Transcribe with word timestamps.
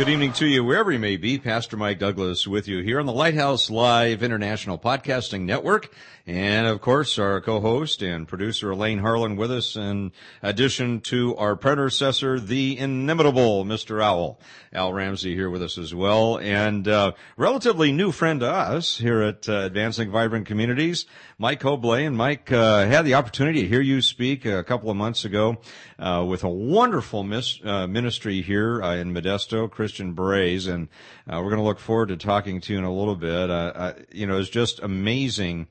Good 0.00 0.08
evening 0.08 0.32
to 0.32 0.46
you, 0.46 0.64
wherever 0.64 0.90
you 0.90 0.98
may 0.98 1.18
be. 1.18 1.38
Pastor 1.38 1.76
Mike 1.76 1.98
Douglas 1.98 2.46
with 2.46 2.66
you 2.66 2.82
here 2.82 3.00
on 3.00 3.04
the 3.04 3.12
Lighthouse 3.12 3.68
Live 3.68 4.22
International 4.22 4.78
Podcasting 4.78 5.42
Network. 5.42 5.92
And 6.30 6.68
of 6.68 6.80
course, 6.80 7.18
our 7.18 7.40
co-host 7.40 8.02
and 8.02 8.28
producer 8.28 8.70
Elaine 8.70 9.00
Harlan 9.00 9.34
with 9.34 9.50
us 9.50 9.74
in 9.74 10.12
addition 10.44 11.00
to 11.00 11.34
our 11.34 11.56
predecessor, 11.56 12.38
the 12.38 12.78
inimitable 12.78 13.64
Mr. 13.64 14.00
Owl. 14.00 14.38
Al 14.72 14.92
Ramsey 14.92 15.34
here 15.34 15.50
with 15.50 15.60
us 15.60 15.76
as 15.76 15.92
well. 15.92 16.38
And, 16.38 16.86
uh, 16.86 17.14
relatively 17.36 17.90
new 17.90 18.12
friend 18.12 18.38
to 18.38 18.48
us 18.48 18.98
here 18.98 19.22
at 19.22 19.48
uh, 19.48 19.62
Advancing 19.62 20.12
Vibrant 20.12 20.46
Communities, 20.46 21.04
Mike 21.36 21.58
Cobleigh. 21.58 22.06
And 22.06 22.16
Mike, 22.16 22.52
uh, 22.52 22.86
had 22.86 23.04
the 23.04 23.14
opportunity 23.14 23.62
to 23.62 23.68
hear 23.68 23.80
you 23.80 24.00
speak 24.00 24.46
a 24.46 24.62
couple 24.62 24.88
of 24.88 24.96
months 24.96 25.24
ago, 25.24 25.56
uh, 25.98 26.24
with 26.28 26.44
a 26.44 26.48
wonderful 26.48 27.24
mis- 27.24 27.58
uh, 27.64 27.88
ministry 27.88 28.40
here 28.40 28.80
uh, 28.80 28.94
in 28.94 29.12
Modesto, 29.12 29.68
Christian 29.68 30.14
Berets. 30.14 30.68
And, 30.68 30.86
we're 31.26 31.42
going 31.42 31.56
to 31.56 31.62
look 31.62 31.80
forward 31.80 32.10
to 32.10 32.16
talking 32.16 32.60
to 32.60 32.72
you 32.72 32.78
in 32.78 32.84
a 32.84 32.92
little 32.92 33.16
bit. 33.16 34.06
you 34.12 34.28
know, 34.28 34.38
it's 34.38 34.48
just 34.48 34.78
amazing 34.78 35.66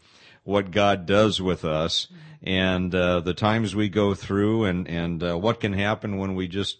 what 0.49 0.71
God 0.71 1.05
does 1.05 1.39
with 1.39 1.63
us 1.63 2.07
and 2.41 2.93
uh, 2.95 3.19
the 3.19 3.33
times 3.33 3.75
we 3.75 3.87
go 3.89 4.13
through 4.13 4.65
and 4.65 4.87
and 4.87 5.23
uh, 5.23 5.37
what 5.37 5.59
can 5.59 5.73
happen 5.73 6.17
when 6.17 6.35
we 6.35 6.47
just 6.47 6.77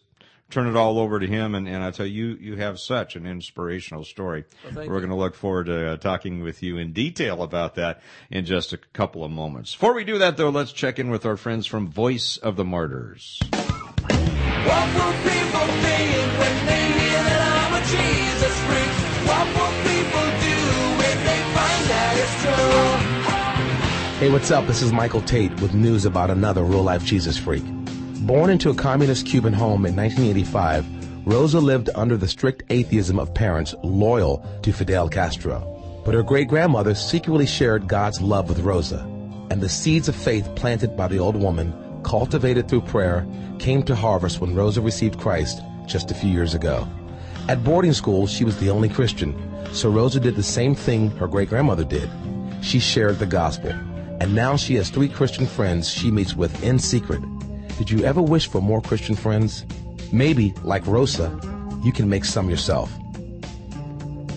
turn 0.49 0.67
it 0.67 0.75
all 0.75 0.97
over 0.97 1.19
to 1.19 1.27
Him. 1.27 1.53
And, 1.53 1.67
and 1.67 1.83
I 1.83 1.91
tell 1.91 2.07
you, 2.07 2.37
you 2.39 2.55
have 2.55 2.79
such 2.79 3.15
an 3.15 3.27
inspirational 3.27 4.03
story. 4.03 4.45
Well, 4.63 4.87
We're 4.87 4.99
going 4.99 5.09
to 5.09 5.15
look 5.15 5.35
forward 5.35 5.67
to 5.67 5.91
uh, 5.91 5.97
talking 5.97 6.41
with 6.41 6.63
you 6.63 6.77
in 6.77 6.91
detail 6.91 7.43
about 7.43 7.75
that 7.75 8.01
in 8.31 8.45
just 8.45 8.73
a 8.73 8.77
couple 8.77 9.23
of 9.23 9.29
moments. 9.29 9.75
Before 9.75 9.93
we 9.93 10.03
do 10.03 10.17
that, 10.17 10.37
though, 10.37 10.49
let's 10.49 10.71
check 10.71 10.97
in 10.97 11.11
with 11.11 11.25
our 11.25 11.37
friends 11.37 11.67
from 11.67 11.87
Voice 11.87 12.37
of 12.37 12.55
the 12.55 12.65
Martyrs. 12.65 13.39
What 13.43 14.87
will 14.95 15.13
people 15.21 15.67
think 15.85 16.39
when 16.39 16.65
they 16.65 16.85
hear 16.97 17.21
that 17.29 17.41
I'm 17.61 17.73
a 17.77 17.85
Jesus 17.85 18.59
freak? 18.65 19.27
What 19.27 19.58
Hey, 24.19 24.29
what's 24.29 24.51
up? 24.51 24.67
This 24.67 24.81
is 24.81 24.91
Michael 24.91 25.21
Tate 25.21 25.61
with 25.61 25.73
news 25.73 26.03
about 26.03 26.30
another 26.30 26.65
real 26.65 26.83
life 26.83 27.05
Jesus 27.05 27.37
freak. 27.37 27.63
Born 28.27 28.49
into 28.49 28.69
a 28.69 28.75
communist 28.75 29.25
Cuban 29.25 29.53
home 29.53 29.85
in 29.85 29.95
1985, 29.95 31.25
Rosa 31.25 31.61
lived 31.61 31.89
under 31.95 32.17
the 32.17 32.27
strict 32.27 32.63
atheism 32.69 33.17
of 33.17 33.33
parents 33.33 33.73
loyal 33.81 34.45
to 34.63 34.73
Fidel 34.73 35.08
Castro. 35.08 36.02
But 36.03 36.15
her 36.15 36.21
great 36.21 36.49
grandmother 36.49 36.95
secretly 36.95 37.45
shared 37.45 37.87
God's 37.87 38.19
love 38.19 38.49
with 38.49 38.59
Rosa, 38.59 38.99
and 39.52 39.61
the 39.61 39.69
seeds 39.69 40.09
of 40.09 40.17
faith 40.17 40.53
planted 40.53 40.97
by 40.97 41.08
the 41.08 41.19
old 41.19 41.37
woman, 41.37 41.73
cultivated 42.03 42.67
through 42.67 42.81
prayer, 42.81 43.25
came 43.58 43.83
to 43.83 43.95
harvest 43.95 44.41
when 44.41 44.53
Rosa 44.53 44.81
received 44.81 45.17
Christ 45.17 45.61
just 45.85 46.11
a 46.11 46.15
few 46.15 46.29
years 46.29 46.55
ago. 46.55 46.85
At 47.47 47.63
boarding 47.63 47.93
school, 47.93 48.27
she 48.27 48.43
was 48.43 48.59
the 48.59 48.69
only 48.69 48.89
Christian, 48.89 49.33
so 49.71 49.89
Rosa 49.89 50.19
did 50.19 50.35
the 50.35 50.43
same 50.43 50.75
thing 50.75 51.09
her 51.11 51.27
great 51.29 51.47
grandmother 51.47 51.85
did. 51.85 52.09
She 52.59 52.79
shared 52.79 53.17
the 53.19 53.25
gospel 53.25 53.73
and 54.19 54.35
now 54.35 54.55
she 54.55 54.75
has 54.75 54.89
three 54.89 55.09
Christian 55.09 55.45
friends 55.45 55.89
she 55.89 56.11
meets 56.11 56.35
with 56.35 56.63
in 56.63 56.80
secret. 56.80 57.21
Did 57.77 57.89
you 57.89 58.03
ever 58.03 58.21
wish 58.21 58.47
for 58.47 58.61
more 58.61 58.81
Christian 58.81 59.15
friends? 59.15 59.65
Maybe, 60.11 60.53
like 60.63 60.85
Rosa, 60.85 61.39
you 61.83 61.91
can 61.91 62.09
make 62.09 62.25
some 62.25 62.49
yourself. 62.49 62.91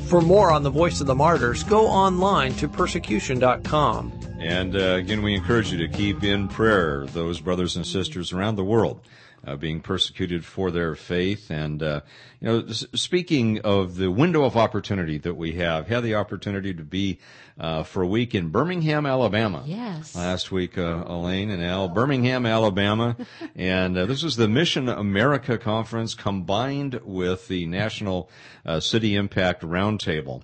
For 0.06 0.21
more 0.21 0.53
on 0.53 0.62
the 0.62 0.71
Voice 0.71 1.00
of 1.00 1.06
the 1.06 1.15
Martyrs, 1.15 1.62
go 1.62 1.87
online 1.87 2.54
to 2.56 2.69
persecution.com. 2.69 4.12
And 4.38 4.76
uh, 4.76 4.97
again, 4.97 5.22
we 5.22 5.34
encourage 5.34 5.72
you 5.72 5.78
to 5.78 5.88
keep 5.88 6.22
in 6.22 6.48
prayer 6.48 7.06
those 7.06 7.41
brothers 7.41 7.76
and 7.76 7.87
sisters 7.87 8.32
around 8.32 8.56
the 8.56 8.65
world 8.65 9.00
uh, 9.47 9.56
being 9.56 9.80
persecuted 9.80 10.44
for 10.44 10.70
their 10.70 10.94
faith. 10.94 11.50
And, 11.50 11.82
uh, 11.82 12.00
you 12.41 12.48
know, 12.48 12.66
speaking 12.69 13.60
of 13.60 13.97
the 13.97 14.10
window 14.10 14.44
of 14.44 14.56
opportunity 14.56 15.19
that 15.19 15.34
we 15.34 15.53
have, 15.54 15.88
had 15.88 16.03
the 16.03 16.14
opportunity 16.14 16.72
to 16.75 16.84
be 16.84 17.19
uh, 17.58 17.82
for 17.82 18.03
a 18.03 18.06
week 18.06 18.34
in 18.34 18.48
Birmingham, 18.48 19.06
Alabama. 19.06 19.62
Yes. 19.66 20.16
Last 20.16 20.50
week, 20.50 20.78
uh, 20.78 21.04
Elaine 21.06 21.50
and 21.50 21.62
Al, 21.62 21.88
Birmingham, 21.88 22.47
Alabama. 22.47 23.16
and 23.56 23.97
uh, 23.97 24.06
this 24.06 24.22
was 24.22 24.36
the 24.36 24.48
Mission 24.48 24.88
America 24.88 25.59
Conference 25.59 26.14
combined 26.14 27.00
with 27.04 27.48
the 27.48 27.66
National 27.66 28.30
uh, 28.64 28.80
City 28.80 29.16
Impact 29.16 29.62
Roundtable. 29.62 30.42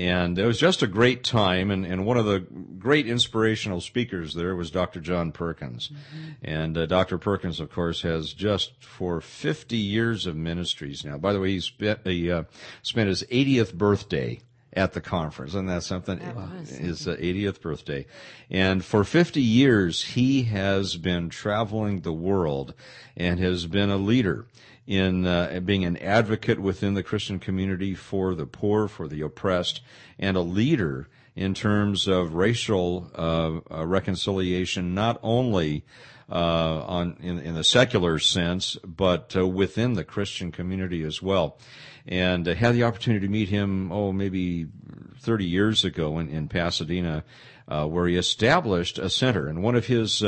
And 0.00 0.38
it 0.38 0.46
was 0.46 0.58
just 0.58 0.82
a 0.82 0.86
great 0.86 1.22
time. 1.24 1.70
And, 1.70 1.84
and 1.84 2.06
one 2.06 2.16
of 2.16 2.24
the 2.24 2.40
great 2.40 3.06
inspirational 3.06 3.82
speakers 3.82 4.32
there 4.32 4.56
was 4.56 4.70
Dr. 4.70 4.98
John 4.98 5.30
Perkins. 5.30 5.90
Mm-hmm. 5.90 6.30
And 6.42 6.78
uh, 6.78 6.86
Dr. 6.86 7.18
Perkins, 7.18 7.60
of 7.60 7.70
course, 7.70 8.00
has 8.00 8.32
just 8.32 8.82
for 8.82 9.20
50 9.20 9.76
years 9.76 10.24
of 10.24 10.36
ministries 10.36 11.04
now. 11.04 11.18
By 11.18 11.34
the 11.34 11.40
way, 11.40 11.50
he 11.50 11.60
spent, 11.60 12.06
he, 12.06 12.30
uh, 12.30 12.44
spent 12.80 13.10
his 13.10 13.24
80th 13.24 13.74
birthday 13.74 14.40
at 14.72 14.94
the 14.94 15.02
conference, 15.02 15.52
and 15.52 15.68
that's 15.68 15.86
something. 15.86 16.18
That 16.18 16.34
was. 16.34 16.70
His 16.70 17.06
80th 17.06 17.60
birthday, 17.60 18.06
and 18.48 18.84
for 18.84 19.02
50 19.02 19.42
years 19.42 20.04
he 20.04 20.44
has 20.44 20.96
been 20.96 21.28
traveling 21.28 22.02
the 22.02 22.12
world 22.12 22.74
and 23.16 23.40
has 23.40 23.66
been 23.66 23.90
a 23.90 23.96
leader 23.96 24.46
in 24.90 25.24
uh, 25.24 25.60
being 25.64 25.84
an 25.84 25.96
advocate 25.98 26.58
within 26.58 26.94
the 26.94 27.02
Christian 27.04 27.38
community 27.38 27.94
for 27.94 28.34
the 28.34 28.44
poor, 28.44 28.88
for 28.88 29.06
the 29.06 29.20
oppressed, 29.22 29.82
and 30.18 30.36
a 30.36 30.40
leader 30.40 31.08
in 31.36 31.54
terms 31.54 32.08
of 32.08 32.34
racial 32.34 33.08
uh, 33.14 33.60
uh, 33.72 33.86
reconciliation, 33.86 34.92
not 34.92 35.20
only 35.22 35.84
uh, 36.28 36.34
on 36.34 37.16
in, 37.20 37.38
in, 37.38 37.54
the 37.54 37.62
secular 37.62 38.18
sense, 38.18 38.76
but 38.84 39.36
uh, 39.36 39.46
within 39.46 39.92
the 39.92 40.02
Christian 40.02 40.50
community 40.50 41.04
as 41.04 41.22
well. 41.22 41.56
And 42.08 42.48
uh, 42.48 42.54
had 42.56 42.74
the 42.74 42.82
opportunity 42.82 43.24
to 43.24 43.32
meet 43.32 43.48
him, 43.48 43.92
oh, 43.92 44.10
maybe 44.10 44.66
30 45.20 45.44
years 45.44 45.84
ago 45.84 46.18
in, 46.18 46.28
in 46.28 46.48
Pasadena, 46.48 47.22
where 47.68 48.08
he 48.08 48.16
established 48.16 48.98
a 48.98 49.08
center. 49.08 49.46
And 49.46 49.62
one 49.62 49.76
of 49.76 49.86
his 49.86 50.24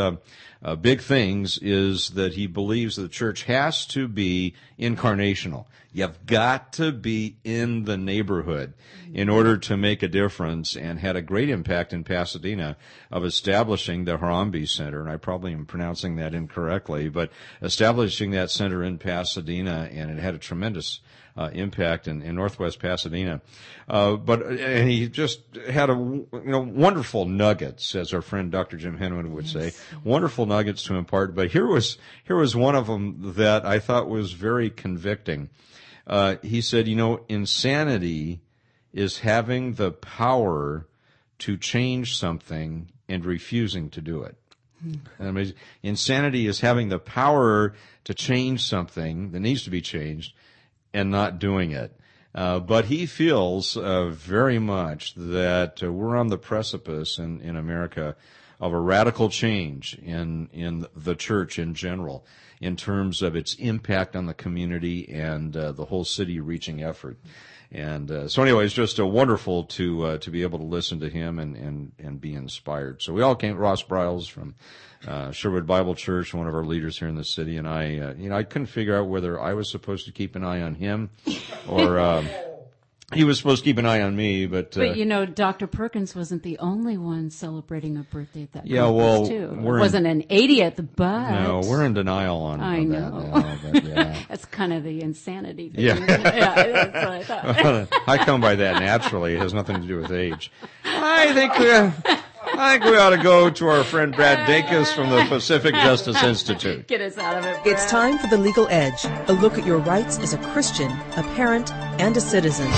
uh, 0.65 0.77
big 0.77 1.01
things 1.01 1.59
is 1.59 2.11
that 2.11 2.35
he 2.35 2.47
believes 2.47 2.97
the 2.97 3.09
church 3.09 3.45
has 3.45 3.87
to 3.87 4.07
be 4.09 4.55
incarnational. 4.79 5.67
You've 5.93 6.25
got 6.25 6.73
to 6.75 6.91
be 6.91 7.37
in 7.45 7.85
the 7.85 7.99
neighborhood 7.99 8.73
in 9.13 9.29
order 9.29 9.59
to 9.59 9.77
make 9.77 10.03
a 10.03 10.09
difference 10.09 10.75
and 10.75 10.99
had 10.99 11.17
a 11.17 11.23
great 11.23 11.51
impact 11.51 11.93
in 11.93 12.03
Pasadena 12.03 12.79
of 13.11 13.25
establishing 13.25 14.05
the 14.05 14.17
Harambee 14.17 14.69
Center. 14.69 15.01
And 15.01 15.11
I 15.11 15.19
probably 15.19 15.53
am 15.53 15.67
pronouncing 15.67 16.17
that 16.17 16.33
incorrectly, 16.33 17.11
but 17.11 17.31
establishing 17.61 18.31
that 18.31 18.51
center 18.51 18.83
in 18.83 18.97
Pasadena 18.97 19.91
and 19.93 20.11
it 20.11 20.19
had 20.19 20.35
a 20.35 20.39
tremendous 20.39 21.01
uh, 21.37 21.51
impact 21.53 22.09
in, 22.09 22.23
in 22.23 22.35
Northwest 22.35 22.79
Pasadena. 22.79 23.41
Uh, 23.89 24.17
but 24.17 24.43
and 24.47 24.89
he 24.89 25.09
just 25.09 25.41
had 25.69 25.91
a 25.91 25.95
you 25.95 26.29
know 26.33 26.61
wonderful 26.61 27.25
nuggets, 27.25 27.95
as 27.95 28.13
our 28.13 28.23
friend 28.23 28.51
Dr. 28.51 28.77
Jim 28.77 28.99
Henman 28.99 29.31
would 29.31 29.47
yes. 29.47 29.53
say, 29.53 29.97
wonderful 30.05 30.47
nuggets 30.47 30.85
to 30.85 30.95
impart. 30.95 31.35
But 31.35 31.51
here 31.51 31.67
was 31.67 31.99
here 32.25 32.37
was 32.37 32.55
one 32.55 32.75
of 32.75 32.87
them 32.87 33.35
that 33.37 33.65
I 33.65 33.79
thought 33.79 34.09
was 34.09 34.33
very 34.33 34.71
convicting. 34.71 35.51
Uh, 36.07 36.37
he 36.43 36.61
said, 36.61 36.89
you 36.89 36.97
know, 36.97 37.25
insanity 37.29 38.41
is 38.93 39.21
having 39.21 39.75
the 39.75 39.93
power 39.93 40.87
to 41.39 41.57
change 41.57 42.17
something 42.17 42.91
and 43.09 43.25
refusing 43.25 43.89
to 43.91 44.01
do 44.01 44.23
it. 44.23 44.37
I 45.21 45.31
mean, 45.31 45.55
insanity 45.83 46.47
is 46.47 46.61
having 46.61 46.89
the 46.89 46.99
power 46.99 47.75
to 48.05 48.15
change 48.15 48.65
something 48.65 49.31
that 49.31 49.41
needs 49.41 49.63
to 49.65 49.71
be 49.71 49.81
changed 49.81 50.35
and 50.93 51.11
not 51.11 51.39
doing 51.39 51.73
it. 51.73 51.97
Uh, 52.35 52.59
but 52.59 52.87
he 52.87 53.05
feels 53.05 53.77
uh, 53.77 54.09
very 54.09 54.59
much 54.59 55.15
that 55.15 55.83
uh, 55.83 55.93
we're 55.93 56.17
on 56.17 56.29
the 56.29 56.39
precipice 56.39 57.19
in, 57.19 57.41
in 57.41 57.57
America 57.57 58.17
of 58.59 58.73
a 58.73 58.81
radical 58.81 59.29
change 59.29 59.99
in 60.03 60.49
in 60.53 60.87
the 60.97 61.17
church 61.17 61.59
in 61.59 61.75
general, 61.75 62.25
in 62.61 62.77
terms 62.77 63.21
of 63.21 63.37
its 63.37 63.55
impact 63.55 64.17
on 64.17 64.27
the 64.27 64.35
community 64.35 65.09
and 65.13 65.57
uh, 65.57 65.73
the 65.73 65.87
whole 65.87 66.05
city 66.05 66.41
reaching 66.41 66.83
effort. 66.83 67.19
And 67.73 68.11
uh, 68.11 68.29
so, 68.29 68.43
anyway, 68.43 68.67
it's 68.67 68.75
just 68.75 69.01
uh, 69.01 69.07
wonderful 69.07 69.65
to 69.65 70.05
uh, 70.05 70.19
to 70.19 70.31
be 70.31 70.43
able 70.43 70.59
to 70.59 70.65
listen 70.65 71.01
to 71.01 71.09
him 71.09 71.39
and, 71.39 71.57
and, 71.57 71.93
and 71.99 72.21
be 72.21 72.35
inspired. 72.35 73.03
So 73.03 73.13
we 73.13 73.23
all 73.23 73.35
came. 73.35 73.57
Ross 73.57 73.83
Briles 73.83 74.29
from 74.29 74.55
uh, 75.07 75.31
Sherwood 75.33 75.67
Bible 75.67 75.95
Church, 75.95 76.33
one 76.35 76.47
of 76.47 76.55
our 76.55 76.65
leaders 76.65 76.99
here 76.99 77.09
in 77.09 77.17
the 77.17 77.25
city, 77.25 77.57
and 77.57 77.67
I, 77.69 77.99
uh, 77.99 78.15
you 78.15 78.29
know, 78.29 78.37
I 78.37 78.43
couldn't 78.45 78.67
figure 78.67 78.97
out 78.97 79.09
whether 79.09 79.41
I 79.41 79.55
was 79.55 79.71
supposed 79.71 80.07
to 80.07 80.13
keep 80.13 80.37
an 80.37 80.45
eye 80.45 80.63
on 80.63 80.75
him 80.75 81.11
or. 81.69 81.99
Um, 82.13 82.29
he 83.15 83.25
was 83.25 83.37
supposed 83.39 83.63
to 83.63 83.69
keep 83.69 83.79
an 83.79 83.87
eye 83.87 84.01
on 84.01 84.17
me, 84.17 84.47
but 84.47 84.77
uh, 84.77 84.81
But 84.81 84.97
you 84.97 85.05
know, 85.05 85.27
Dr. 85.27 85.67
Perkins 85.67 86.15
wasn't 86.15 86.43
the 86.43 86.59
only 86.59 86.97
one 86.97 87.31
celebrating 87.31 87.97
a 87.99 88.03
birthday 88.03 88.45
at 88.45 88.53
that 88.53 88.67
Yeah, 88.67 88.89
well, 88.89 89.27
too. 89.27 89.55
we're 89.61 89.79
It 89.79 89.81
wasn't 89.81 90.07
an 90.07 90.23
80th, 90.23 90.89
but 90.97 91.31
no, 91.43 91.61
we're 91.65 91.85
in 91.85 91.95
denial 91.95 92.39
on, 92.39 92.61
I 92.61 92.79
on 92.79 92.89
know. 92.89 93.21
that. 93.21 93.35
now, 93.35 93.59
but, 93.73 93.85
yeah. 93.85 94.23
that's 94.29 94.45
kind 94.47 94.73
of 94.73 94.83
the 94.85 95.03
insanity. 95.03 95.69
Thing. 95.69 95.85
Yeah. 95.85 95.99
yeah, 95.99 97.27
I. 97.29 97.87
I 98.15 98.19
come 98.25 98.41
by 98.41 98.55
that 98.57 98.81
naturally. 98.81 99.35
It 99.35 99.41
has 99.41 99.53
nothing 99.53 99.81
to 99.83 99.87
do 99.87 99.99
with 99.99 100.11
age. 100.11 100.51
I 100.85 101.33
think 101.35 101.53
uh, 101.61 101.91
I 102.63 102.79
think 102.79 102.85
we 102.85 102.97
ought 102.97 103.11
to 103.11 103.17
go 103.17 103.51
to 103.51 103.67
our 103.67 103.83
friend 103.83 104.15
Brad 104.15 104.39
Dacus 104.49 104.95
from 104.95 105.11
the 105.11 105.25
Pacific 105.25 105.75
Justice 105.75 106.23
Institute. 106.23 106.87
Get 106.87 107.01
us 107.01 107.19
out 107.19 107.37
of 107.37 107.45
it. 107.45 107.59
It's 107.65 107.91
time 107.91 108.19
for 108.19 108.29
The 108.29 108.39
Legal 108.39 108.69
Edge, 108.69 109.05
a 109.27 109.33
look 109.33 109.59
at 109.59 109.67
your 109.67 109.79
rights 109.79 110.21
as 110.21 110.33
a 110.33 110.39
Christian, 110.39 110.93
a 111.17 111.25
parent, 111.35 111.73
and 111.99 112.17
a 112.17 112.21
citizen. 112.21 112.69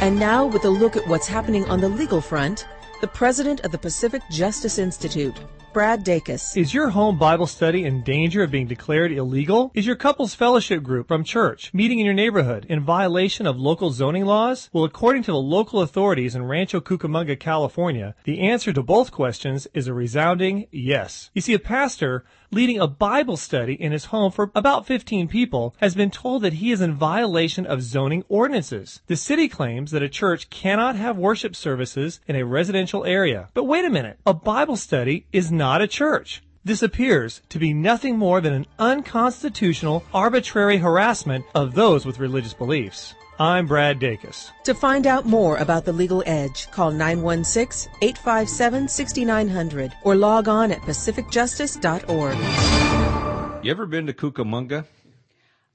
And 0.00 0.18
now, 0.18 0.46
with 0.46 0.64
a 0.64 0.70
look 0.70 0.96
at 0.96 1.06
what's 1.06 1.26
happening 1.26 1.68
on 1.68 1.82
the 1.82 1.88
legal 1.90 2.22
front, 2.22 2.66
the 3.02 3.08
president 3.08 3.60
of 3.60 3.72
the 3.72 3.78
Pacific 3.78 4.22
Justice 4.30 4.78
Institute, 4.78 5.38
Brad 5.76 6.06
Dacus. 6.06 6.56
Is 6.56 6.72
your 6.72 6.88
home 6.88 7.18
Bible 7.18 7.46
study 7.46 7.84
in 7.84 8.02
danger 8.02 8.42
of 8.42 8.50
being 8.50 8.66
declared 8.66 9.12
illegal? 9.12 9.70
Is 9.74 9.86
your 9.86 9.94
couple's 9.94 10.34
fellowship 10.34 10.82
group 10.82 11.06
from 11.06 11.22
church 11.22 11.70
meeting 11.74 11.98
in 11.98 12.06
your 12.06 12.14
neighborhood 12.14 12.64
in 12.70 12.82
violation 12.82 13.46
of 13.46 13.58
local 13.58 13.90
zoning 13.90 14.24
laws? 14.24 14.70
Well, 14.72 14.84
according 14.84 15.24
to 15.24 15.32
the 15.32 15.36
local 15.36 15.82
authorities 15.82 16.34
in 16.34 16.44
Rancho 16.44 16.80
Cucamonga, 16.80 17.38
California, 17.38 18.14
the 18.24 18.40
answer 18.40 18.72
to 18.72 18.82
both 18.82 19.12
questions 19.12 19.68
is 19.74 19.86
a 19.86 19.92
resounding 19.92 20.66
yes. 20.70 21.30
You 21.34 21.42
see, 21.42 21.52
a 21.52 21.58
pastor 21.58 22.24
leading 22.50 22.78
a 22.78 22.86
Bible 22.86 23.36
study 23.36 23.74
in 23.74 23.92
his 23.92 24.06
home 24.06 24.32
for 24.32 24.50
about 24.54 24.86
15 24.86 25.28
people 25.28 25.74
has 25.78 25.94
been 25.94 26.10
told 26.10 26.42
that 26.42 26.54
he 26.54 26.72
is 26.72 26.80
in 26.80 26.94
violation 26.94 27.66
of 27.66 27.82
zoning 27.82 28.24
ordinances. 28.28 29.00
The 29.06 29.16
city 29.16 29.48
claims 29.48 29.90
that 29.90 30.02
a 30.02 30.08
church 30.08 30.50
cannot 30.50 30.96
have 30.96 31.16
worship 31.16 31.56
services 31.56 32.20
in 32.26 32.36
a 32.36 32.44
residential 32.44 33.04
area. 33.04 33.48
But 33.54 33.64
wait 33.64 33.84
a 33.84 33.90
minute, 33.90 34.18
a 34.26 34.34
Bible 34.34 34.76
study 34.76 35.26
is 35.32 35.50
not 35.50 35.82
a 35.82 35.88
church. 35.88 36.42
This 36.64 36.82
appears 36.82 37.42
to 37.50 37.60
be 37.60 37.72
nothing 37.72 38.18
more 38.18 38.40
than 38.40 38.52
an 38.52 38.66
unconstitutional, 38.78 40.04
arbitrary 40.12 40.78
harassment 40.78 41.44
of 41.54 41.74
those 41.74 42.04
with 42.04 42.18
religious 42.18 42.54
beliefs. 42.54 43.14
I'm 43.38 43.66
Brad 43.66 44.00
Dacus. 44.00 44.50
To 44.64 44.74
find 44.74 45.06
out 45.06 45.26
more 45.26 45.58
about 45.58 45.84
The 45.84 45.92
Legal 45.92 46.22
Edge, 46.24 46.70
call 46.70 46.90
916-857-6900 46.92 49.92
or 50.04 50.16
log 50.16 50.48
on 50.48 50.72
at 50.72 50.80
pacificjustice.org. 50.80 53.62
You 53.62 53.70
ever 53.70 53.84
been 53.84 54.06
to 54.06 54.14
Cucamonga? 54.14 54.86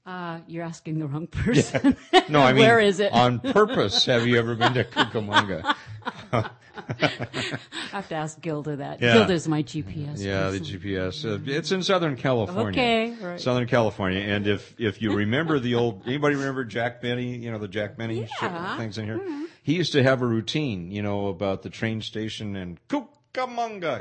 Uh, 0.04 0.40
you're 0.48 0.64
asking 0.64 0.98
the 0.98 1.06
wrong 1.06 1.28
person. 1.28 1.96
No, 2.28 2.40
I 2.40 2.52
mean, 2.52 2.62
Where 2.64 2.80
is 2.80 2.98
it? 2.98 3.12
on 3.12 3.38
purpose, 3.38 4.04
have 4.06 4.26
you 4.26 4.36
ever 4.36 4.56
been 4.56 4.74
to 4.74 4.82
Cucamonga? 4.84 5.76
I 6.32 6.50
have 7.92 8.08
to 8.08 8.14
ask 8.14 8.40
Gilda 8.40 8.76
that. 8.76 9.00
Yeah. 9.00 9.12
Gilda's 9.14 9.46
my 9.46 9.62
GPS. 9.62 10.18
Yeah, 10.18 10.50
the. 10.50 10.58
GPS. 10.58 11.24
Uh, 11.24 11.38
it's 11.46 11.70
in 11.70 11.82
Southern 11.84 12.16
California. 12.16 12.80
Okay, 12.80 13.14
right. 13.20 13.40
Southern 13.40 13.68
California. 13.68 14.20
And 14.20 14.46
if 14.48 14.74
if 14.80 15.00
you 15.02 15.14
remember 15.14 15.60
the 15.60 15.74
old, 15.76 16.02
anybody 16.06 16.34
remember 16.34 16.64
Jack 16.64 17.00
Benny? 17.00 17.36
You 17.36 17.52
know 17.52 17.58
the 17.58 17.68
Jack 17.68 17.96
Benny 17.96 18.28
Yeah. 18.42 18.76
things 18.78 18.98
in 18.98 19.04
here. 19.04 19.20
He 19.62 19.74
used 19.74 19.92
to 19.92 20.02
have 20.02 20.22
a 20.22 20.26
routine, 20.26 20.90
you 20.90 21.02
know, 21.02 21.28
about 21.28 21.62
the 21.62 21.70
train 21.70 22.00
station 22.00 22.56
and 22.56 22.78
Cucamonga. 22.88 23.06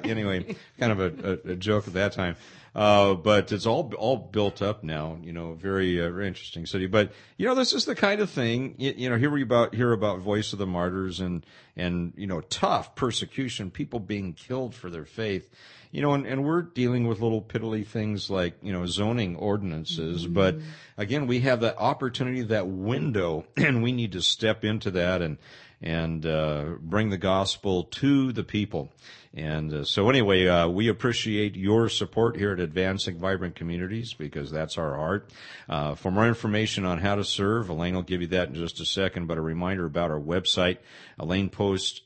Anyway, 0.06 0.56
kind 0.80 0.92
of 0.92 1.00
a, 1.00 1.32
a, 1.32 1.52
a 1.52 1.56
joke 1.56 1.88
at 1.88 1.94
that 1.94 2.12
time. 2.12 2.36
Uh, 2.74 3.16
but 3.16 3.52
it's 3.52 3.66
all 3.66 3.94
all 3.96 4.16
built 4.16 4.62
up 4.62 4.84
now. 4.84 5.18
You 5.22 5.34
know, 5.34 5.54
very 5.54 6.00
uh, 6.00 6.10
very 6.10 6.28
interesting 6.28 6.66
city. 6.66 6.88
But 6.88 7.12
you 7.38 7.46
know, 7.46 7.56
this 7.56 7.74
is 7.74 7.86
the 7.86 7.96
kind 7.96 8.22
of 8.22 8.30
thing. 8.30 8.76
You, 8.78 8.94
you 8.96 9.10
know, 9.10 9.18
here 9.18 9.30
we 9.30 9.42
about 9.42 9.76
hear 9.76 9.92
about 9.92 10.20
Voice 10.20 10.54
of 10.54 10.60
the 10.60 10.68
Martyrs 10.68 11.20
and 11.20 11.46
and 11.76 12.14
you 12.16 12.28
know 12.28 12.42
tough 12.42 12.96
persecution, 12.96 13.72
people 13.72 14.00
being 14.00 14.34
killed 14.34 14.74
for 14.74 14.90
their 14.90 15.06
faith. 15.06 15.50
You 15.92 16.02
know, 16.02 16.14
and, 16.14 16.26
and 16.26 16.46
we're 16.46 16.62
dealing 16.62 17.06
with 17.06 17.20
little 17.20 17.42
piddly 17.42 17.86
things 17.86 18.30
like 18.30 18.56
you 18.62 18.72
know 18.72 18.86
zoning 18.86 19.36
ordinances. 19.36 20.26
But 20.26 20.56
again, 20.98 21.28
we 21.28 21.42
have 21.42 21.60
that 21.62 21.78
opportunity, 21.78 22.42
that 22.44 22.68
window, 22.68 23.46
and 23.58 23.84
we 23.84 23.92
need 23.92 24.14
to 24.14 24.22
step 24.22 24.64
into 24.64 24.92
that 24.92 25.22
and 25.22 25.38
and 25.82 26.26
uh, 26.26 26.76
bring 26.80 27.10
the 27.10 27.18
gospel 27.18 27.86
to 27.86 28.32
the 28.32 28.44
people. 28.44 28.94
And 29.34 29.74
uh, 29.74 29.84
so, 29.86 30.10
anyway, 30.10 30.48
uh, 30.48 30.68
we 30.68 30.90
appreciate 30.90 31.56
your 31.56 31.90
support 31.90 32.36
here 32.36 32.52
at 32.52 32.60
Advancing 32.60 33.18
Vibrant 33.18 33.56
Communities 33.56 34.14
because 34.14 34.52
that's 34.52 34.78
our 34.78 34.96
heart. 34.96 35.30
Uh, 35.70 35.96
for 35.96 36.12
more 36.12 36.28
information 36.28 36.86
on 36.86 37.00
how 37.00 37.16
to 37.16 37.24
serve, 37.24 37.70
Elaine 37.70 37.96
will 37.96 38.02
give 38.02 38.22
you 38.22 38.28
that 38.28 38.50
in 38.50 38.56
just 38.56 38.82
a 38.82 38.86
second. 38.86 39.28
But 39.28 39.38
a 39.38 39.42
reminder 39.42 39.86
about 39.86 40.12
our 40.12 40.20
website, 40.20 40.80
Elaine 41.18 41.50
posts 41.50 42.02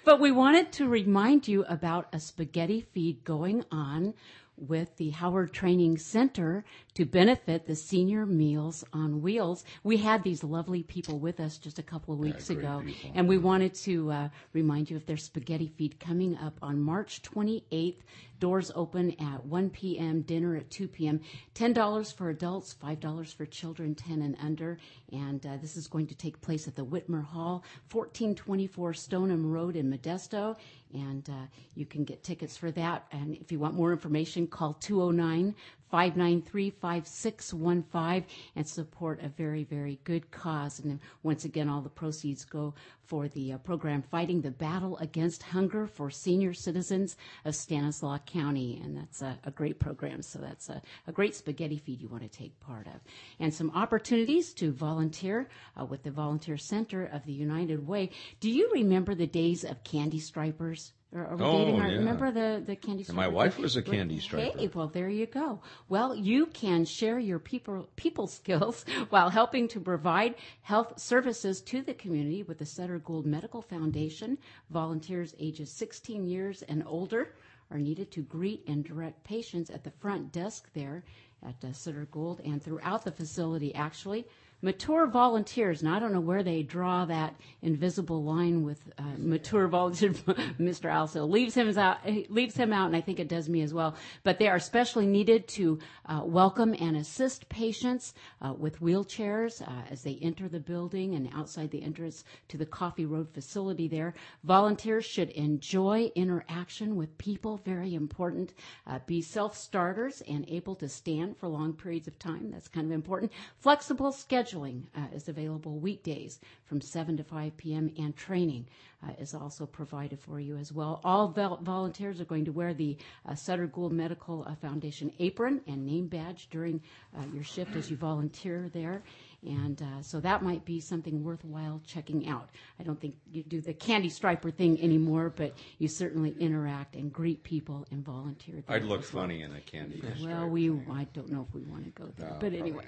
But 0.05 0.19
we 0.21 0.31
wanted 0.31 0.71
to 0.73 0.87
remind 0.87 1.47
you 1.47 1.63
about 1.65 2.07
a 2.13 2.19
spaghetti 2.19 2.81
feed 2.93 3.23
going 3.25 3.65
on 3.71 4.13
with 4.55 4.95
the 4.97 5.09
Howard 5.11 5.53
Training 5.53 5.97
Center 5.97 6.63
to 6.97 7.05
benefit 7.05 7.67
the 7.67 7.75
Senior 7.75 8.25
Meals 8.25 8.83
on 8.91 9.21
Wheels. 9.21 9.63
We 9.83 9.97
had 9.97 10.23
these 10.23 10.43
lovely 10.43 10.81
people 10.81 11.19
with 11.19 11.39
us 11.39 11.59
just 11.59 11.77
a 11.77 11.83
couple 11.83 12.11
of 12.11 12.19
weeks 12.19 12.47
great 12.47 12.57
ago, 12.57 12.81
people. 12.83 13.11
and 13.13 13.27
we 13.27 13.37
wanted 13.37 13.75
to 13.75 14.11
uh, 14.11 14.29
remind 14.53 14.89
you 14.89 14.97
of 14.97 15.05
their 15.05 15.15
spaghetti 15.15 15.71
feed 15.77 15.99
coming 15.99 16.35
up 16.37 16.57
on 16.63 16.81
March 16.81 17.21
28th. 17.21 17.97
Doors 18.39 18.71
open 18.75 19.15
at 19.19 19.45
1 19.45 19.69
p.m., 19.71 20.21
dinner 20.21 20.55
at 20.55 20.69
2 20.69 20.87
p.m. 20.87 21.19
$10 21.55 22.13
for 22.13 22.29
adults, 22.29 22.75
$5 22.83 23.33
for 23.33 23.45
children 23.47 23.95
10 23.95 24.21
and 24.21 24.35
under. 24.39 24.77
And 25.11 25.43
uh, 25.45 25.57
this 25.59 25.75
is 25.75 25.87
going 25.87 26.05
to 26.07 26.15
take 26.15 26.39
place 26.39 26.67
at 26.67 26.75
the 26.75 26.85
Whitmer 26.85 27.23
Hall, 27.23 27.63
1424 27.91 28.93
Stoneham 28.93 29.51
Road 29.51 29.75
in 29.75 29.91
Modesto. 29.91 30.55
And 30.93 31.27
uh, 31.29 31.47
you 31.73 31.87
can 31.87 32.03
get 32.03 32.23
tickets 32.23 32.55
for 32.55 32.69
that. 32.71 33.05
And 33.11 33.35
if 33.37 33.51
you 33.51 33.57
want 33.57 33.73
more 33.73 33.91
information, 33.91 34.45
call 34.45 34.73
209 34.73 35.55
593 35.89 36.71
5615 36.71 38.25
and 38.55 38.67
support 38.67 39.21
a 39.21 39.29
very, 39.29 39.63
very 39.63 39.99
good 40.03 40.29
cause. 40.31 40.79
And 40.79 40.99
once 41.23 41.45
again, 41.45 41.69
all 41.69 41.81
the 41.81 41.89
proceeds 41.89 42.43
go 42.45 42.73
for 43.07 43.27
the 43.29 43.53
uh, 43.53 43.57
program 43.59 44.01
Fighting 44.01 44.41
the 44.41 44.51
Battle 44.51 44.97
Against 44.97 45.41
Hunger 45.43 45.87
for 45.87 46.09
Senior 46.09 46.53
Citizens 46.53 47.15
of 47.45 47.55
Stanislaus 47.55 48.19
County. 48.25 48.79
And 48.83 48.97
that's 48.97 49.21
a, 49.21 49.37
a 49.45 49.51
great 49.51 49.79
program. 49.79 50.21
So 50.21 50.39
that's 50.39 50.69
a, 50.69 50.81
a 51.07 51.11
great 51.11 51.33
spaghetti 51.35 51.77
feed 51.77 52.01
you 52.01 52.09
want 52.09 52.23
to 52.23 52.29
take 52.29 52.59
part 52.59 52.87
of. 52.87 52.99
And 53.39 53.53
some 53.53 53.71
opportunities 53.71 54.53
to 54.55 54.71
volunteer 54.71 55.47
uh, 55.79 55.85
with 55.85 56.03
the 56.03 56.11
Volunteer 56.11 56.57
Center 56.57 57.05
of 57.05 57.25
the 57.25 57.33
United 57.33 57.87
Way. 57.87 58.09
Do 58.39 58.49
you 58.49 58.69
remember 58.73 59.15
the 59.15 59.27
days 59.27 59.63
of 59.63 59.83
candy 59.83 60.19
stripers? 60.19 60.91
Are, 61.15 61.25
are 61.25 61.35
we 61.37 61.43
Oh, 61.45 61.57
dating 61.59 61.75
yeah. 61.77 61.83
remember 61.99 62.31
the, 62.31 62.61
the 62.65 62.75
candy 62.75 63.05
And 63.07 63.15
my 63.15 63.29
wife 63.29 63.57
was 63.57 63.77
a 63.77 63.81
candy 63.81 64.19
striper. 64.19 64.57
Hey, 64.59 64.67
well, 64.73 64.87
there 64.89 65.07
you 65.07 65.25
go. 65.25 65.61
Well, 65.87 66.13
you 66.13 66.47
can 66.47 66.83
share 66.83 67.17
your 67.17 67.39
people 67.39 67.87
people 67.95 68.27
skills 68.39 68.83
while 69.09 69.29
helping 69.29 69.69
to 69.69 69.79
provide 69.79 70.35
health 70.61 70.99
services 70.99 71.61
to 71.61 71.81
the 71.81 71.93
community 71.93 72.43
with 72.43 72.57
the 72.57 72.65
Sutter 72.97 73.05
Gould 73.05 73.27
Medical 73.27 73.61
Foundation. 73.61 74.39
Volunteers 74.71 75.35
ages 75.37 75.71
16 75.71 76.25
years 76.25 76.63
and 76.63 76.81
older 76.87 77.35
are 77.69 77.77
needed 77.77 78.09
to 78.11 78.23
greet 78.23 78.63
and 78.67 78.83
direct 78.83 79.23
patients 79.23 79.69
at 79.69 79.83
the 79.83 79.91
front 79.91 80.31
desk 80.31 80.67
there 80.73 81.03
at 81.45 81.63
uh, 81.63 81.71
Sutter 81.73 82.07
Gould 82.09 82.41
and 82.43 82.59
throughout 82.59 83.03
the 83.03 83.11
facility, 83.11 83.75
actually. 83.75 84.25
Mature 84.61 85.05
volunteers, 85.05 85.81
and 85.81 85.89
I 85.89 85.99
don't 85.99 86.13
know 86.13 86.19
where 86.19 86.41
they 86.41 86.63
draw 86.63 87.05
that 87.05 87.35
invisible 87.61 88.23
line 88.23 88.63
with 88.63 88.81
uh, 88.97 89.03
mature 89.17 89.67
volunteers. 89.67 90.21
Mr. 90.59 90.93
Also 90.93 91.25
leaves 91.25 91.53
him 91.53 91.77
out, 91.77 91.97
leaves 92.29 92.55
him 92.55 92.73
out, 92.73 92.87
and 92.87 92.95
I 92.95 93.01
think 93.01 93.19
it 93.19 93.27
does 93.27 93.47
me 93.47 93.61
as 93.61 93.73
well. 93.73 93.95
But 94.23 94.39
they 94.39 94.47
are 94.47 94.55
especially 94.55 95.05
needed 95.05 95.47
to 95.49 95.79
uh, 96.07 96.21
welcome 96.23 96.75
and 96.79 96.97
assist 96.97 97.47
patients 97.49 98.15
uh, 98.41 98.53
with 98.53 98.81
wheelchairs 98.81 99.61
uh, 99.61 99.83
as 99.91 100.01
they 100.01 100.17
enter 100.21 100.47
the 100.47 100.59
building 100.59 101.13
and 101.13 101.29
outside 101.35 101.69
the 101.69 101.83
entrance 101.83 102.23
to 102.47 102.57
the 102.57 102.65
Coffee 102.65 103.05
Road 103.05 103.29
facility. 103.33 103.87
There, 103.87 104.15
volunteers 104.43 105.05
should 105.05 105.29
enjoy 105.31 106.11
interaction 106.15 106.95
with 106.95 107.15
people. 107.19 107.61
Very 107.63 107.93
important. 107.93 108.53
Uh, 108.87 108.99
be 109.05 109.21
self-starters 109.21 110.23
and 110.27 110.45
able 110.47 110.75
to 110.75 110.89
stand 110.89 111.37
for 111.37 111.47
long 111.47 111.73
periods 111.73 112.07
of 112.07 112.17
time. 112.17 112.49
That's 112.49 112.67
kind 112.67 112.87
of 112.87 112.91
important. 112.91 113.31
Flexible 113.59 114.11
schedule 114.11 114.46
scheduling 114.47 114.83
uh, 114.95 115.01
is 115.13 115.29
available 115.29 115.77
weekdays 115.79 116.39
from 116.65 116.81
7 116.81 117.17
to 117.17 117.23
5 117.23 117.57
p.m. 117.57 117.91
and 117.97 118.15
training 118.15 118.67
uh, 119.05 119.11
is 119.19 119.33
also 119.33 119.65
provided 119.65 120.19
for 120.19 120.39
you 120.39 120.57
as 120.57 120.73
well. 120.73 120.99
All 121.03 121.27
vol- 121.27 121.59
volunteers 121.61 122.19
are 122.19 122.25
going 122.25 122.45
to 122.45 122.51
wear 122.51 122.73
the 122.73 122.97
uh, 123.27 123.35
Sutter 123.35 123.67
Gould 123.67 123.93
Medical 123.93 124.43
uh, 124.47 124.55
Foundation 124.55 125.11
apron 125.19 125.61
and 125.67 125.85
name 125.85 126.07
badge 126.07 126.47
during 126.49 126.81
uh, 127.17 127.23
your 127.33 127.43
shift 127.43 127.75
as 127.75 127.91
you 127.91 127.97
volunteer 127.97 128.69
there. 128.73 129.03
And 129.45 129.79
uh, 129.81 130.01
so 130.01 130.19
that 130.21 130.41
might 130.41 130.65
be 130.65 130.79
something 130.79 131.23
worthwhile 131.23 131.79
checking 131.85 132.27
out. 132.27 132.49
I 132.79 132.83
don't 132.83 132.99
think 132.99 133.15
you 133.31 133.43
do 133.43 133.61
the 133.61 133.73
candy 133.73 134.09
striper 134.09 134.49
thing 134.49 134.81
anymore, 134.81 135.31
but 135.35 135.53
you 135.77 135.87
certainly 135.87 136.35
interact 136.39 136.95
and 136.95 137.13
greet 137.13 137.43
people 137.43 137.85
and 137.91 138.03
volunteer. 138.03 138.63
I'd 138.67 138.83
look 138.83 139.03
funny 139.03 139.43
in 139.43 139.53
a 139.55 139.61
candy. 139.61 140.01
Well, 140.23 140.49
we 140.49 140.71
I 140.91 141.05
don't 141.13 141.31
know 141.31 141.45
if 141.47 141.53
we 141.53 141.61
want 141.61 141.83
to 141.85 141.91
go 141.91 142.11
there, 142.17 142.29
no, 142.31 142.37
but 142.39 142.53
anyway. 142.53 142.85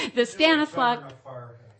the 0.14 0.26
Stanislaw 0.26 1.10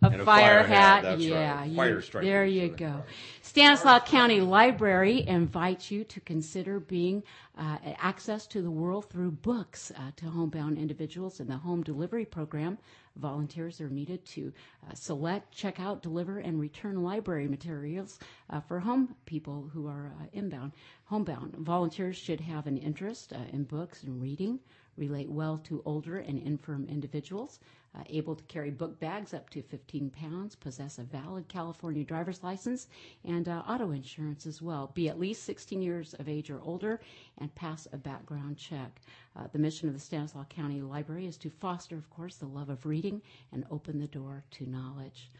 a 0.02 0.10
fire, 0.10 0.24
fire 0.24 0.62
hat. 0.62 1.04
hat 1.04 1.20
yeah, 1.20 1.60
right. 1.60 1.74
fire 1.74 2.00
you, 2.00 2.20
there 2.20 2.44
you 2.44 2.68
go. 2.68 3.02
Stanislaus 3.42 4.08
County 4.08 4.40
Library 4.40 5.26
invites 5.26 5.90
you 5.90 6.04
to 6.04 6.20
consider 6.20 6.80
being 6.80 7.22
uh, 7.58 7.76
access 7.98 8.46
to 8.46 8.62
the 8.62 8.70
world 8.70 9.10
through 9.10 9.32
books 9.32 9.92
uh, 9.96 10.10
to 10.16 10.26
homebound 10.26 10.78
individuals 10.78 11.40
in 11.40 11.48
the 11.48 11.56
home 11.56 11.82
delivery 11.82 12.24
program. 12.24 12.78
Volunteers 13.16 13.80
are 13.80 13.90
needed 13.90 14.24
to 14.24 14.52
uh, 14.88 14.94
select, 14.94 15.52
check 15.52 15.80
out, 15.80 16.00
deliver, 16.00 16.38
and 16.38 16.60
return 16.60 17.02
library 17.02 17.48
materials 17.48 18.18
uh, 18.50 18.60
for 18.60 18.80
home 18.80 19.14
people 19.26 19.68
who 19.74 19.86
are 19.86 20.12
uh, 20.20 20.26
inbound, 20.32 20.72
homebound. 21.04 21.54
Volunteers 21.56 22.16
should 22.16 22.40
have 22.40 22.66
an 22.66 22.78
interest 22.78 23.32
uh, 23.32 23.38
in 23.52 23.64
books 23.64 24.04
and 24.04 24.22
reading 24.22 24.60
relate 25.00 25.28
well 25.28 25.58
to 25.64 25.82
older 25.84 26.18
and 26.18 26.38
infirm 26.38 26.86
individuals, 26.88 27.58
uh, 27.96 28.02
able 28.08 28.36
to 28.36 28.44
carry 28.44 28.70
book 28.70 29.00
bags 29.00 29.34
up 29.34 29.50
to 29.50 29.62
15 29.62 30.10
pounds, 30.10 30.54
possess 30.54 30.98
a 30.98 31.02
valid 31.02 31.48
California 31.48 32.04
driver's 32.04 32.44
license, 32.44 32.86
and 33.24 33.48
uh, 33.48 33.62
auto 33.66 33.90
insurance 33.90 34.46
as 34.46 34.62
well. 34.62 34.92
Be 34.94 35.08
at 35.08 35.18
least 35.18 35.42
16 35.44 35.82
years 35.82 36.14
of 36.14 36.28
age 36.28 36.50
or 36.50 36.60
older 36.62 37.00
and 37.38 37.52
pass 37.56 37.88
a 37.92 37.96
background 37.96 38.58
check. 38.58 39.00
Uh, 39.34 39.48
the 39.52 39.58
mission 39.58 39.88
of 39.88 39.94
the 39.94 40.00
Stanislaus 40.00 40.46
County 40.50 40.80
Library 40.82 41.26
is 41.26 41.36
to 41.38 41.50
foster, 41.50 41.96
of 41.96 42.08
course, 42.10 42.36
the 42.36 42.46
love 42.46 42.68
of 42.68 42.86
reading 42.86 43.22
and 43.52 43.64
open 43.70 43.98
the 43.98 44.06
door 44.06 44.44
to 44.52 44.68
knowledge. 44.70 45.30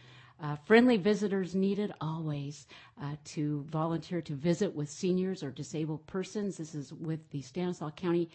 Uh, 0.43 0.57
friendly 0.57 0.97
visitors 0.97 1.55
needed 1.55 1.93
always 2.01 2.67
uh, 3.03 3.15
to 3.25 3.63
volunteer 3.71 4.23
to 4.23 4.35
visit 4.35 4.75
with 4.75 4.89
seniors 4.89 5.43
or 5.43 5.51
disabled 5.51 6.07
persons. 6.07 6.57
This 6.57 6.75
is 6.75 6.95
with 6.95 7.31
the 7.31 7.43
Stanislaus 7.43 7.93
County 7.95 8.31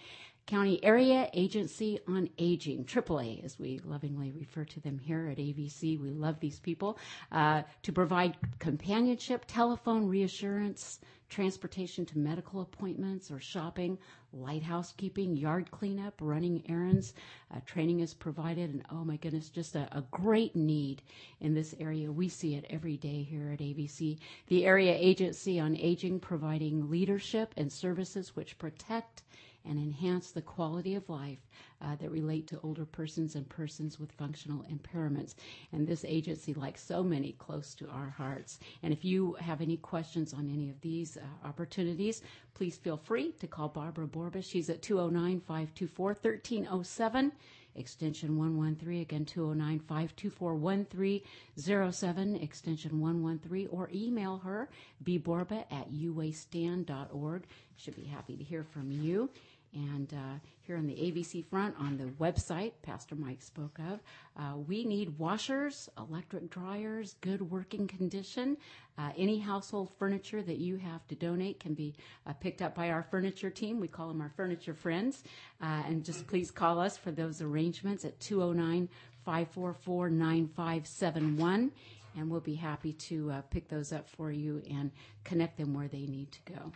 County 0.48 0.84
Area 0.84 1.28
Agency 1.34 2.00
on 2.08 2.30
Aging, 2.38 2.86
AAA, 2.86 3.44
as 3.44 3.58
we 3.58 3.80
lovingly 3.84 4.32
refer 4.32 4.64
to 4.64 4.80
them 4.80 5.00
here 5.00 5.28
at 5.28 5.40
AVC. 5.40 6.00
We 6.00 6.12
love 6.12 6.40
these 6.40 6.60
people 6.60 7.00
uh, 7.32 7.64
to 7.82 7.92
provide 7.92 8.38
companionship, 8.60 9.46
telephone 9.48 10.08
reassurance, 10.08 11.00
transportation 11.30 12.06
to 12.06 12.20
medical 12.20 12.62
appointments 12.62 13.32
or 13.32 13.40
shopping, 13.40 13.98
light 14.34 14.62
housekeeping, 14.62 15.36
yard 15.36 15.72
cleanup, 15.72 16.14
running 16.22 16.64
errands. 16.70 17.16
Uh, 17.52 17.60
training 17.66 18.02
is 18.02 18.14
provided, 18.14 18.70
and 18.70 18.86
oh 18.92 19.04
my 19.04 19.18
goodness, 19.18 19.50
just 19.50 19.75
a, 19.75 19.88
a, 19.98 20.04
great 20.12 20.56
need 20.56 21.02
in 21.40 21.56
this 21.56 21.74
area. 21.80 22.12
We 22.12 22.30
see 22.30 22.54
it 22.54 22.66
every 22.70 22.98
day 22.98 23.24
here 23.24 23.50
at 23.52 23.60
AVC. 23.60 24.20
The 24.48 24.66
Area 24.66 24.94
Agency 24.94 25.60
on 25.60 25.75
Aging 25.75 26.20
providing 26.20 26.88
leadership 26.92 27.52
and 27.58 27.72
services 27.72 28.36
which 28.36 28.60
protect 28.60 29.24
and 29.67 29.77
enhance 29.77 30.31
the 30.31 30.41
quality 30.41 30.95
of 30.95 31.10
life 31.10 31.39
uh, 31.81 31.95
that 31.95 32.12
relate 32.12 32.48
to 32.48 32.60
older 32.63 32.86
persons 32.86 33.36
and 33.36 33.48
persons 33.50 34.00
with 34.00 34.12
functional 34.12 34.65
impairments. 34.72 35.36
And 35.72 35.88
this 35.88 36.05
agency, 36.07 36.53
like 36.53 36.77
so 36.77 37.03
many, 37.03 37.34
close 37.34 37.75
to 37.75 37.89
our 37.89 38.10
hearts. 38.10 38.60
And 38.84 38.93
if 38.93 39.03
you 39.03 39.34
have 39.34 39.62
any 39.62 39.77
questions 39.77 40.34
on 40.34 40.50
any 40.50 40.69
of 40.69 40.79
these 40.81 41.17
uh, 41.17 41.48
opportunities, 41.48 42.22
please 42.53 42.77
feel 42.77 42.98
free 42.98 43.31
to 43.39 43.48
call 43.48 43.69
Barbara 43.69 44.07
Borba. 44.07 44.41
She's 44.41 44.69
at 44.69 44.81
209 44.81 45.41
524 45.41 46.07
1307 46.22 47.31
extension 47.75 48.38
113, 48.38 49.01
again 49.01 49.25
209 49.25 49.79
524 49.79 50.55
1307, 50.55 52.36
extension 52.38 53.00
113, 53.00 53.67
or 53.72 53.89
email 53.93 54.38
her, 54.38 54.69
bborba 55.03 55.65
at 55.72 55.91
uastand.org. 55.91 57.43
Should 57.77 57.95
be 57.95 58.05
happy 58.05 58.38
to 58.38 58.43
hear 58.43 58.63
from 58.63 58.91
you. 58.91 59.29
And 59.75 60.13
uh, 60.13 60.39
here 60.62 60.77
on 60.77 60.88
the 60.88 60.94
AVC 60.94 61.46
front, 61.46 61.75
on 61.77 61.98
the 61.98 62.05
website 62.05 62.72
Pastor 62.82 63.15
Mike 63.15 63.41
spoke 63.41 63.77
of, 63.91 64.00
uh, 64.38 64.58
we 64.58 64.86
need 64.86 65.20
washers, 65.20 65.89
electric 65.98 66.50
dryers, 66.50 67.15
good 67.22 67.41
working 67.51 67.88
condition. 67.88 68.58
Uh, 68.98 69.12
any 69.17 69.38
household 69.38 69.91
furniture 70.00 70.41
that 70.41 70.58
you 70.58 70.77
have 70.77 71.05
to 71.08 71.15
donate 71.15 71.60
can 71.60 71.74
be 71.74 71.94
uh, 72.25 72.34
picked 72.34 72.62
up 72.62 72.74
by 72.74 72.89
our 72.89 73.03
furniture 73.03 73.50
team. 73.50 73.79
We 73.79 73.89
call 73.89 74.08
them 74.08 74.22
our 74.22 74.32
furniture 74.36 74.74
friends. 74.74 75.24
Uh, 75.62 75.84
and 75.88 76.03
just 76.03 76.25
please 76.25 76.51
call 76.51 76.79
us 76.79 76.96
for 76.98 77.12
those 77.12 77.41
arrangements 77.41 78.05
at 78.05 78.20
209 78.22 78.88
544 79.25 80.10
9571 80.10 81.72
and 82.17 82.29
we'll 82.29 82.39
be 82.39 82.55
happy 82.55 82.94
to 82.94 83.32
uh, 83.32 83.41
pick 83.50 83.67
those 83.67 83.91
up 83.91 84.08
for 84.08 84.32
you 84.32 84.62
and 84.70 84.91
connect 85.24 85.58
them 85.58 85.74
where 85.74 85.88
they 85.88 86.05
need 86.05 86.32
to 86.32 86.53
go. 86.53 86.72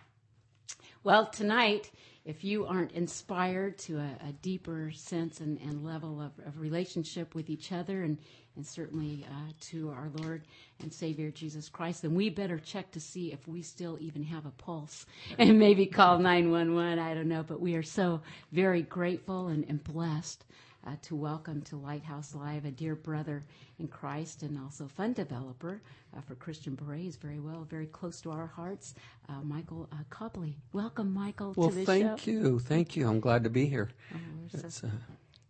Well, 1.03 1.27
tonight, 1.27 1.91
if 2.25 2.43
you 2.43 2.65
aren't 2.65 2.91
inspired 2.91 3.77
to 3.79 3.97
a, 3.97 4.27
a 4.27 4.31
deeper 4.41 4.91
sense 4.93 5.39
and, 5.39 5.59
and 5.61 5.83
level 5.83 6.21
of, 6.21 6.31
of, 6.45 6.59
relationship 6.59 7.33
with 7.33 7.49
each 7.49 7.71
other 7.71 8.03
and, 8.03 8.17
and 8.55 8.67
certainly 8.67 9.25
uh, 9.29 9.51
to 9.61 9.89
our 9.89 10.11
Lord 10.17 10.43
and 10.81 10.93
Savior 10.93 11.31
Jesus 11.31 11.69
Christ, 11.69 12.01
then 12.01 12.13
we 12.13 12.29
better 12.29 12.59
check 12.59 12.91
to 12.91 12.99
see 12.99 13.31
if 13.31 13.47
we 13.47 13.61
still 13.61 13.97
even 14.01 14.23
have 14.23 14.45
a 14.45 14.51
pulse 14.51 15.05
and 15.39 15.57
maybe 15.57 15.85
call 15.85 16.19
911. 16.19 16.99
I 16.99 17.13
don't 17.13 17.29
know, 17.29 17.43
but 17.43 17.61
we 17.61 17.75
are 17.75 17.83
so 17.83 18.21
very 18.51 18.81
grateful 18.81 19.47
and, 19.47 19.65
and 19.69 19.83
blessed 19.83 20.45
uh, 20.85 20.95
to 21.01 21.15
welcome 21.15 21.61
to 21.63 21.75
Lighthouse 21.75 22.33
Live 22.33 22.65
a 22.65 22.71
dear 22.71 22.95
brother 22.95 23.43
in 23.79 23.87
Christ 23.87 24.43
and 24.43 24.57
also 24.57 24.87
fund 24.87 25.15
developer 25.15 25.81
uh, 26.15 26.21
for 26.21 26.35
Christian 26.35 26.75
Berets 26.75 27.15
very 27.15 27.39
well, 27.39 27.65
very 27.69 27.87
close 27.87 28.21
to 28.21 28.31
our 28.31 28.47
hearts, 28.47 28.95
uh, 29.27 29.41
Michael 29.43 29.87
uh, 29.91 29.97
Cobleigh. 30.09 30.53
Welcome, 30.73 31.13
Michael, 31.13 31.53
well, 31.55 31.69
to 31.69 31.75
the 31.75 31.85
thank 31.85 32.19
show. 32.19 32.31
you. 32.31 32.59
Thank 32.59 32.95
you. 32.95 33.07
I'm 33.07 33.19
glad 33.19 33.43
to 33.43 33.49
be 33.49 33.65
here. 33.65 33.89
Oh, 34.13 34.69
so 34.69 34.87
uh, 34.87 34.91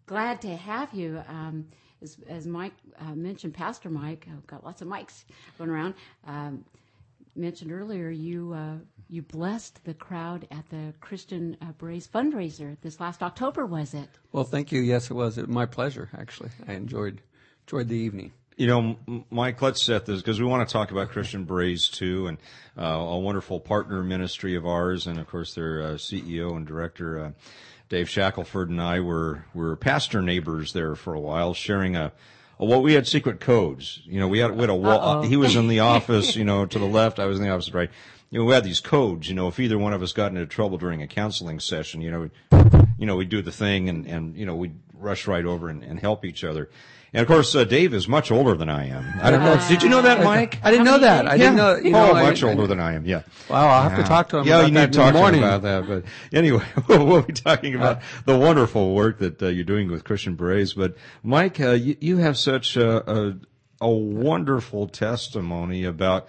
glad 0.06 0.42
to 0.42 0.56
have 0.56 0.94
you. 0.94 1.22
Um, 1.28 1.68
as, 2.02 2.18
as, 2.28 2.48
Mike 2.48 2.74
uh, 3.00 3.14
mentioned, 3.14 3.54
Pastor 3.54 3.90
Mike, 3.90 4.28
I've 4.32 4.48
got 4.48 4.64
lots 4.64 4.82
of 4.82 4.88
mics 4.88 5.26
going 5.58 5.70
around. 5.70 5.94
Um, 6.26 6.64
mentioned 7.40 7.72
earlier, 7.72 8.10
you 8.10 8.54
uh, 8.54 8.76
you 9.10 9.22
blessed 9.22 9.84
the 9.86 9.94
crowd 9.94 10.48
at 10.52 10.70
the 10.70 10.94
Christian 11.02 11.58
uh, 11.62 11.72
Berets 11.78 12.08
fundraiser 12.08 12.78
this 12.82 13.00
last 13.00 13.24
October, 13.24 13.66
was 13.66 13.94
it? 13.94 14.10
Well, 14.32 14.44
thank 14.44 14.72
you. 14.72 14.82
Yes, 14.82 15.10
it 15.10 15.16
was. 15.16 15.38
It, 15.38 15.50
my 15.50 15.66
pleasure. 15.66 16.10
Actually, 16.18 16.50
I 16.68 16.74
enjoyed 16.74 17.22
enjoyed 17.68 17.88
the 17.88 17.98
evening. 17.98 18.32
You 18.58 18.68
know, 18.68 19.24
Mike, 19.32 19.62
let's 19.62 19.82
set 19.82 20.06
this 20.06 20.22
because 20.22 20.40
we 20.40 20.46
want 20.46 20.68
to 20.68 20.72
talk 20.72 20.92
about 20.92 21.10
Christian 21.10 21.46
Berets 21.46 21.90
too, 21.90 22.28
and 22.28 22.38
uh, 22.78 22.84
a 22.84 23.18
wonderful 23.18 23.60
partner 23.60 24.04
ministry 24.04 24.56
of 24.56 24.66
ours, 24.66 25.08
and 25.08 25.18
of 25.18 25.28
course 25.28 25.56
their 25.56 25.82
uh, 25.82 25.86
CEO 25.94 26.56
and 26.56 26.68
director. 26.68 27.20
Uh, 27.20 27.32
Dave 27.88 28.10
Shackelford 28.10 28.70
and 28.70 28.82
I 28.82 29.00
were 29.00 29.46
were 29.54 29.76
pastor 29.76 30.22
neighbors 30.22 30.74
there 30.74 30.96
for 30.96 31.14
a 31.14 31.20
while, 31.20 31.54
sharing 31.54 31.96
a 31.96 32.12
well, 32.68 32.82
we 32.82 32.94
had 32.94 33.08
secret 33.08 33.40
codes. 33.40 34.02
You 34.06 34.20
know, 34.20 34.28
we 34.28 34.40
had, 34.40 34.52
we 34.52 34.62
had 34.62 34.70
a 34.70 34.76
wall. 34.76 35.24
He 35.24 35.38
was 35.38 35.56
in 35.56 35.68
the 35.68 35.80
office, 35.96 36.36
you 36.36 36.44
know, 36.44 36.66
to 36.66 36.80
the 36.80 36.86
left. 36.86 37.20
I 37.20 37.26
was 37.26 37.38
in 37.40 37.46
the 37.46 37.52
office 37.52 37.74
right. 37.74 37.90
You 38.32 38.40
know, 38.40 38.46
we 38.46 38.54
had 38.54 38.64
these 38.64 38.82
codes. 38.82 39.30
You 39.30 39.36
know, 39.36 39.48
if 39.48 39.60
either 39.60 39.78
one 39.78 39.94
of 39.94 40.04
us 40.04 40.12
got 40.12 40.32
into 40.32 40.46
trouble 40.46 40.78
during 40.78 41.02
a 41.02 41.08
counseling 41.08 41.60
session, 41.60 42.02
you 42.02 42.12
know, 42.12 42.30
you 42.98 43.06
know, 43.06 43.16
we'd 43.16 43.30
do 43.30 43.42
the 43.42 43.52
thing 43.52 43.90
and, 43.90 44.06
and, 44.06 44.36
you 44.36 44.46
know, 44.46 44.56
we'd 44.56 44.76
rush 45.00 45.28
right 45.28 45.46
over 45.46 45.70
and, 45.70 45.84
and 45.84 46.00
help 46.00 46.26
each 46.26 46.44
other. 46.44 46.70
And 47.12 47.22
of 47.22 47.28
course, 47.28 47.56
uh, 47.56 47.64
Dave 47.64 47.96
is 47.96 48.08
much 48.08 48.32
older 48.32 48.54
than 48.54 48.70
I 48.70 48.88
am. 48.90 49.04
I 49.22 49.32
don't 49.32 49.44
know. 49.44 49.60
Did 49.68 49.82
you 49.82 49.90
know 49.90 50.04
that, 50.04 50.24
Mike? 50.24 50.60
I 50.64 50.70
didn't 50.70 50.86
know 50.86 51.00
that. 51.00 51.28
I 51.28 51.38
didn't 51.38 51.56
know. 51.56 51.76
You 51.76 51.90
know, 51.90 52.12
oh, 52.12 52.14
I- 52.14 52.24
much 52.24 52.44
I- 52.44 52.50
older 52.50 52.68
than 52.68 52.80
I 52.80 52.94
am. 52.94 53.06
Yeah. 53.06 53.24
Wow, 53.50 53.68
I'll 53.68 53.90
have 53.90 53.98
to 53.98 54.04
talk 54.04 54.30
to 54.30 54.38
him 54.38 54.48
Yeah, 54.48 54.66
you 54.66 54.72
need 54.72 54.94
to 54.94 54.98
talk 55.00 55.14
to 55.16 55.28
him 55.28 55.44
about 55.44 55.64
that. 55.64 55.88
But 55.88 56.04
anyway, 56.38 56.66
we'll 56.88 57.24
be 57.24 57.34
talking 57.34 57.74
about 57.74 58.02
the 58.26 58.38
wonderful 58.38 58.94
work 58.94 59.18
that 59.20 59.42
uh, 59.42 59.48
you're 59.48 59.64
doing 59.64 59.90
with 59.90 60.04
Christian 60.04 60.36
Berets. 60.36 60.74
But 60.74 60.98
Mike, 61.24 61.60
uh, 61.60 61.72
you, 61.72 61.98
you 62.00 62.18
have 62.18 62.38
such 62.38 62.78
a, 62.78 63.12
a, 63.12 63.38
a 63.82 63.90
wonderful 63.90 64.88
testimony 64.88 65.86
about 65.86 66.24
uh, 66.26 66.28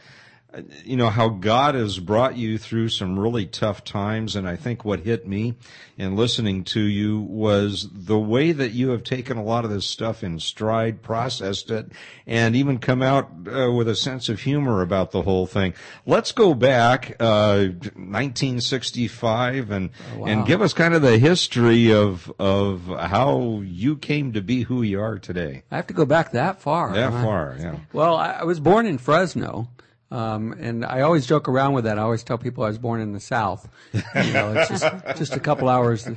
you 0.85 0.97
know 0.97 1.09
how 1.09 1.29
God 1.29 1.75
has 1.75 1.99
brought 1.99 2.37
you 2.37 2.59
through 2.59 2.89
some 2.89 3.19
really 3.19 3.47
tough 3.47 3.85
times, 3.85 4.37
and 4.37 4.49
I 4.49 4.57
think 4.57 4.85
what 4.85 5.01
hit 5.01 5.27
me 5.27 5.55
in 5.97 6.17
listening 6.17 6.65
to 6.65 6.81
you 6.81 7.21
was 7.21 7.89
the 7.93 8.19
way 8.19 8.53
that 8.53 8.73
you 8.73 8.91
have 8.91 9.05
taken 9.05 9.37
a 9.37 9.43
lot 9.43 9.65
of 9.65 9.71
this 9.71 9.87
stuff 9.87 10.25
in 10.25 10.39
stride, 10.41 11.03
processed 11.03 11.71
it, 11.71 11.93
and 12.27 12.57
even 12.57 12.79
come 12.79 13.03
out 13.03 13.31
uh, 13.47 13.71
with 13.71 13.89
a 13.89 13.95
sense 13.95 14.29
of 14.29 14.41
humor 14.41 14.83
about 14.83 15.11
the 15.11 15.23
whole 15.23 15.47
thing. 15.47 15.75
Let's 16.07 16.33
go 16.33 16.55
back 16.55 17.17
uh, 17.21 17.67
1965 17.95 19.71
and 19.71 19.91
and 20.25 20.47
give 20.47 20.63
us 20.63 20.73
kind 20.73 20.95
of 20.95 21.03
the 21.03 21.19
history 21.19 21.93
of 21.93 22.33
of 22.39 22.87
how 22.87 23.61
you 23.65 23.97
came 23.97 24.33
to 24.33 24.41
be 24.41 24.63
who 24.63 24.83
you 24.83 25.01
are 25.01 25.19
today. 25.19 25.63
I 25.71 25.77
have 25.77 25.87
to 25.89 25.95
go 25.95 26.07
back 26.07 26.33
that 26.33 26.61
far. 26.61 26.93
That 26.93 27.13
far, 27.13 27.57
yeah. 27.59 27.77
Well, 27.93 28.17
I 28.17 28.45
was 28.45 28.59
born 28.59 28.87
in 28.87 28.99
Fresno, 28.99 29.69
um, 30.11 30.53
and 30.59 30.85
I 30.85 31.03
always 31.03 31.27
joke 31.27 31.49
around 31.49 31.75
with 31.75 31.85
that. 31.85 31.99
I 31.99 32.03
always 32.03 32.25
tell 32.25 32.39
people 32.39 32.65
I 32.65 32.69
was 32.69 32.79
born 32.79 33.01
in 33.01 33.13
the 33.13 33.21
South. 33.21 33.69
You 33.93 34.33
know, 34.33 34.53
it's 34.55 34.69
just 34.69 34.85
just 35.17 35.37
a 35.37 35.41
couple 35.41 35.69
hours. 35.69 36.09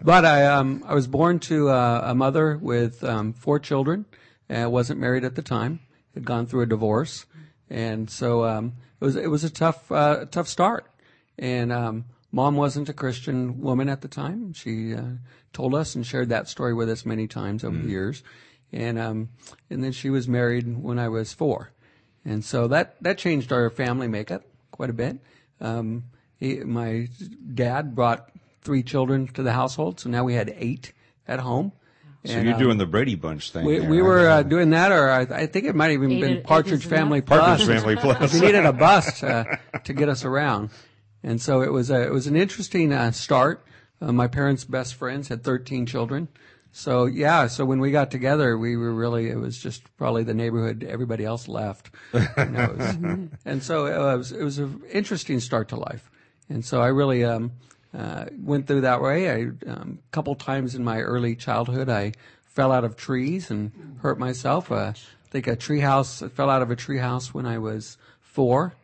But 0.00 0.24
I 0.24 0.46
um, 0.46 0.82
I 0.86 0.94
was 0.94 1.06
born 1.06 1.38
to 1.40 1.68
uh, 1.68 2.02
a 2.04 2.14
mother 2.14 2.56
with 2.56 3.04
um, 3.04 3.32
four 3.32 3.58
children. 3.58 4.06
Uh, 4.48 4.70
wasn't 4.70 5.00
married 5.00 5.24
at 5.24 5.34
the 5.34 5.42
time. 5.42 5.80
Had 6.14 6.24
gone 6.24 6.46
through 6.46 6.62
a 6.62 6.66
divorce, 6.66 7.26
and 7.68 8.08
so 8.08 8.44
um, 8.44 8.74
it 9.00 9.04
was 9.04 9.16
it 9.16 9.30
was 9.30 9.44
a 9.44 9.50
tough 9.50 9.90
uh, 9.92 10.24
tough 10.26 10.48
start. 10.48 10.90
And 11.38 11.70
um, 11.70 12.06
mom 12.32 12.56
wasn't 12.56 12.88
a 12.88 12.94
Christian 12.94 13.60
woman 13.60 13.88
at 13.90 14.00
the 14.00 14.08
time. 14.08 14.54
She 14.54 14.94
uh, 14.94 15.02
told 15.52 15.74
us 15.74 15.94
and 15.94 16.06
shared 16.06 16.30
that 16.30 16.48
story 16.48 16.72
with 16.72 16.88
us 16.88 17.04
many 17.04 17.26
times 17.26 17.64
over 17.64 17.76
the 17.76 17.88
years. 17.88 18.22
And 18.72 18.98
um, 18.98 19.28
and 19.70 19.84
then 19.84 19.92
she 19.92 20.10
was 20.10 20.26
married 20.26 20.82
when 20.82 20.98
I 20.98 21.08
was 21.08 21.32
four, 21.32 21.70
and 22.26 22.44
so 22.44 22.68
that 22.68 22.96
that 23.00 23.16
changed 23.16 23.52
our 23.52 23.70
family 23.70 24.08
makeup 24.08 24.42
quite 24.70 24.90
a 24.90 24.92
bit. 24.92 25.16
Um, 25.60 26.04
he, 26.38 26.56
my 26.56 27.08
dad 27.54 27.94
brought 27.94 28.28
three 28.62 28.82
children 28.82 29.28
to 29.28 29.42
the 29.42 29.52
household, 29.52 30.00
so 30.00 30.10
now 30.10 30.24
we 30.24 30.34
had 30.34 30.52
eight 30.58 30.92
at 31.26 31.40
home. 31.40 31.72
So 32.24 32.32
And, 32.34 32.44
you're 32.44 32.54
um, 32.54 32.60
doing 32.60 32.78
the 32.78 32.86
Brady 32.86 33.14
Bunch 33.14 33.52
thing. 33.52 33.64
we, 33.64 33.78
there, 33.78 33.88
we 33.88 33.98
huh? 33.98 34.04
were 34.04 34.28
uh, 34.28 34.42
doing 34.42 34.70
that, 34.70 34.90
or 34.90 35.08
I, 35.10 35.20
I 35.20 35.46
think 35.46 35.64
it 35.66 35.74
might 35.76 35.92
have 35.92 36.02
even 36.02 36.10
Eight 36.12 36.20
been 36.20 36.42
Partridge 36.42 36.84
Family 36.84 37.18
enough. 37.18 37.28
Partridge 37.28 37.66
Family 37.68 37.96
Plus. 38.00 38.34
we 38.34 38.40
needed 38.40 38.66
a 38.66 38.72
bus 38.72 39.20
to, 39.20 39.58
to 39.84 39.92
get 39.94 40.08
us 40.08 40.24
around, 40.24 40.70
and 41.22 41.40
so 41.40 41.62
it 41.62 41.72
was 41.72 41.88
a 41.90 42.02
it 42.02 42.12
was 42.12 42.26
an 42.26 42.34
interesting 42.36 42.92
uh, 42.92 43.12
start. 43.12 43.64
Uh, 44.00 44.12
my 44.12 44.26
parents' 44.26 44.64
best 44.64 44.94
friends 44.94 45.28
had 45.28 45.42
13 45.42 45.86
children, 45.86 46.28
so 46.76 47.06
yeah. 47.06 47.46
So 47.46 47.64
when 47.64 47.80
we 47.80 47.90
got 47.90 48.10
together, 48.10 48.58
we 48.58 48.76
were 48.76 48.92
really 48.92 49.30
it 49.30 49.38
was 49.38 49.56
just 49.56 49.82
probably 49.96 50.24
the 50.24 50.34
neighborhood. 50.34 50.84
Everybody 50.88 51.24
else 51.24 51.48
left, 51.48 51.90
You 52.12 52.20
know, 52.44 52.64
it 52.64 52.76
was- 52.76 52.96
and 53.46 53.62
so 53.62 53.86
it 53.86 53.96
was 54.18 54.30
it 54.32 54.42
was 54.44 54.58
an 54.58 54.82
interesting 54.92 55.40
start 55.40 55.68
to 55.70 55.76
life, 55.76 56.10
and 56.50 56.62
so 56.64 56.82
I 56.82 56.88
really 56.88 57.24
um, 57.24 57.52
uh, 57.96 58.26
went 58.38 58.66
through 58.66 58.82
that 58.82 59.00
way. 59.00 59.30
I 59.30 59.40
um, 59.70 59.98
a 60.06 60.10
couple 60.12 60.34
times 60.34 60.74
in 60.74 60.84
my 60.84 61.00
early 61.00 61.34
childhood, 61.34 61.88
I 61.88 62.12
fell 62.44 62.72
out 62.72 62.84
of 62.84 62.94
trees 62.96 63.50
and 63.50 63.72
hurt 64.02 64.18
myself. 64.18 64.70
Uh, 64.70 64.92
I 64.92 65.28
think 65.30 65.46
a 65.46 65.56
tree 65.56 65.80
house 65.80 66.22
I 66.22 66.28
fell 66.28 66.50
out 66.50 66.60
of 66.62 66.70
a 66.70 66.76
tree 66.76 66.98
house 66.98 67.32
when 67.32 67.46
I 67.46 67.56
was 67.58 67.96
four, 68.20 68.74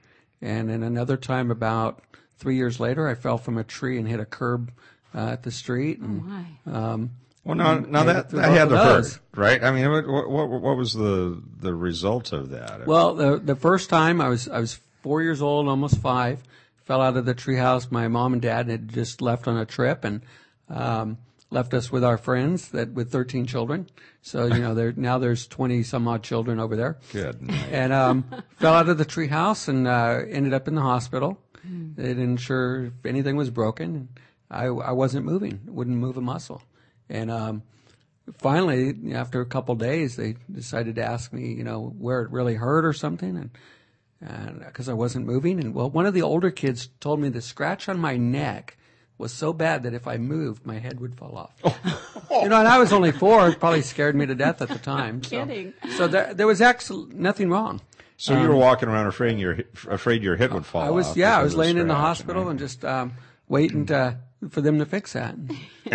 and 0.41 0.71
then 0.71 0.83
another 0.83 1.19
time 1.19 1.51
about 1.51 2.03
three 2.39 2.57
years 2.57 2.81
later, 2.81 3.07
I 3.07 3.15
fell 3.15 3.37
from 3.37 3.59
a 3.59 3.65
tree 3.65 3.99
and 3.99 4.09
hit 4.09 4.19
a 4.19 4.25
curb 4.25 4.73
uh, 5.15 5.29
at 5.29 5.43
the 5.43 5.51
street. 5.51 5.99
And, 5.99 6.25
Why? 6.27 6.73
um, 6.73 7.11
Well, 7.45 7.57
now, 7.57 7.79
now 7.79 8.05
that, 8.05 8.27
it 8.27 8.31
that 8.31 8.51
had 8.51 8.63
of 8.63 8.71
to 8.71 8.77
hurt, 8.79 9.21
right? 9.35 9.63
I 9.63 9.73
mean, 9.73 9.91
what, 9.91 10.31
what, 10.31 10.49
what 10.49 10.77
was 10.77 10.93
the 10.93 11.43
the 11.59 11.75
result 11.75 12.33
of 12.33 12.51
that? 12.51 12.87
Well, 12.87 13.15
the 13.15 13.39
the 13.39 13.57
first 13.57 13.91
time 13.91 14.21
I 14.21 14.29
was 14.29 14.49
I 14.49 14.61
was 14.61 14.79
four 15.03 15.23
years 15.23 15.43
old, 15.43 15.69
almost 15.69 15.99
five. 15.99 16.43
Fell 16.85 17.01
out 17.01 17.17
of 17.17 17.25
the 17.25 17.35
treehouse. 17.35 17.91
My 17.91 18.09
mom 18.09 18.33
and 18.33 18.43
dad 18.43 18.69
had 18.69 18.89
just 18.89 19.21
left 19.21 19.49
on 19.49 19.57
a 19.57 19.65
trip 19.65 20.05
and 20.05 20.21
um, 20.69 21.19
left 21.51 21.75
us 21.75 21.91
with 21.91 22.05
our 22.05 22.19
friends 22.19 22.69
that 22.71 22.93
with 22.93 23.11
13 23.11 23.47
children. 23.47 23.89
So 24.21 24.47
you 24.47 24.61
know, 24.61 24.75
there 24.75 24.93
now 24.97 25.19
there's 25.19 25.47
20 25.49 25.83
some 25.83 26.07
odd 26.07 26.23
children 26.23 26.61
over 26.61 26.77
there. 26.77 26.99
Good. 27.13 27.51
And 27.71 27.93
um, 27.93 28.25
fell 28.59 28.75
out 28.75 28.89
of 28.89 28.99
the 28.99 29.05
treehouse 29.05 29.69
and 29.69 29.89
uh, 29.89 30.21
ended 30.29 30.55
up 30.55 30.69
in 30.69 30.77
the 30.77 30.83
hospital. 30.83 31.41
They 31.65 32.09
didn't 32.09 32.39
sure 32.39 32.87
if 32.87 33.07
anything 33.07 33.37
was 33.37 33.51
broken. 33.51 34.09
I 34.51 34.67
I 34.67 34.93
wasn't 34.93 35.27
moving. 35.27 35.61
Wouldn't 35.67 35.97
move 35.97 36.17
a 36.17 36.21
muscle. 36.21 36.63
And 37.13 37.31
um, 37.31 37.63
finally, 38.39 39.13
after 39.13 39.41
a 39.41 39.47
couple 39.47 39.75
days, 39.75 40.17
they 40.17 40.37
decided 40.51 40.97
to 40.97 41.05
ask 41.05 41.33
me, 41.33 41.53
you 41.53 41.63
know, 41.63 41.95
where 41.99 42.23
it 42.23 42.31
really 42.31 42.55
hurt 42.55 42.85
or 42.85 42.95
something, 42.95 43.37
and 43.37 43.51
and 44.21 44.61
because 44.61 44.89
I 44.89 44.95
wasn't 44.95 45.27
moving. 45.27 45.61
And 45.61 45.75
well, 45.75 45.91
one 45.91 46.07
of 46.07 46.15
the 46.15 46.23
older 46.23 46.51
kids 46.51 46.89
told 47.01 47.21
me 47.21 47.29
the 47.29 47.43
scratch 47.43 47.89
on 47.89 47.99
my 47.99 48.17
neck 48.17 48.79
was 49.19 49.33
so 49.33 49.53
bad 49.53 49.83
that 49.83 49.93
if 49.93 50.09
I 50.09 50.17
moved, 50.17 50.65
my 50.65 50.79
head 50.79 51.01
would 51.01 51.15
fall 51.15 51.37
off. 51.37 52.31
you 52.31 52.49
know, 52.49 52.59
and 52.59 52.67
I 52.67 52.79
was 52.79 52.93
only 52.93 53.13
four. 53.13 53.49
It 53.49 53.61
probably 53.61 53.83
scared 53.83 54.17
me 54.17 54.25
to 54.27 54.35
death 54.35 54.63
at 54.63 54.69
the 54.69 54.79
time. 54.79 55.23
So, 55.23 55.45
kidding. 55.45 55.75
So 55.97 56.09
there, 56.09 56.33
there 56.33 56.47
was 56.47 56.63
actually 56.63 57.15
nothing 57.15 57.51
wrong. 57.51 57.83
So 58.17 58.41
you 58.41 58.49
were 58.49 58.57
walking 58.57 58.89
around 58.89 59.09
afraid 59.09 59.39
your 59.39 59.59
afraid 59.91 60.23
your 60.23 60.37
head 60.37 60.55
would 60.55 60.65
fall 60.65 60.83
I 60.83 60.91
was 60.91 61.09
off 61.09 61.17
yeah, 61.17 61.39
I 61.39 61.43
was 61.43 61.57
laying 61.57 61.77
in 61.77 61.89
the 61.89 61.95
hospital 61.95 62.45
right? 62.45 62.51
and 62.53 62.59
just 62.59 62.85
um, 62.85 63.15
waiting 63.49 63.87
to, 63.87 64.17
for 64.51 64.61
them 64.61 64.79
to 64.79 64.87
fix 64.87 65.13
that. 65.13 65.37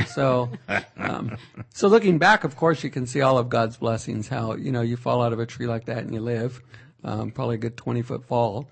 So, 0.07 0.49
um, 0.97 1.37
so 1.73 1.87
looking 1.87 2.17
back, 2.17 2.43
of 2.43 2.55
course, 2.55 2.83
you 2.83 2.89
can 2.89 3.05
see 3.07 3.21
all 3.21 3.37
of 3.37 3.49
God's 3.49 3.77
blessings. 3.77 4.27
How 4.27 4.55
you 4.55 4.71
know 4.71 4.81
you 4.81 4.97
fall 4.97 5.21
out 5.21 5.33
of 5.33 5.39
a 5.39 5.45
tree 5.45 5.67
like 5.67 5.85
that 5.85 5.99
and 5.99 6.13
you 6.13 6.19
live, 6.19 6.61
um, 7.03 7.31
probably 7.31 7.55
a 7.55 7.59
good 7.59 7.77
twenty 7.77 8.01
foot 8.01 8.25
fall, 8.25 8.67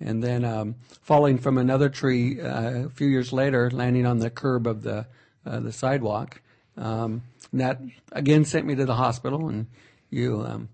and 0.00 0.22
then 0.22 0.44
um, 0.44 0.76
falling 1.02 1.38
from 1.38 1.58
another 1.58 1.88
tree 1.88 2.40
uh, 2.40 2.86
a 2.86 2.88
few 2.90 3.08
years 3.08 3.32
later, 3.32 3.70
landing 3.70 4.06
on 4.06 4.18
the 4.18 4.30
curb 4.30 4.66
of 4.66 4.82
the 4.82 5.06
uh, 5.46 5.60
the 5.60 5.72
sidewalk. 5.72 6.40
Um, 6.76 7.22
that 7.52 7.80
again 8.12 8.44
sent 8.44 8.66
me 8.66 8.74
to 8.76 8.84
the 8.84 8.94
hospital, 8.94 9.48
and 9.48 9.66
you. 10.10 10.42
Um, 10.46 10.68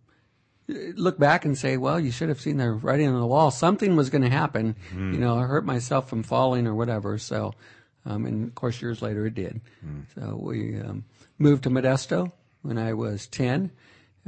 look 0.67 1.19
back 1.19 1.45
and 1.45 1.59
say, 1.59 1.77
well, 1.77 2.01
you 2.01 2.11
should 2.11 2.31
have 2.31 2.41
seen 2.41 2.57
the 2.57 2.71
writing 2.71 3.07
on 3.07 3.21
the 3.21 3.27
wall. 3.27 3.51
Something 3.51 3.97
was 3.97 4.09
going 4.09 4.23
to 4.23 4.31
happen. 4.31 4.77
You 5.13 5.19
know, 5.19 5.37
I 5.37 5.43
hurt 5.43 5.67
myself 5.67 6.09
from 6.09 6.23
falling 6.23 6.67
or 6.67 6.75
whatever. 6.75 7.19
So, 7.19 7.53
um, 8.07 8.27
and 8.27 8.49
of 8.49 8.55
course, 8.55 8.81
years 8.83 9.03
later 9.03 9.27
it 9.27 9.35
did. 9.35 9.61
So 10.15 10.37
we 10.41 10.81
um, 10.81 11.05
moved 11.39 11.65
to 11.65 11.71
Modesto 11.71 12.33
when 12.63 12.79
I 12.79 12.93
was 12.95 13.27
10. 13.27 13.71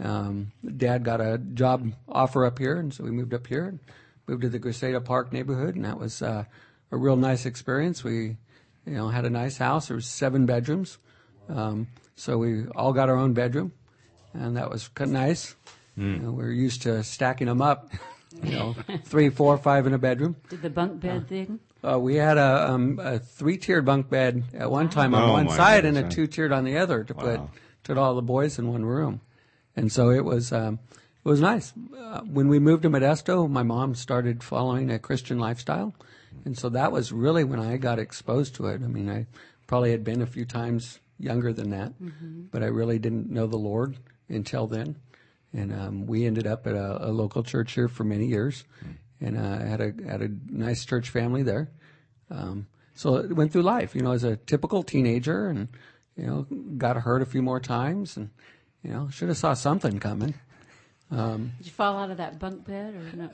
Um, 0.02 0.52
Dad 0.76 1.04
got 1.04 1.20
a 1.20 1.38
job 1.38 1.92
offer 2.08 2.44
up 2.44 2.58
here, 2.58 2.78
and 2.78 2.92
so 2.92 3.04
we 3.04 3.10
moved 3.10 3.32
up 3.32 3.46
here 3.46 3.64
and 3.64 3.80
moved 4.26 4.42
to 4.42 4.48
the 4.48 4.60
Graceada 4.60 5.02
Park 5.04 5.32
neighborhood, 5.32 5.74
and 5.74 5.84
that 5.84 5.98
was 5.98 6.20
uh, 6.22 6.44
a 6.90 6.96
real 6.96 7.16
nice 7.16 7.46
experience. 7.46 8.04
We, 8.04 8.36
you 8.84 8.92
know, 8.92 9.08
had 9.08 9.24
a 9.24 9.30
nice 9.30 9.56
house. 9.56 9.88
There 9.88 9.96
was 9.96 10.06
seven 10.06 10.44
bedrooms, 10.46 10.98
um, 11.48 11.88
so 12.14 12.38
we 12.38 12.66
all 12.68 12.92
got 12.92 13.08
our 13.08 13.16
own 13.16 13.32
bedroom, 13.32 13.72
and 14.34 14.56
that 14.56 14.70
was 14.70 14.88
kind 14.88 15.10
of 15.10 15.14
nice. 15.14 15.54
You 15.96 16.18
know, 16.18 16.30
we 16.30 16.44
were 16.44 16.50
used 16.50 16.82
to 16.82 17.02
stacking 17.02 17.46
them 17.46 17.62
up, 17.62 17.90
you 18.42 18.52
know, 18.52 18.76
three, 19.04 19.30
four, 19.30 19.56
five 19.56 19.86
in 19.86 19.94
a 19.94 19.98
bedroom. 19.98 20.36
Did 20.50 20.60
the 20.60 20.68
bunk 20.68 21.00
bed 21.00 21.26
thing? 21.26 21.58
Uh, 21.86 21.98
we 21.98 22.16
had 22.16 22.36
a, 22.36 22.70
um, 22.70 22.98
a 23.00 23.18
three-tiered 23.18 23.84
bunk 23.84 24.08
bed 24.10 24.42
at 24.54 24.70
one 24.70 24.88
time 24.88 25.14
on 25.14 25.28
Oh, 25.28 25.32
one 25.32 25.46
my 25.46 25.56
side 25.56 25.84
and 25.84 25.96
a 25.96 26.08
two-tiered 26.08 26.50
on 26.52 26.64
the 26.64 26.76
other 26.78 27.04
to 27.04 27.14
put 27.14 27.38
Wow. 27.40 27.50
put 27.84 27.96
all 27.98 28.14
the 28.16 28.22
boys 28.22 28.58
in 28.58 28.66
one 28.68 28.84
room, 28.84 29.20
and 29.76 29.92
so 29.92 30.10
it 30.10 30.24
was 30.24 30.52
um, 30.52 30.80
it 31.24 31.28
was 31.28 31.40
nice. 31.40 31.72
Uh, 31.96 32.20
when 32.22 32.48
we 32.48 32.58
moved 32.58 32.82
to 32.82 32.90
Modesto, 32.90 33.48
my 33.48 33.62
mom 33.62 33.94
started 33.94 34.42
following 34.42 34.90
a 34.90 34.98
Christian 34.98 35.38
lifestyle, 35.38 35.94
and 36.44 36.58
so 36.58 36.68
that 36.70 36.90
was 36.90 37.12
really 37.12 37.44
when 37.44 37.60
I 37.60 37.76
got 37.76 37.98
exposed 38.00 38.56
to 38.56 38.66
it. 38.66 38.82
I 38.82 38.88
mean, 38.88 39.08
I 39.08 39.26
probably 39.68 39.92
had 39.92 40.02
been 40.02 40.22
a 40.22 40.26
few 40.26 40.44
times 40.44 40.98
younger 41.18 41.52
than 41.52 41.70
that, 41.70 41.92
but 42.50 42.62
I 42.62 42.66
really 42.66 42.98
didn't 42.98 43.30
know 43.30 43.46
the 43.46 43.56
Lord 43.56 43.96
until 44.28 44.66
then. 44.66 44.96
And 45.52 45.72
um, 45.72 46.06
we 46.06 46.26
ended 46.26 46.46
up 46.46 46.66
at 46.66 46.74
a, 46.74 47.06
a 47.08 47.10
local 47.10 47.42
church 47.44 47.72
here 47.72 47.88
for 47.88 48.02
many 48.04 48.26
years, 48.26 48.64
and 49.20 49.38
uh, 49.38 49.58
had 49.58 49.80
a 49.80 49.92
had 50.08 50.22
a 50.22 50.28
nice 50.50 50.84
church 50.84 51.08
family 51.10 51.42
there. 51.44 51.70
Um, 52.30 52.66
so 52.94 53.16
it 53.16 53.34
went 53.34 53.52
through 53.52 53.62
life, 53.62 53.94
you 53.94 54.02
know, 54.02 54.12
as 54.12 54.24
a 54.24 54.36
typical 54.36 54.82
teenager, 54.82 55.48
and 55.48 55.68
you 56.16 56.26
know, 56.26 56.46
got 56.78 56.96
hurt 56.96 57.22
a 57.22 57.26
few 57.26 57.42
more 57.42 57.60
times, 57.60 58.16
and 58.16 58.30
you 58.82 58.90
know, 58.90 59.08
should 59.10 59.28
have 59.28 59.36
saw 59.36 59.54
something 59.54 59.98
coming. 60.00 60.34
Did 61.10 61.66
you 61.66 61.70
fall 61.70 61.96
out 61.98 62.10
of 62.10 62.16
that 62.16 62.38
bunk 62.38 62.66
bed 62.66 62.94
or 62.94 63.16
no? 63.16 63.30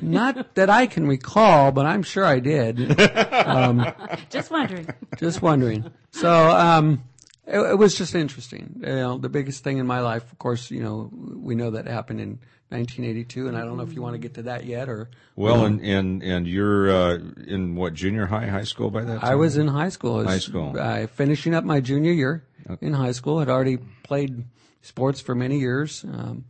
Not 0.02 0.54
that 0.54 0.70
I 0.70 0.86
can 0.86 1.06
recall, 1.08 1.72
but 1.72 1.84
I'm 1.84 2.02
sure 2.02 2.24
I 2.24 2.38
did. 2.38 2.76
Just 4.30 4.50
wondering. 4.50 4.88
Just 5.16 5.42
wondering. 5.42 5.90
So, 6.12 6.50
um, 6.50 7.02
it, 7.48 7.58
it 7.58 7.78
was 7.78 7.96
just 7.96 8.14
interesting. 8.14 8.80
You 8.80 8.94
know, 8.94 9.18
the 9.18 9.28
biggest 9.28 9.64
thing 9.64 9.78
in 9.78 9.86
my 9.86 10.00
life, 10.00 10.30
of 10.30 10.38
course, 10.38 10.70
you 10.70 10.82
know, 10.82 11.10
we 11.12 11.54
know 11.54 11.70
that 11.72 11.86
happened 11.86 12.20
in 12.20 12.38
1982, 12.68 13.48
and 13.48 13.56
I 13.56 13.62
don't 13.62 13.76
know 13.76 13.82
if 13.82 13.94
you 13.94 14.02
want 14.02 14.14
to 14.14 14.18
get 14.18 14.34
to 14.34 14.42
that 14.42 14.66
yet 14.66 14.88
or. 14.88 15.08
Well, 15.36 15.64
and 15.64 15.80
and 15.80 16.22
and 16.22 16.46
you're 16.46 16.90
uh, 16.90 17.18
in 17.46 17.74
what 17.74 17.94
junior 17.94 18.26
high, 18.26 18.46
high 18.46 18.64
school 18.64 18.90
by 18.90 19.04
that 19.04 19.20
time? 19.20 19.30
I 19.30 19.34
was 19.36 19.56
in 19.56 19.68
high 19.68 19.88
school. 19.88 20.16
I 20.16 20.18
was, 20.18 20.26
High 20.26 20.38
school. 20.38 20.78
I 20.78 21.06
finishing 21.06 21.54
up 21.54 21.64
my 21.64 21.80
junior 21.80 22.12
year 22.12 22.44
in 22.80 22.92
high 22.92 23.12
school. 23.12 23.38
I 23.38 23.40
had 23.40 23.48
already 23.48 23.78
played 24.02 24.44
sports 24.82 25.20
for 25.20 25.34
many 25.34 25.58
years. 25.58 26.04
Um, 26.04 26.44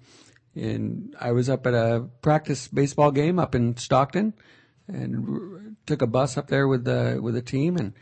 and 0.55 1.15
I 1.21 1.33
was 1.33 1.49
up 1.49 1.67
at 1.67 1.75
a 1.75 2.09
practice 2.21 2.67
baseball 2.69 3.13
game 3.13 3.39
up 3.39 3.55
in 3.55 3.77
Stockton, 3.77 4.35
and 4.89 5.29
r- 5.29 5.61
took 5.87 6.03
a 6.03 6.07
bus 6.07 6.37
up 6.37 6.49
there 6.49 6.67
with 6.67 6.85
the 6.85 7.21
with 7.23 7.35
the 7.35 7.43
team 7.43 7.77
and 7.77 7.93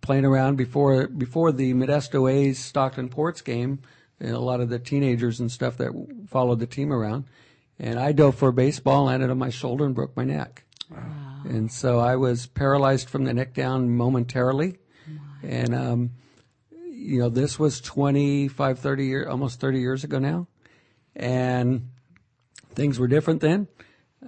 playing 0.00 0.24
around 0.24 0.56
before 0.56 1.06
before 1.06 1.52
the 1.52 1.74
Modesto 1.74 2.30
A's 2.30 2.58
Stockton 2.58 3.08
Ports 3.08 3.40
game. 3.40 3.80
And 4.20 4.32
a 4.32 4.40
lot 4.40 4.60
of 4.60 4.68
the 4.68 4.80
teenagers 4.80 5.38
and 5.38 5.50
stuff 5.50 5.76
that 5.76 5.92
followed 6.28 6.58
the 6.58 6.66
team 6.66 6.92
around, 6.92 7.26
and 7.78 8.00
I 8.00 8.10
dove 8.10 8.34
for 8.34 8.48
a 8.48 8.52
baseball, 8.52 9.04
landed 9.04 9.30
on 9.30 9.38
my 9.38 9.50
shoulder, 9.50 9.84
and 9.84 9.94
broke 9.94 10.16
my 10.16 10.24
neck. 10.24 10.64
And 11.44 11.70
so 11.70 11.98
I 11.98 12.16
was 12.16 12.46
paralyzed 12.46 13.08
from 13.08 13.24
the 13.24 13.32
neck 13.32 13.54
down 13.54 13.90
momentarily. 13.90 14.78
And, 15.42 15.74
um, 15.74 16.10
you 16.90 17.20
know, 17.20 17.28
this 17.28 17.58
was 17.58 17.80
25, 17.80 18.78
30 18.78 19.06
years, 19.06 19.28
almost 19.28 19.60
30 19.60 19.80
years 19.80 20.04
ago 20.04 20.18
now. 20.18 20.48
And 21.14 21.90
things 22.74 22.98
were 22.98 23.08
different 23.08 23.40
then. 23.40 23.68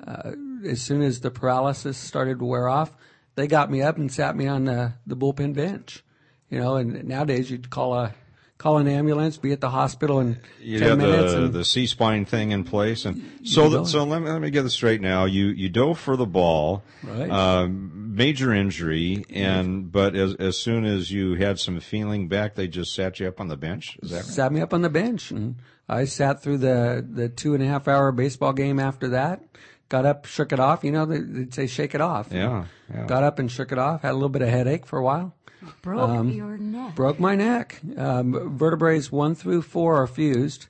Uh, 0.06 0.32
as 0.64 0.80
soon 0.80 1.02
as 1.02 1.20
the 1.20 1.30
paralysis 1.30 1.96
started 1.96 2.38
to 2.38 2.44
wear 2.44 2.68
off, 2.68 2.94
they 3.40 3.46
got 3.46 3.70
me 3.70 3.82
up 3.82 3.96
and 3.96 4.12
sat 4.12 4.36
me 4.36 4.46
on 4.46 4.64
the, 4.64 4.92
the 5.06 5.16
bullpen 5.16 5.54
bench. 5.54 6.04
You 6.50 6.58
know, 6.58 6.76
and 6.76 7.04
nowadays 7.04 7.50
you'd 7.50 7.70
call 7.70 7.94
a, 7.94 8.12
call 8.58 8.78
an 8.78 8.88
ambulance, 8.88 9.36
be 9.38 9.52
at 9.52 9.60
the 9.60 9.70
hospital 9.70 10.18
in 10.20 10.38
You 10.60 10.78
10 10.80 10.88
had 10.88 10.98
minutes. 10.98 11.32
the 11.32 11.44
and, 11.44 11.52
the 11.52 11.64
C 11.64 11.86
spine 11.86 12.24
thing 12.24 12.50
in 12.50 12.64
place, 12.64 13.04
and 13.04 13.22
so 13.44 13.68
that, 13.68 13.86
so 13.86 14.02
let 14.04 14.20
me 14.20 14.28
let 14.28 14.42
me 14.42 14.50
get 14.50 14.62
this 14.62 14.74
straight 14.74 15.00
now. 15.00 15.24
You 15.26 15.46
you 15.46 15.68
dove 15.68 15.98
for 16.00 16.16
the 16.16 16.26
ball, 16.26 16.82
Right. 17.04 17.30
um, 17.30 18.14
major 18.16 18.52
injury, 18.52 19.24
and 19.30 19.90
but 19.92 20.16
as 20.16 20.34
as 20.34 20.58
soon 20.58 20.84
as 20.84 21.10
you 21.12 21.34
had 21.36 21.58
some 21.60 21.78
feeling 21.80 22.26
back, 22.28 22.56
they 22.56 22.66
just 22.66 22.94
sat 22.94 23.20
you 23.20 23.28
up 23.28 23.40
on 23.40 23.46
the 23.48 23.56
bench. 23.56 23.96
Is 24.02 24.10
that 24.10 24.16
right? 24.16 24.24
sat 24.24 24.52
me 24.52 24.60
up 24.60 24.74
on 24.74 24.82
the 24.82 24.90
bench 24.90 25.30
and 25.30 25.54
I 25.88 26.04
sat 26.04 26.42
through 26.42 26.58
the, 26.58 27.06
the 27.08 27.28
two 27.28 27.54
and 27.54 27.62
a 27.62 27.66
half 27.66 27.86
hour 27.88 28.10
baseball 28.12 28.52
game 28.52 28.78
after 28.80 29.08
that. 29.10 29.42
Got 29.90 30.06
up, 30.06 30.24
shook 30.24 30.52
it 30.52 30.58
off. 30.60 30.82
You 30.84 30.92
know, 30.92 31.04
they- 31.04 31.18
they'd 31.20 31.52
say 31.52 31.66
shake 31.66 31.94
it 31.94 32.00
off. 32.00 32.28
Yeah, 32.32 32.64
yeah. 32.94 33.04
Got 33.06 33.22
up 33.24 33.38
and 33.38 33.50
shook 33.50 33.72
it 33.72 33.78
off. 33.78 34.00
Had 34.02 34.12
a 34.12 34.14
little 34.14 34.28
bit 34.30 34.40
of 34.40 34.48
headache 34.48 34.86
for 34.86 34.98
a 34.98 35.02
while. 35.02 35.34
Broke 35.82 36.08
Um, 36.08 36.30
your 36.30 36.56
neck. 36.56 36.94
Broke 36.94 37.20
my 37.20 37.34
neck. 37.34 37.80
Um, 37.98 38.56
vertebrae 38.56 39.02
one 39.10 39.34
through 39.34 39.60
four 39.62 39.96
are 40.02 40.06
fused 40.06 40.66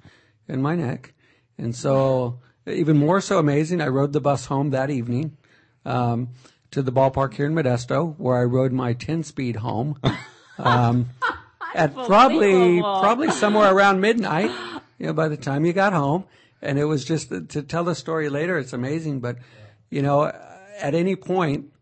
in 0.48 0.60
my 0.60 0.74
neck. 0.74 1.12
And 1.58 1.76
so, 1.76 2.40
even 2.66 2.96
more 2.98 3.20
so 3.20 3.38
amazing, 3.38 3.80
I 3.80 3.86
rode 3.86 4.12
the 4.12 4.20
bus 4.20 4.46
home 4.46 4.70
that 4.70 4.90
evening 4.90 5.36
um, 5.86 6.30
to 6.72 6.82
the 6.82 6.90
ballpark 6.92 7.34
here 7.34 7.46
in 7.46 7.54
Modesto, 7.54 8.14
where 8.18 8.36
I 8.38 8.44
rode 8.44 8.72
my 8.72 8.92
10 8.94 9.22
speed 9.22 9.56
home. 9.56 9.96
Um, 10.58 11.08
at 11.74 11.94
probably 11.94 12.80
probably 12.82 13.30
somewhere 13.30 13.72
around 13.74 14.02
midnight. 14.02 14.50
You 14.98 15.06
know, 15.06 15.12
by 15.14 15.28
the 15.28 15.38
time 15.38 15.64
you 15.64 15.72
got 15.72 15.94
home, 15.94 16.24
and 16.62 16.78
it 16.78 16.84
was 16.84 17.04
just 17.04 17.30
to 17.30 17.62
tell 17.62 17.84
the 17.84 17.94
story 17.94 18.28
later. 18.28 18.58
It's 18.58 18.72
amazing, 18.72 19.20
but 19.20 19.36
you 19.90 20.02
know, 20.02 20.24
at 20.80 20.94
any 20.94 21.16
point, 21.16 21.72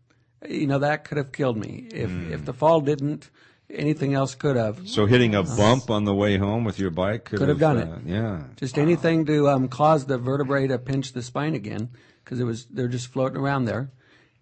you 0.47 0.67
know 0.67 0.79
that 0.79 1.03
could 1.03 1.17
have 1.17 1.31
killed 1.31 1.57
me 1.57 1.87
if 1.91 2.11
if 2.31 2.45
the 2.45 2.53
fall 2.53 2.81
didn't. 2.81 3.29
Anything 3.71 4.15
else 4.15 4.33
could 4.33 4.55
have. 4.55 4.87
So 4.89 5.05
hitting 5.05 5.35
a 5.35 5.43
bump 5.43 5.91
on 5.91 6.03
the 6.03 6.15
way 6.15 6.37
home 6.37 6.63
with 6.63 6.79
your 6.79 6.89
bike 6.89 7.25
could, 7.25 7.37
Could 7.37 7.49
have 7.49 7.59
done 7.59 7.77
uh, 7.77 7.81
it. 7.97 8.01
Yeah. 8.07 8.43
Just 8.55 8.79
anything 8.79 9.27
to 9.27 9.47
um, 9.47 9.67
cause 9.67 10.07
the 10.07 10.17
vertebrae 10.17 10.65
to 10.65 10.79
pinch 10.79 11.13
the 11.13 11.21
spine 11.21 11.53
again, 11.53 11.89
because 12.23 12.39
it 12.39 12.45
was 12.45 12.65
they're 12.65 12.87
just 12.87 13.07
floating 13.07 13.37
around 13.37 13.65
there. 13.65 13.91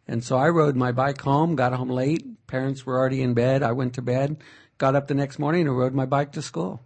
And 0.08 0.24
so 0.24 0.38
I 0.38 0.48
rode 0.48 0.78
my 0.78 0.94
bike 0.94 1.22
home, 1.22 1.58
got 1.58 1.74
home 1.74 1.90
late. 1.90 2.48
Parents 2.48 2.86
were 2.86 2.98
already 2.98 3.22
in 3.22 3.34
bed. 3.34 3.64
I 3.64 3.74
went 3.74 3.94
to 3.96 4.02
bed, 4.02 4.38
got 4.78 4.96
up 4.96 5.10
the 5.10 5.14
next 5.14 5.40
morning, 5.40 5.68
and 5.68 5.78
rode 5.78 5.94
my 5.94 6.06
bike 6.06 6.32
to 6.34 6.42
school. 6.42 6.82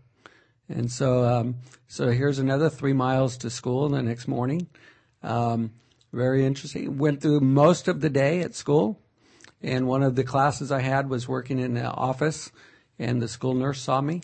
And 0.71 0.91
so, 0.91 1.25
um, 1.25 1.55
so 1.87 2.09
here's 2.09 2.39
another 2.39 2.69
three 2.69 2.93
miles 2.93 3.37
to 3.37 3.49
school 3.49 3.89
the 3.89 4.01
next 4.01 4.27
morning. 4.27 4.67
Um, 5.21 5.71
very 6.13 6.45
interesting. 6.45 6.97
Went 6.97 7.21
through 7.21 7.41
most 7.41 7.87
of 7.87 8.01
the 8.01 8.09
day 8.09 8.41
at 8.41 8.55
school, 8.55 8.99
and 9.61 9.87
one 9.87 10.03
of 10.03 10.15
the 10.15 10.23
classes 10.23 10.71
I 10.71 10.81
had 10.81 11.09
was 11.09 11.27
working 11.27 11.59
in 11.59 11.73
the 11.73 11.85
office, 11.85 12.51
and 12.97 13.21
the 13.21 13.27
school 13.27 13.53
nurse 13.53 13.81
saw 13.81 14.01
me 14.01 14.21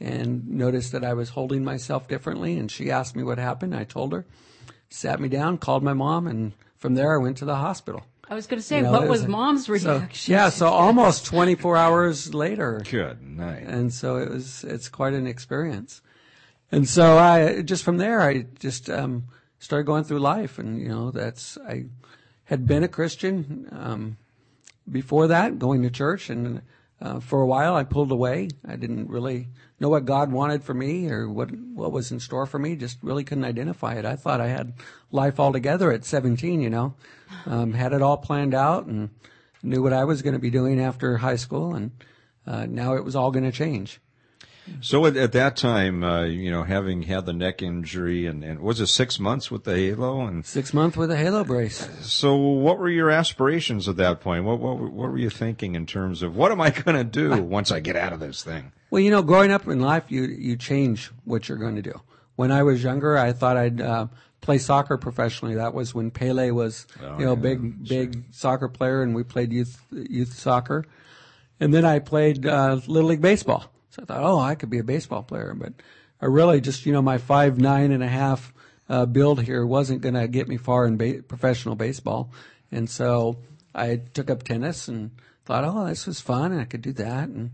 and 0.00 0.48
noticed 0.48 0.92
that 0.92 1.04
I 1.04 1.14
was 1.14 1.30
holding 1.30 1.64
myself 1.64 2.06
differently, 2.08 2.58
and 2.58 2.70
she 2.70 2.90
asked 2.90 3.16
me 3.16 3.22
what 3.22 3.38
happened. 3.38 3.74
I 3.74 3.84
told 3.84 4.12
her, 4.12 4.24
sat 4.90 5.20
me 5.20 5.28
down, 5.28 5.58
called 5.58 5.82
my 5.82 5.94
mom, 5.94 6.26
and 6.26 6.52
from 6.76 6.94
there 6.94 7.14
I 7.14 7.22
went 7.22 7.36
to 7.38 7.44
the 7.44 7.56
hospital. 7.56 8.04
I 8.30 8.34
was 8.34 8.46
going 8.46 8.60
to 8.60 8.66
say, 8.66 8.76
You 8.78 8.82
know, 8.84 8.92
what 8.92 9.08
was 9.08 9.24
a- 9.24 9.28
mom's 9.28 9.66
so- 9.66 9.72
reaction? 9.72 10.32
yeah, 10.32 10.48
so 10.50 10.66
almost 10.68 11.24
24 11.26 11.76
hours 11.76 12.34
later. 12.34 12.82
Good 12.90 13.22
night. 13.22 13.64
And 13.66 13.92
so 13.92 14.16
it 14.16 14.30
was, 14.30 14.64
it's 14.64 14.88
quite 14.88 15.14
an 15.14 15.26
experience. 15.26 16.02
And 16.70 16.86
so 16.88 17.16
I, 17.18 17.62
just 17.62 17.82
from 17.84 17.96
there, 17.96 18.20
I 18.20 18.42
just, 18.58 18.90
um, 18.90 19.24
started 19.58 19.84
going 19.84 20.04
through 20.04 20.18
life 20.20 20.58
and, 20.58 20.80
you 20.80 20.88
know, 20.88 21.10
that's, 21.10 21.56
I 21.66 21.86
had 22.44 22.66
been 22.66 22.84
a 22.84 22.88
Christian, 22.88 23.68
um, 23.72 24.18
before 24.90 25.26
that, 25.28 25.58
going 25.58 25.82
to 25.82 25.90
church 25.90 26.28
and, 26.30 26.62
uh, 27.00 27.20
for 27.20 27.42
a 27.42 27.46
while 27.46 27.74
I 27.74 27.84
pulled 27.84 28.10
away. 28.10 28.48
I 28.66 28.76
didn't 28.76 29.08
really 29.08 29.48
know 29.80 29.88
what 29.88 30.04
God 30.04 30.32
wanted 30.32 30.64
for 30.64 30.74
me 30.74 31.10
or 31.10 31.28
what, 31.28 31.50
what 31.50 31.92
was 31.92 32.10
in 32.10 32.20
store 32.20 32.46
for 32.46 32.58
me. 32.58 32.76
Just 32.76 32.98
really 33.02 33.24
couldn't 33.24 33.44
identify 33.44 33.94
it. 33.94 34.04
I 34.04 34.16
thought 34.16 34.40
I 34.40 34.48
had 34.48 34.74
life 35.12 35.38
all 35.38 35.52
together 35.52 35.92
at 35.92 36.04
17, 36.04 36.60
you 36.60 36.70
know, 36.70 36.94
um, 37.46 37.72
had 37.72 37.92
it 37.92 38.02
all 38.02 38.16
planned 38.16 38.54
out 38.54 38.86
and 38.86 39.10
knew 39.62 39.82
what 39.82 39.92
I 39.92 40.04
was 40.04 40.22
going 40.22 40.34
to 40.34 40.40
be 40.40 40.50
doing 40.50 40.80
after 40.80 41.18
high 41.18 41.36
school. 41.36 41.74
And, 41.74 41.92
uh, 42.46 42.66
now 42.66 42.94
it 42.94 43.04
was 43.04 43.14
all 43.14 43.30
going 43.30 43.44
to 43.44 43.52
change. 43.52 44.00
So 44.80 45.06
at, 45.06 45.16
at 45.16 45.32
that 45.32 45.56
time, 45.56 46.04
uh, 46.04 46.24
you 46.24 46.50
know, 46.50 46.62
having 46.62 47.02
had 47.02 47.26
the 47.26 47.32
neck 47.32 47.62
injury 47.62 48.26
and, 48.26 48.44
and 48.44 48.60
was 48.60 48.80
it 48.80 48.86
six 48.86 49.18
months 49.18 49.50
with 49.50 49.64
the 49.64 49.74
halo? 49.76 50.20
And 50.26 50.46
Six 50.46 50.72
months 50.72 50.96
with 50.96 51.10
a 51.10 51.16
halo 51.16 51.44
brace. 51.44 51.88
so 52.02 52.36
what 52.36 52.78
were 52.78 52.88
your 52.88 53.10
aspirations 53.10 53.88
at 53.88 53.96
that 53.96 54.20
point? 54.20 54.44
What, 54.44 54.60
what, 54.60 54.78
what 54.78 55.10
were 55.10 55.18
you 55.18 55.30
thinking 55.30 55.74
in 55.74 55.86
terms 55.86 56.22
of 56.22 56.36
what 56.36 56.52
am 56.52 56.60
I 56.60 56.70
going 56.70 56.96
to 56.96 57.04
do 57.04 57.42
once 57.42 57.72
I 57.72 57.80
get 57.80 57.96
out 57.96 58.12
of 58.12 58.20
this 58.20 58.42
thing? 58.44 58.72
Well, 58.90 59.00
you 59.00 59.10
know, 59.10 59.22
growing 59.22 59.50
up 59.50 59.66
in 59.68 59.80
life, 59.80 60.04
you 60.08 60.22
you 60.22 60.56
change 60.56 61.10
what 61.24 61.48
you're 61.48 61.58
going 61.58 61.76
to 61.76 61.82
do. 61.82 62.00
When 62.36 62.50
I 62.50 62.62
was 62.62 62.82
younger, 62.82 63.18
I 63.18 63.32
thought 63.32 63.56
I'd 63.58 63.80
uh, 63.82 64.06
play 64.40 64.56
soccer 64.58 64.96
professionally. 64.96 65.56
That 65.56 65.74
was 65.74 65.94
when 65.94 66.10
Pele 66.10 66.50
was, 66.52 66.86
you 67.18 67.26
know, 67.26 67.36
big 67.36 67.86
big 67.86 68.24
soccer 68.30 68.68
player, 68.68 69.02
and 69.02 69.14
we 69.14 69.24
played 69.24 69.52
youth 69.52 69.84
youth 69.90 70.32
soccer. 70.32 70.84
And 71.60 71.74
then 71.74 71.84
I 71.84 71.98
played 71.98 72.46
uh, 72.46 72.80
little 72.86 73.10
league 73.10 73.20
baseball. 73.20 73.70
So 73.98 74.02
I 74.02 74.06
thought, 74.06 74.24
oh, 74.24 74.38
I 74.38 74.54
could 74.54 74.70
be 74.70 74.78
a 74.78 74.84
baseball 74.84 75.22
player, 75.24 75.54
but 75.58 75.72
I 76.20 76.26
really 76.26 76.60
just, 76.60 76.86
you 76.86 76.92
know, 76.92 77.02
my 77.02 77.18
five 77.18 77.58
nine 77.58 77.90
and 77.90 78.02
a 78.02 78.08
half 78.08 78.52
uh, 78.88 79.06
build 79.06 79.42
here 79.42 79.66
wasn't 79.66 80.02
going 80.02 80.14
to 80.14 80.28
get 80.28 80.48
me 80.48 80.56
far 80.56 80.86
in 80.86 80.96
ba- 80.96 81.22
professional 81.26 81.74
baseball, 81.74 82.30
and 82.70 82.88
so 82.88 83.38
I 83.74 83.96
took 84.14 84.30
up 84.30 84.44
tennis 84.44 84.86
and 84.88 85.10
thought, 85.44 85.64
oh, 85.64 85.86
this 85.86 86.06
was 86.06 86.20
fun, 86.20 86.52
and 86.52 86.60
I 86.60 86.64
could 86.64 86.82
do 86.82 86.92
that, 86.92 87.28
and 87.28 87.50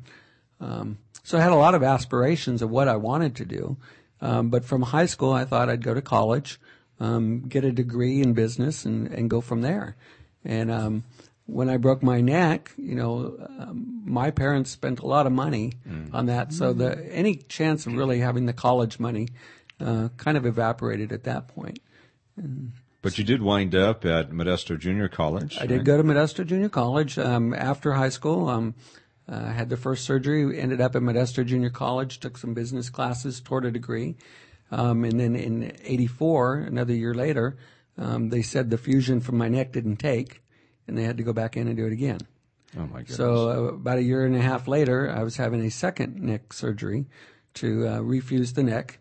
um, 0.61 0.99
so 1.23 1.39
I 1.39 1.41
had 1.41 1.53
a 1.53 1.57
lot 1.57 1.75
of 1.75 1.83
aspirations 1.83 2.61
of 2.61 2.71
what 2.71 2.89
I 2.89 2.97
wanted 2.97 3.37
to 3.37 3.45
do. 3.47 3.77
Um, 4.21 4.51
but 4.51 4.65
from 4.65 4.83
high 4.83 5.07
school, 5.07 5.33
I 5.33 5.45
thought 5.45 5.69
I'd 5.69 5.83
go 5.83 5.95
to 5.95 6.03
college, 6.03 6.61
um, 7.01 7.41
get 7.49 7.65
a 7.65 7.73
degree 7.73 8.21
in 8.21 8.35
business, 8.35 8.85
and, 8.85 9.09
and 9.09 9.31
go 9.31 9.41
from 9.41 9.63
there. 9.63 9.97
And 10.45 10.71
um, 10.71 11.05
when 11.47 11.69
I 11.69 11.77
broke 11.77 12.03
my 12.03 12.21
neck, 12.21 12.73
you 12.77 12.95
know, 12.95 13.37
um, 13.59 14.03
my 14.05 14.31
parents 14.31 14.71
spent 14.71 15.01
a 15.01 15.07
lot 15.07 15.27
of 15.27 15.33
money 15.33 15.73
on 16.13 16.27
that. 16.27 16.53
So 16.53 16.73
the 16.73 17.13
any 17.13 17.37
chance 17.37 17.87
of 17.87 17.95
really 17.95 18.21
having 18.21 18.47
the 18.47 18.53
college 18.53 18.99
money 18.99 19.29
uh, 19.81 20.09
kind 20.17 20.37
of 20.37 20.47
evaporated 20.47 21.13
at 21.13 21.25
that 21.25 21.49
point. 21.49 21.81
But 23.03 23.19
you 23.19 23.25
did 23.25 23.43
wind 23.43 23.75
up 23.75 24.07
at 24.07 24.31
Modesto 24.31 24.79
Junior 24.79 25.09
College. 25.09 25.59
I 25.61 25.67
did 25.67 25.85
go 25.85 25.99
to 25.99 26.03
Modesto 26.03 26.47
Junior 26.47 26.71
College 26.71 27.19
um, 27.19 27.53
after 27.53 27.93
high 27.93 28.09
school. 28.09 28.49
Um, 28.49 28.75
uh, 29.29 29.53
had 29.53 29.69
the 29.69 29.77
first 29.77 30.05
surgery. 30.05 30.59
Ended 30.59 30.81
up 30.81 30.97
at 30.97 31.03
Modesto 31.03 31.45
Junior 31.45 31.71
College. 31.71 32.21
Took 32.21 32.39
some 32.39 32.55
business 32.55 32.91
classes 32.91 33.41
toward 33.41 33.65
a 33.65 33.71
degree, 33.71 34.17
um, 34.71 35.05
and 35.05 35.21
then 35.21 35.37
in 35.37 35.73
'84, 35.83 36.61
another 36.61 36.95
year 36.95 37.15
later, 37.15 37.57
um, 37.99 38.29
they 38.31 38.43
said 38.43 38.71
the 38.71 38.79
fusion 38.79 39.21
from 39.21 39.39
my 39.39 39.49
neck 39.49 39.73
didn't 39.73 39.97
take, 39.97 40.43
and 40.87 40.97
they 40.97 41.03
had 41.03 41.17
to 41.17 41.23
go 41.23 41.33
back 41.33 41.57
in 41.57 41.69
and 41.69 41.77
do 41.77 41.87
it 41.87 41.93
again. 41.93 42.21
Oh 42.77 42.87
my 42.87 43.01
goodness. 43.01 43.17
So 43.17 43.51
uh, 43.51 43.75
about 43.75 43.99
a 43.99 44.03
year 44.03 44.25
and 44.25 44.35
a 44.35 44.41
half 44.41 44.67
later, 44.67 45.11
I 45.11 45.23
was 45.23 45.37
having 45.37 45.61
a 45.65 45.71
second 45.71 46.21
neck 46.21 46.53
surgery 46.53 47.07
to 47.55 47.89
uh, 47.89 48.01
refuse 48.01 48.53
the 48.53 48.63
neck, 48.63 48.99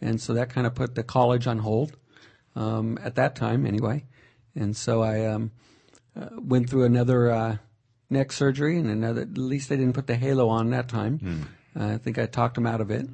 and 0.00 0.20
so 0.20 0.34
that 0.34 0.50
kind 0.50 0.66
of 0.66 0.74
put 0.74 0.94
the 0.94 1.02
college 1.02 1.46
on 1.46 1.58
hold 1.58 1.96
um, 2.54 2.98
at 3.02 3.16
that 3.16 3.34
time, 3.34 3.66
anyway. 3.66 4.04
And 4.54 4.76
so 4.76 5.02
I 5.02 5.26
um, 5.26 5.50
uh, 6.18 6.28
went 6.40 6.70
through 6.70 6.84
another 6.84 7.30
uh, 7.30 7.56
neck 8.08 8.32
surgery, 8.32 8.78
and 8.78 8.88
another. 8.88 9.22
At 9.22 9.36
least 9.36 9.68
they 9.68 9.76
didn't 9.76 9.94
put 9.94 10.06
the 10.06 10.16
halo 10.16 10.48
on 10.48 10.70
that 10.70 10.88
time. 10.88 11.48
I 11.74 11.98
think 11.98 12.18
I 12.18 12.26
talked 12.26 12.54
them 12.54 12.66
out 12.66 12.80
of 12.80 12.90
it. 12.90 13.06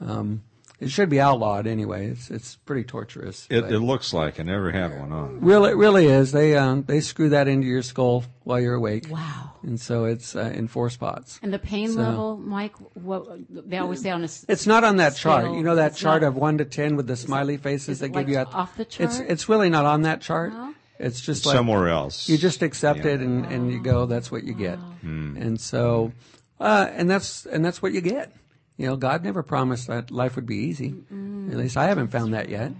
Um, 0.00 0.42
it 0.78 0.90
should 0.90 1.08
be 1.08 1.20
outlawed 1.20 1.66
anyway. 1.66 2.08
It's 2.08 2.30
it's 2.30 2.56
pretty 2.56 2.84
torturous. 2.84 3.46
It, 3.50 3.64
it 3.72 3.80
looks 3.80 4.12
like 4.12 4.38
I 4.38 4.42
never 4.42 4.70
had 4.72 4.98
one 4.98 5.10
on. 5.12 5.40
Really, 5.40 5.70
it 5.70 5.76
really 5.76 6.06
is. 6.06 6.32
They 6.32 6.56
um, 6.56 6.82
they 6.82 7.00
screw 7.00 7.30
that 7.30 7.48
into 7.48 7.66
your 7.66 7.82
skull 7.82 8.24
while 8.44 8.60
you're 8.60 8.74
awake. 8.74 9.06
Wow. 9.10 9.52
And 9.62 9.80
so 9.80 10.04
it's 10.04 10.36
uh, 10.36 10.52
in 10.54 10.68
four 10.68 10.90
spots. 10.90 11.40
And 11.42 11.52
the 11.52 11.58
pain 11.58 11.88
So- 11.92 12.00
level, 12.00 12.36
Mike, 12.36 12.74
what 12.94 13.26
they 13.48 13.78
always 13.78 14.02
say 14.02 14.10
on 14.10 14.20
a. 14.20 14.24
s- 14.24 14.44
It's 14.48 14.66
not 14.66 14.84
on 14.84 14.96
that 14.98 15.16
chart. 15.16 15.46
You 15.52 15.62
know 15.62 15.76
that 15.76 15.92
It's 15.92 16.00
chart 16.00 16.22
not- 16.22 16.28
of 16.28 16.34
one 16.36 16.58
to 16.58 16.64
ten 16.64 16.96
with 16.96 17.06
the 17.06 17.16
smiley 17.16 17.56
faces 17.56 17.88
is 17.88 17.98
they 18.00 18.06
it 18.06 18.12
give 18.12 18.28
you 18.28 18.36
at 18.36 18.52
off 18.54 18.76
the 18.76 18.84
chart? 18.84 19.10
it's 19.10 19.18
it's 19.20 19.48
really 19.48 19.70
not 19.70 19.84
on 19.86 20.02
that 20.02 20.20
chart. 20.20 20.52
No? 20.52 20.74
It's 20.98 21.20
just 21.20 21.44
like 21.44 21.56
Somewhere 21.56 21.88
else. 21.88 22.26
you 22.28 22.38
just 22.38 22.62
accept 22.62 23.00
Yeah. 23.04 23.12
it 23.12 23.20
and, 23.20 23.44
and 23.46 23.70
you 23.70 23.82
go. 23.82 24.06
That's 24.06 24.30
what 24.32 24.44
you 24.44 24.54
get. 24.54 24.76
Hmm. 24.78 25.36
And 25.36 25.60
so, 25.60 26.12
uh, 26.58 26.88
and 26.90 27.10
that's 27.10 27.44
and 27.46 27.62
that's 27.64 27.82
what 27.82 27.92
you 27.92 28.00
get. 28.00 28.32
You 28.76 28.86
know, 28.86 28.96
God 28.96 29.24
never 29.24 29.42
promised 29.42 29.86
that 29.86 30.10
life 30.10 30.36
would 30.36 30.46
be 30.46 30.56
easy. 30.56 30.94
At 31.50 31.56
least 31.56 31.76
I 31.76 31.84
haven't 31.84 32.08
found 32.08 32.34
that 32.34 32.48
yet. 32.48 32.72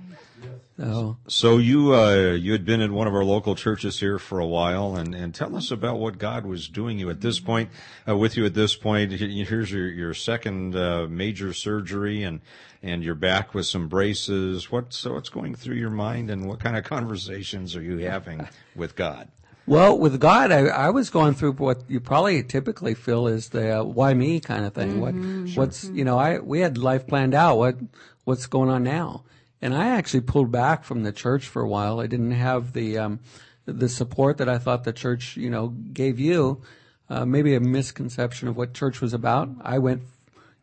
So 0.78 1.16
So 1.26 1.56
you 1.56 1.94
uh, 1.94 2.32
you 2.32 2.52
had 2.52 2.66
been 2.66 2.82
in 2.82 2.92
one 2.92 3.06
of 3.06 3.14
our 3.14 3.24
local 3.24 3.54
churches 3.54 3.98
here 3.98 4.18
for 4.18 4.40
a 4.40 4.46
while, 4.46 4.96
and, 4.96 5.14
and 5.14 5.34
tell 5.34 5.56
us 5.56 5.70
about 5.70 5.98
what 5.98 6.18
God 6.18 6.44
was 6.44 6.68
doing 6.68 6.98
you 6.98 7.08
at 7.08 7.22
this 7.22 7.40
point, 7.40 7.70
uh, 8.06 8.14
with 8.14 8.36
you 8.36 8.44
at 8.44 8.52
this 8.52 8.76
point. 8.76 9.12
Here's 9.12 9.72
your 9.72 9.88
your 9.88 10.12
second 10.12 10.76
uh, 10.76 11.06
major 11.08 11.54
surgery, 11.54 12.24
and 12.24 12.40
and 12.82 13.02
you're 13.02 13.14
back 13.14 13.54
with 13.54 13.64
some 13.64 13.88
braces. 13.88 14.70
What's 14.70 14.98
so 14.98 15.14
what's 15.14 15.30
going 15.30 15.54
through 15.54 15.76
your 15.76 15.90
mind, 15.90 16.30
and 16.30 16.46
what 16.46 16.60
kind 16.60 16.76
of 16.76 16.84
conversations 16.84 17.74
are 17.74 17.82
you 17.82 17.96
having 17.98 18.46
with 18.74 18.96
God? 18.96 19.28
Well, 19.66 19.98
with 19.98 20.20
God, 20.20 20.52
I, 20.52 20.66
I 20.66 20.90
was 20.90 21.10
going 21.10 21.34
through 21.34 21.52
what 21.52 21.82
you 21.88 21.98
probably 21.98 22.42
typically 22.44 22.94
feel 22.94 23.26
is 23.26 23.48
the 23.48 23.80
uh, 23.80 23.84
why 23.84 24.14
me 24.14 24.38
kind 24.38 24.64
of 24.64 24.74
thing. 24.74 25.00
What, 25.00 25.14
what's 25.56 25.84
you 25.84 26.04
know, 26.04 26.18
I 26.18 26.38
we 26.38 26.60
had 26.60 26.78
life 26.78 27.06
planned 27.06 27.34
out. 27.34 27.58
What 27.58 27.76
what's 28.24 28.46
going 28.46 28.70
on 28.70 28.84
now? 28.84 29.24
And 29.60 29.74
I 29.74 29.88
actually 29.88 30.20
pulled 30.20 30.52
back 30.52 30.84
from 30.84 31.02
the 31.02 31.12
church 31.12 31.48
for 31.48 31.62
a 31.62 31.68
while. 31.68 31.98
I 31.98 32.06
didn't 32.06 32.30
have 32.30 32.74
the 32.74 32.98
um, 32.98 33.20
the 33.64 33.88
support 33.88 34.38
that 34.38 34.48
I 34.48 34.58
thought 34.58 34.84
the 34.84 34.92
church 34.92 35.36
you 35.36 35.50
know 35.50 35.68
gave 35.68 36.20
you. 36.20 36.62
Uh, 37.08 37.24
maybe 37.24 37.54
a 37.54 37.60
misconception 37.60 38.48
of 38.48 38.56
what 38.56 38.74
church 38.74 39.00
was 39.00 39.12
about. 39.12 39.48
I 39.62 39.78
went 39.78 40.02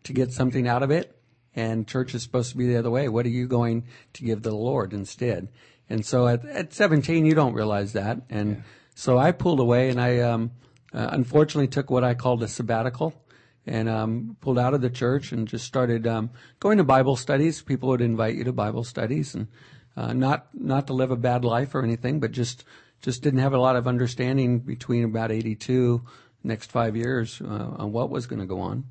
to 0.03 0.13
get 0.13 0.31
something 0.31 0.67
out 0.67 0.83
of 0.83 0.91
it, 0.91 1.17
and 1.55 1.87
church 1.87 2.15
is 2.15 2.23
supposed 2.23 2.51
to 2.51 2.57
be 2.57 2.67
the 2.67 2.77
other 2.77 2.91
way. 2.91 3.09
What 3.09 3.25
are 3.25 3.29
you 3.29 3.47
going 3.47 3.83
to 4.13 4.23
give 4.23 4.43
the 4.43 4.55
Lord 4.55 4.93
instead? 4.93 5.47
And 5.89 6.05
so 6.05 6.27
at, 6.27 6.45
at 6.45 6.73
17, 6.73 7.25
you 7.25 7.33
don't 7.33 7.53
realize 7.53 7.93
that. 7.93 8.21
And 8.29 8.63
so 8.95 9.17
I 9.17 9.31
pulled 9.31 9.59
away 9.59 9.89
and 9.89 9.99
I, 9.99 10.19
um, 10.19 10.51
uh, 10.93 11.09
unfortunately 11.11 11.67
took 11.67 11.89
what 11.89 12.03
I 12.03 12.13
called 12.13 12.43
a 12.43 12.47
sabbatical 12.47 13.13
and, 13.65 13.89
um, 13.89 14.37
pulled 14.41 14.59
out 14.59 14.73
of 14.73 14.81
the 14.81 14.89
church 14.89 15.31
and 15.31 15.47
just 15.47 15.65
started, 15.65 16.05
um, 16.05 16.29
going 16.59 16.77
to 16.77 16.83
Bible 16.83 17.15
studies. 17.15 17.61
People 17.61 17.89
would 17.89 18.01
invite 18.01 18.35
you 18.35 18.43
to 18.43 18.53
Bible 18.53 18.83
studies 18.83 19.33
and, 19.33 19.47
uh, 19.95 20.13
not, 20.13 20.47
not 20.53 20.87
to 20.87 20.93
live 20.93 21.11
a 21.11 21.15
bad 21.15 21.45
life 21.45 21.73
or 21.73 21.83
anything, 21.83 22.19
but 22.19 22.31
just, 22.31 22.65
just 23.01 23.21
didn't 23.21 23.39
have 23.39 23.53
a 23.53 23.59
lot 23.59 23.75
of 23.75 23.87
understanding 23.87 24.59
between 24.59 25.03
about 25.03 25.31
82 25.31 26.01
next 26.43 26.71
five 26.71 26.95
years, 26.95 27.41
uh, 27.41 27.75
on 27.77 27.91
what 27.91 28.09
was 28.09 28.27
going 28.27 28.39
to 28.39 28.45
go 28.45 28.59
on, 28.59 28.83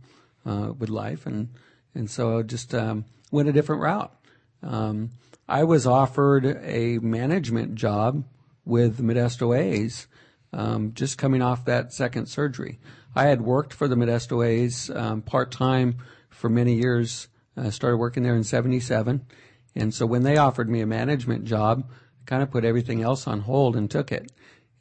uh, 0.46 0.72
with 0.78 0.88
life. 0.88 1.26
And, 1.26 1.50
and 1.94 2.10
so 2.10 2.38
I 2.38 2.42
just, 2.42 2.74
um, 2.74 3.04
went 3.30 3.48
a 3.48 3.52
different 3.52 3.82
route. 3.82 4.14
Um, 4.62 5.10
I 5.48 5.64
was 5.64 5.86
offered 5.86 6.46
a 6.46 6.98
management 6.98 7.74
job 7.74 8.24
with 8.64 9.00
Modesto 9.00 9.56
A's, 9.56 10.06
um, 10.52 10.92
just 10.94 11.18
coming 11.18 11.42
off 11.42 11.64
that 11.64 11.92
second 11.92 12.26
surgery. 12.26 12.78
I 13.14 13.24
had 13.24 13.42
worked 13.42 13.74
for 13.74 13.88
the 13.88 13.96
Modesto 13.96 14.46
A's 14.46 14.90
um, 14.90 15.22
part 15.22 15.50
time 15.50 15.96
for 16.30 16.48
many 16.48 16.74
years. 16.74 17.28
I 17.56 17.70
started 17.70 17.98
working 17.98 18.22
there 18.22 18.36
in 18.36 18.44
'77, 18.44 19.26
and 19.74 19.92
so 19.92 20.06
when 20.06 20.22
they 20.22 20.36
offered 20.36 20.70
me 20.70 20.80
a 20.80 20.86
management 20.86 21.44
job, 21.44 21.84
I 21.90 22.24
kind 22.26 22.42
of 22.42 22.50
put 22.50 22.64
everything 22.64 23.02
else 23.02 23.26
on 23.26 23.40
hold 23.40 23.76
and 23.76 23.90
took 23.90 24.12
it. 24.12 24.30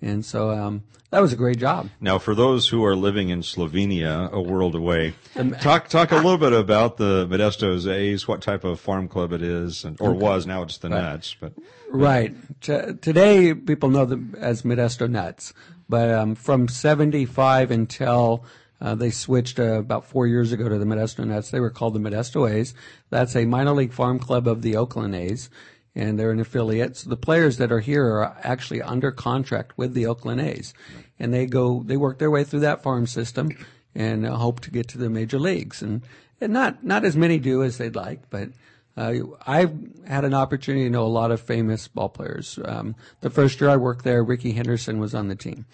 And 0.01 0.25
so 0.25 0.49
um, 0.51 0.83
that 1.11 1.21
was 1.21 1.33
a 1.33 1.35
great 1.35 1.57
job. 1.57 1.89
Now, 1.99 2.17
for 2.17 2.33
those 2.33 2.67
who 2.69 2.83
are 2.85 2.95
living 2.95 3.29
in 3.29 3.41
Slovenia, 3.41 4.31
a 4.31 4.41
world 4.41 4.75
away, 4.75 5.13
talk 5.61 5.89
talk 5.89 6.11
a 6.11 6.15
little 6.15 6.37
bit 6.37 6.53
about 6.53 6.97
the 6.97 7.27
Modesto's 7.27 7.87
A's, 7.87 8.27
what 8.27 8.41
type 8.41 8.63
of 8.63 8.79
farm 8.79 9.07
club 9.07 9.31
it 9.33 9.41
is, 9.41 9.83
and, 9.83 9.99
or 10.01 10.13
was. 10.13 10.45
Now 10.47 10.63
it's 10.63 10.77
the 10.77 10.89
Nuts, 10.89 11.35
but 11.39 11.53
Right. 11.89 12.33
T- 12.61 12.93
today, 13.01 13.53
people 13.53 13.89
know 13.89 14.05
them 14.05 14.35
as 14.39 14.61
Modesto 14.61 15.09
Nuts, 15.09 15.53
but 15.89 16.09
um, 16.09 16.35
from 16.35 16.67
'75 16.67 17.69
until 17.71 18.45
uh, 18.79 18.95
they 18.95 19.11
switched 19.11 19.59
uh, 19.59 19.79
about 19.79 20.05
four 20.05 20.25
years 20.25 20.51
ago 20.51 20.67
to 20.67 20.79
the 20.79 20.85
Modesto 20.85 21.25
Nuts, 21.25 21.51
they 21.51 21.59
were 21.59 21.69
called 21.69 21.93
the 21.93 21.99
Modesto 21.99 22.49
A's. 22.49 22.73
That's 23.09 23.35
a 23.35 23.45
minor 23.45 23.73
league 23.73 23.93
farm 23.93 24.17
club 24.17 24.47
of 24.47 24.61
the 24.61 24.77
Oakland 24.77 25.13
A's, 25.13 25.49
and 25.95 26.17
they're 26.17 26.31
an 26.31 26.39
affiliate. 26.39 26.97
So 26.97 27.09
the 27.09 27.17
players 27.17 27.57
that 27.57 27.71
are 27.71 27.79
here 27.79 28.05
are 28.05 28.37
actually 28.43 28.81
under 28.81 29.11
contract 29.11 29.77
with 29.77 29.93
the 29.93 30.05
Oakland 30.05 30.41
A's, 30.41 30.73
and 31.19 31.33
they 31.33 31.45
go, 31.45 31.83
they 31.85 31.97
work 31.97 32.19
their 32.19 32.31
way 32.31 32.43
through 32.43 32.61
that 32.61 32.83
farm 32.83 33.07
system 33.07 33.49
and 33.93 34.25
uh, 34.25 34.35
hope 34.35 34.61
to 34.61 34.71
get 34.71 34.87
to 34.89 34.97
the 34.97 35.09
major 35.09 35.39
leagues. 35.39 35.81
And, 35.81 36.01
and 36.39 36.53
not 36.53 36.83
not 36.83 37.05
as 37.05 37.15
many 37.15 37.39
do 37.39 37.63
as 37.63 37.77
they'd 37.77 37.95
like, 37.95 38.29
but. 38.29 38.49
Uh, 38.97 39.13
I've 39.47 39.73
had 40.05 40.25
an 40.25 40.33
opportunity 40.33 40.83
to 40.83 40.89
know 40.89 41.05
a 41.05 41.07
lot 41.07 41.31
of 41.31 41.39
famous 41.39 41.87
ball 41.87 42.09
players. 42.09 42.59
Um, 42.65 42.93
the 43.21 43.29
first 43.29 43.61
year 43.61 43.69
I 43.69 43.77
worked 43.77 44.03
there, 44.03 44.21
Rickey 44.21 44.51
Henderson 44.51 44.99
was 44.99 45.15
on 45.15 45.29
the 45.29 45.35
team. 45.35 45.65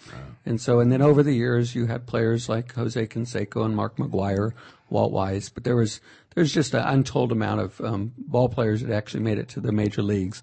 And 0.46 0.60
so, 0.60 0.78
and 0.78 0.92
then 0.92 1.02
over 1.02 1.24
the 1.24 1.34
years, 1.34 1.74
you 1.74 1.86
had 1.86 2.06
players 2.06 2.48
like 2.48 2.74
Jose 2.74 3.08
Canseco 3.08 3.64
and 3.64 3.74
Mark 3.74 3.96
McGwire, 3.96 4.52
Walt 4.88 5.10
Weiss, 5.10 5.48
but 5.48 5.64
there 5.64 5.74
was, 5.74 6.00
there's 6.38 6.54
just 6.54 6.72
an 6.72 6.86
untold 6.86 7.32
amount 7.32 7.60
of, 7.60 7.80
um, 7.80 8.12
ball 8.16 8.48
players 8.48 8.80
that 8.80 8.94
actually 8.94 9.24
made 9.24 9.38
it 9.38 9.48
to 9.48 9.60
the 9.60 9.72
major 9.72 10.02
leagues. 10.02 10.40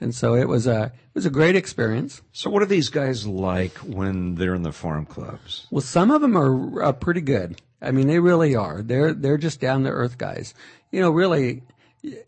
And 0.00 0.14
so 0.14 0.36
it 0.36 0.46
was 0.46 0.68
a, 0.68 0.84
it 0.84 1.14
was 1.14 1.26
a 1.26 1.30
great 1.30 1.56
experience. 1.56 2.22
so 2.30 2.48
what 2.48 2.62
are 2.62 2.66
these 2.66 2.90
guys 2.90 3.26
like 3.26 3.76
when 3.78 4.36
they're 4.36 4.54
in 4.54 4.62
the 4.62 4.70
farm 4.70 5.04
clubs? 5.04 5.66
Well, 5.72 5.80
some 5.80 6.12
of 6.12 6.20
them 6.20 6.36
are 6.36 6.80
uh, 6.84 6.92
pretty 6.92 7.22
good. 7.22 7.60
I 7.80 7.90
mean, 7.90 8.06
they 8.06 8.20
really 8.20 8.54
are. 8.54 8.82
They're 8.82 9.12
they're 9.12 9.36
just 9.36 9.58
down 9.58 9.82
to 9.82 9.90
earth 9.90 10.16
guys. 10.16 10.54
You 10.92 11.00
know, 11.00 11.10
really, 11.10 11.64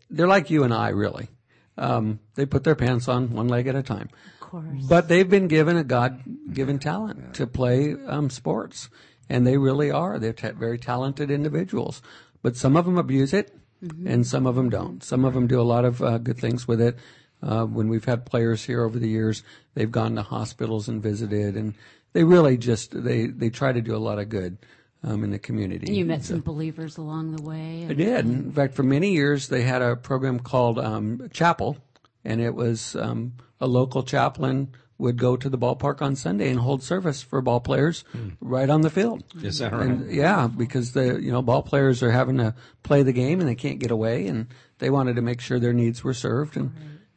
they're 0.09 0.27
like 0.27 0.49
you 0.49 0.65
and 0.65 0.73
I. 0.73 0.89
Really, 0.89 1.29
um, 1.77 2.19
they 2.35 2.45
put 2.45 2.65
their 2.65 2.75
pants 2.75 3.07
on 3.07 3.31
one 3.31 3.47
leg 3.47 3.67
at 3.67 3.75
a 3.75 3.83
time. 3.83 4.09
Of 4.33 4.49
course. 4.49 4.85
But 4.89 5.07
they've 5.07 5.29
been 5.29 5.47
given 5.47 5.77
a 5.77 5.85
God-given 5.85 6.79
talent 6.79 7.35
to 7.35 7.47
play 7.47 7.95
um, 8.05 8.29
sports, 8.29 8.89
and 9.29 9.47
they 9.47 9.57
really 9.57 9.91
are. 9.91 10.19
They're 10.19 10.33
ta- 10.33 10.51
very 10.51 10.77
talented 10.77 11.31
individuals. 11.31 12.01
But 12.45 12.55
some 12.55 12.77
of 12.77 12.85
them 12.85 12.99
abuse 12.99 13.33
it, 13.33 13.57
and 14.05 14.23
some 14.23 14.45
of 14.45 14.53
them 14.53 14.69
don't. 14.69 15.03
Some 15.03 15.25
of 15.25 15.33
them 15.33 15.47
do 15.47 15.59
a 15.59 15.65
lot 15.65 15.83
of 15.83 15.99
uh, 15.99 16.19
good 16.19 16.37
things 16.37 16.67
with 16.67 16.79
it. 16.79 16.95
Uh, 17.41 17.65
when 17.65 17.89
we've 17.89 18.05
had 18.05 18.23
players 18.23 18.63
here 18.63 18.83
over 18.83 18.99
the 18.99 19.09
years, 19.09 19.41
they've 19.73 19.91
gone 19.91 20.13
to 20.13 20.21
hospitals 20.21 20.87
and 20.87 21.01
visited, 21.01 21.57
and 21.57 21.73
they 22.13 22.23
really 22.23 22.55
just 22.55 22.91
they 23.03 23.25
they 23.25 23.49
try 23.49 23.71
to 23.71 23.81
do 23.81 23.95
a 23.95 23.97
lot 23.97 24.19
of 24.19 24.29
good 24.29 24.59
um, 25.03 25.23
in 25.23 25.31
the 25.31 25.39
community. 25.39 25.87
And 25.87 25.97
you 25.97 26.05
met 26.05 26.23
some 26.23 26.41
believers 26.41 26.97
along 26.97 27.35
the 27.35 27.41
way. 27.41 27.87
I 27.89 27.93
did. 27.93 28.27
In 28.27 28.51
fact, 28.51 28.75
for 28.75 28.83
many 28.83 29.13
years, 29.13 29.47
they 29.47 29.63
had 29.63 29.81
a 29.81 29.95
program 29.95 30.39
called 30.39 30.77
um, 30.77 31.27
Chapel, 31.33 31.77
and 32.23 32.39
it 32.41 32.53
was 32.53 32.95
um, 32.95 33.33
a 33.59 33.65
local 33.65 34.03
chaplain 34.03 34.69
would 34.97 35.17
go 35.17 35.35
to 35.35 35.49
the 35.49 35.57
ballpark 35.57 36.01
on 36.01 36.15
Sunday 36.15 36.49
and 36.49 36.59
hold 36.59 36.81
service 36.81 37.21
for 37.21 37.41
ball 37.41 37.59
players 37.59 38.05
right 38.39 38.69
on 38.69 38.81
the 38.81 38.89
field. 38.89 39.23
Is 39.41 39.59
that 39.59 39.73
right? 39.73 39.85
And 39.85 40.11
yeah, 40.11 40.47
because 40.47 40.93
the 40.93 41.21
you 41.21 41.31
know 41.31 41.41
ball 41.41 41.63
players 41.63 42.01
are 42.01 42.11
having 42.11 42.37
to 42.37 42.55
play 42.83 43.03
the 43.03 43.11
game 43.13 43.39
and 43.39 43.49
they 43.49 43.55
can't 43.55 43.79
get 43.79 43.91
away, 43.91 44.27
and 44.27 44.47
they 44.79 44.89
wanted 44.89 45.15
to 45.17 45.21
make 45.21 45.41
sure 45.41 45.59
their 45.59 45.73
needs 45.73 46.03
were 46.03 46.13
served, 46.13 46.55
and 46.55 46.71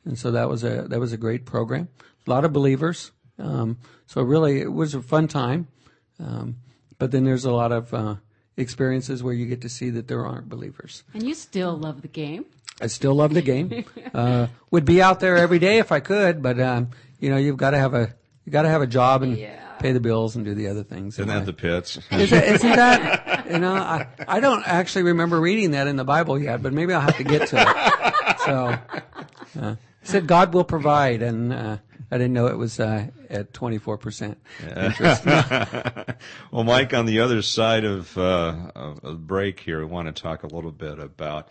and 0.04 0.18
so 0.18 0.30
that 0.32 0.48
was 0.48 0.64
a 0.64 0.82
that 0.88 0.98
was 0.98 1.12
a 1.12 1.16
great 1.16 1.46
program. 1.46 1.88
A 2.26 2.30
lot 2.30 2.44
of 2.44 2.52
believers. 2.52 3.12
Um, 3.38 3.78
so 4.06 4.22
really, 4.22 4.60
it 4.60 4.72
was 4.72 4.94
a 4.94 5.02
fun 5.02 5.28
time. 5.28 5.68
Um, 6.18 6.56
but 6.98 7.12
then 7.12 7.24
there's 7.24 7.44
a 7.44 7.52
lot 7.52 7.70
of 7.70 7.94
uh, 7.94 8.16
experiences 8.56 9.22
where 9.22 9.32
you 9.32 9.46
get 9.46 9.60
to 9.62 9.68
see 9.68 9.90
that 9.90 10.08
there 10.08 10.26
aren't 10.26 10.48
believers. 10.48 11.04
And 11.14 11.22
you 11.22 11.34
still 11.34 11.76
love 11.76 12.02
the 12.02 12.08
game. 12.08 12.46
I 12.80 12.86
still 12.86 13.14
love 13.14 13.34
the 13.34 13.42
game. 13.42 13.84
Uh, 14.14 14.46
would 14.70 14.86
be 14.86 15.02
out 15.02 15.20
there 15.20 15.36
every 15.36 15.58
day 15.58 15.78
if 15.78 15.92
I 15.92 16.00
could, 16.00 16.42
but 16.42 16.58
um, 16.58 16.88
you 17.20 17.28
know, 17.28 17.36
you've 17.36 17.58
got 17.58 17.70
to 17.70 17.78
have 17.78 17.92
a 17.92 18.14
you 18.46 18.50
got 18.50 18.62
to 18.62 18.68
have 18.70 18.80
a 18.80 18.86
job 18.86 19.22
and 19.22 19.36
pay 19.78 19.92
the 19.92 20.00
bills 20.00 20.34
and 20.34 20.46
do 20.46 20.54
the 20.54 20.68
other 20.68 20.82
things. 20.82 21.18
Isn't 21.18 21.28
that 21.28 21.44
the 21.44 21.52
pits? 21.52 21.98
Is 22.10 22.32
it, 22.32 22.44
isn't 22.44 22.70
that 22.76 23.46
you 23.50 23.58
know? 23.58 23.74
I, 23.74 24.06
I 24.26 24.40
don't 24.40 24.66
actually 24.66 25.04
remember 25.04 25.40
reading 25.40 25.72
that 25.72 25.86
in 25.86 25.96
the 25.96 26.04
Bible 26.04 26.38
yet, 26.38 26.62
but 26.62 26.72
maybe 26.72 26.94
I'll 26.94 27.02
have 27.02 27.18
to 27.18 27.24
get 27.24 27.48
to 27.48 27.60
it. 27.60 28.40
So, 28.40 29.60
uh, 29.60 29.70
it 29.72 30.08
said 30.08 30.26
God 30.26 30.54
will 30.54 30.64
provide, 30.64 31.20
and 31.20 31.52
uh, 31.52 31.76
I 32.10 32.16
didn't 32.16 32.32
know 32.32 32.46
it 32.46 32.56
was 32.56 32.80
uh, 32.80 33.08
at 33.28 33.52
twenty 33.52 33.76
four 33.78 33.98
percent 33.98 34.38
interest. 34.74 35.26
well, 36.50 36.64
Mike, 36.64 36.94
on 36.94 37.04
the 37.04 37.20
other 37.20 37.42
side 37.42 37.84
of, 37.84 38.16
uh, 38.16 38.70
of 38.74 39.26
break 39.26 39.60
here, 39.60 39.80
we 39.80 39.84
want 39.84 40.14
to 40.14 40.22
talk 40.22 40.44
a 40.44 40.48
little 40.48 40.72
bit 40.72 40.98
about 40.98 41.48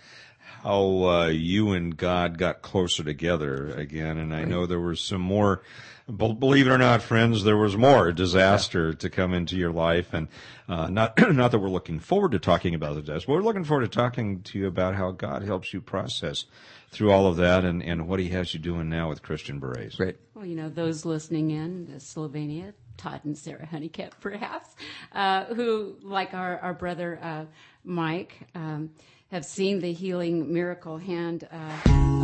how 0.63 1.03
uh, 1.07 1.27
you 1.27 1.71
and 1.71 1.95
God 1.95 2.37
got 2.37 2.61
closer 2.61 3.03
together 3.03 3.69
again, 3.69 4.17
and 4.17 4.33
I 4.33 4.43
know 4.43 4.65
there 4.65 4.79
was 4.79 4.99
some 5.01 5.21
more. 5.21 5.61
bel- 6.09 6.33
Believe 6.33 6.67
it 6.67 6.71
or 6.71 6.77
not, 6.77 7.01
friends, 7.01 7.43
there 7.43 7.57
was 7.57 7.77
more 7.77 8.11
disaster 8.11 8.93
to 8.93 9.09
come 9.09 9.33
into 9.33 9.55
your 9.55 9.71
life, 9.71 10.13
and 10.13 10.27
uh, 10.67 10.87
not 10.87 11.17
not 11.33 11.51
that 11.51 11.59
we're 11.59 11.69
looking 11.69 11.99
forward 11.99 12.31
to 12.31 12.39
talking 12.39 12.73
about 12.75 12.95
the 12.95 13.01
disaster, 13.01 13.27
but 13.27 13.33
we're 13.33 13.41
looking 13.43 13.63
forward 13.63 13.89
to 13.91 13.97
talking 13.97 14.41
to 14.43 14.59
you 14.59 14.67
about 14.67 14.95
how 14.95 15.11
God 15.11 15.43
helps 15.43 15.73
you 15.73 15.81
process 15.81 16.45
through 16.89 17.11
all 17.11 17.27
of 17.27 17.35
that, 17.37 17.65
and, 17.65 17.83
and 17.83 18.07
what 18.07 18.19
He 18.19 18.29
has 18.29 18.53
you 18.53 18.59
doing 18.59 18.89
now 18.89 19.09
with 19.09 19.21
Christian 19.21 19.59
Berets. 19.59 19.95
Great. 19.95 20.15
Well, 20.33 20.45
you 20.45 20.55
know, 20.55 20.69
those 20.69 21.05
listening 21.05 21.51
in, 21.51 21.87
Slovenia, 21.97 22.73
Todd 22.95 23.21
and 23.25 23.37
Sarah 23.37 23.65
Honeycutt, 23.65 24.13
perhaps, 24.21 24.69
uh, 25.11 25.45
who, 25.45 25.97
like 26.01 26.33
our, 26.33 26.57
our 26.59 26.73
brother 26.73 27.19
uh, 27.21 27.45
Mike, 27.83 28.39
um, 28.55 28.91
have 29.31 29.45
seen 29.45 29.81
the 29.81 29.91
healing 29.91 30.53
miracle 30.53 30.97
hand 30.97 31.45
uh, 31.51 31.55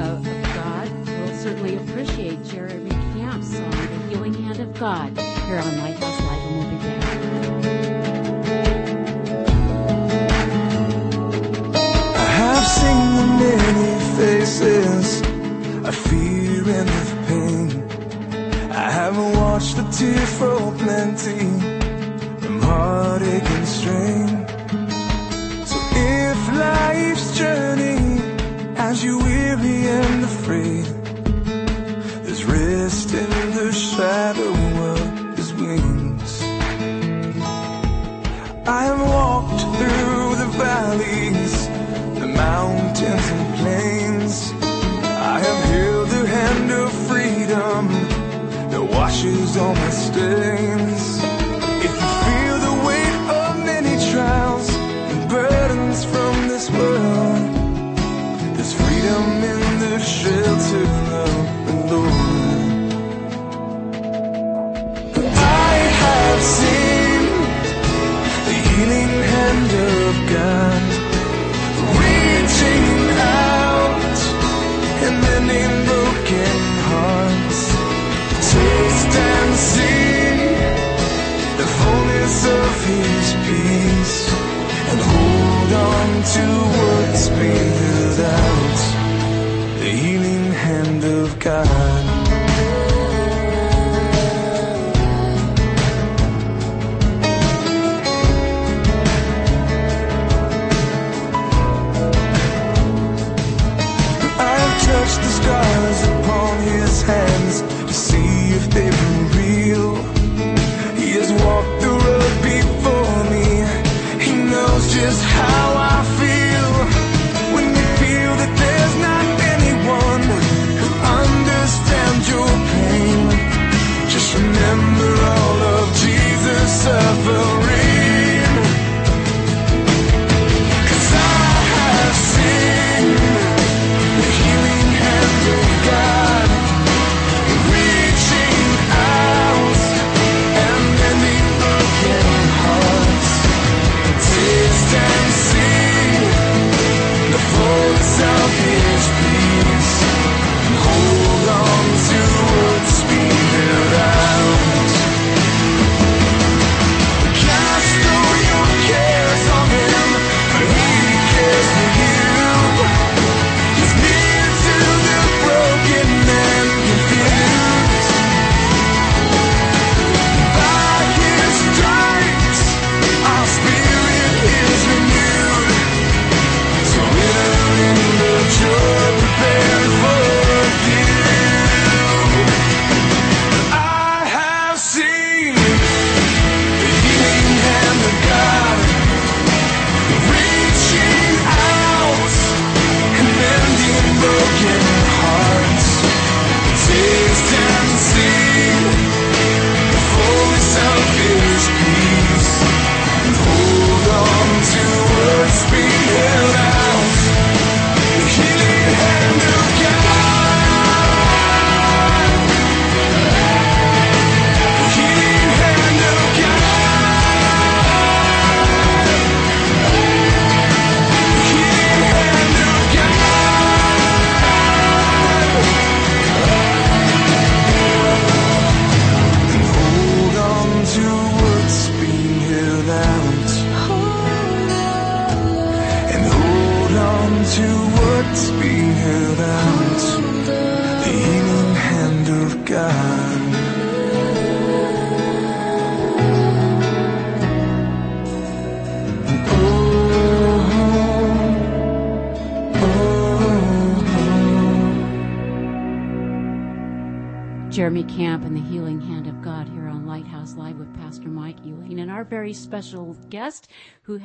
of, 0.02 0.26
of 0.26 0.44
God, 0.56 0.90
will 1.08 1.36
certainly 1.36 1.76
appreciate 1.76 2.42
Jeremy 2.46 2.92
Camp's 2.92 3.58
song, 3.58 3.72
The 3.72 4.08
Healing 4.10 4.34
Hand 4.36 4.60
of 4.62 4.80
God, 4.80 5.18
here 5.18 5.58
on 5.58 5.78
Lighthouse 5.80 6.22
Live, 6.22 6.42
and 6.44 6.56
we'll 6.58 6.70
be 6.70 6.78
back. 6.78 7.04
I 12.16 12.26
have 12.40 12.66
seen 12.80 13.16
the 13.20 13.28
many 13.44 13.92
faces 14.16 15.22
of 15.86 15.94
fear 15.94 16.64
and 16.70 16.90
of 16.90 17.08
pain. 17.28 17.68
I 18.72 18.90
have 18.90 19.18
watched 19.18 19.76
the 19.76 19.84
tear 19.92 20.26
flow 20.26 20.72
plenty 20.78 21.60
from 22.40 22.62
heartache 22.62 23.44
and 23.44 23.68
strain. 23.68 24.53
Life's 26.54 27.38
journey 27.38 28.22
has 28.76 29.04
you 29.04 29.18
weary 29.18 29.88
and 29.88 30.24
afraid, 30.24 30.86
there's 32.24 32.46
rest 32.46 33.14
in 33.14 33.52
the 33.60 33.72
shadow 33.72 34.54
of 34.92 35.38
his 35.38 35.54
wings. 35.54 36.42
I 38.66 38.84
have 38.90 39.02
walked 39.02 39.62
through 39.78 40.36
the 40.42 40.50
valleys, 40.64 41.68
the 42.20 42.28
mountains 42.28 43.28
and 43.36 43.56
plains. 43.60 44.54
I 45.36 45.40
have 45.40 45.64
held 45.74 46.08
the 46.10 46.28
hand 46.28 46.72
of 46.72 46.92
freedom 47.10 47.84
that 48.72 48.84
washes 48.84 49.58
all 49.58 49.74
my 49.74 49.90
stains. 49.90 50.63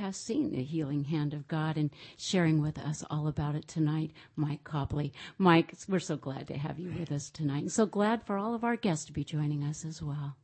Has 0.08 0.16
seen 0.16 0.52
the 0.52 0.62
Healing 0.62 1.04
Hand 1.04 1.34
of 1.34 1.46
God 1.48 1.76
and 1.76 1.90
sharing 2.16 2.62
with 2.62 2.78
us 2.78 3.04
all 3.10 3.28
about 3.28 3.54
it 3.54 3.68
tonight, 3.68 4.10
Mike 4.36 4.64
Cobleigh. 4.64 5.10
Mike, 5.36 5.74
we're 5.86 5.98
so 5.98 6.16
glad 6.16 6.46
to 6.46 6.56
have 6.56 6.78
you 6.78 6.90
with 6.98 7.12
us 7.12 7.28
tonight 7.28 7.60
and 7.60 7.70
so 7.70 7.84
glad 7.84 8.22
for 8.22 8.38
all 8.38 8.54
of 8.54 8.64
our 8.64 8.76
guests 8.76 9.04
to 9.04 9.12
be 9.12 9.22
joining 9.22 9.62
us 9.62 9.84
as 9.84 10.00
well. 10.00 10.34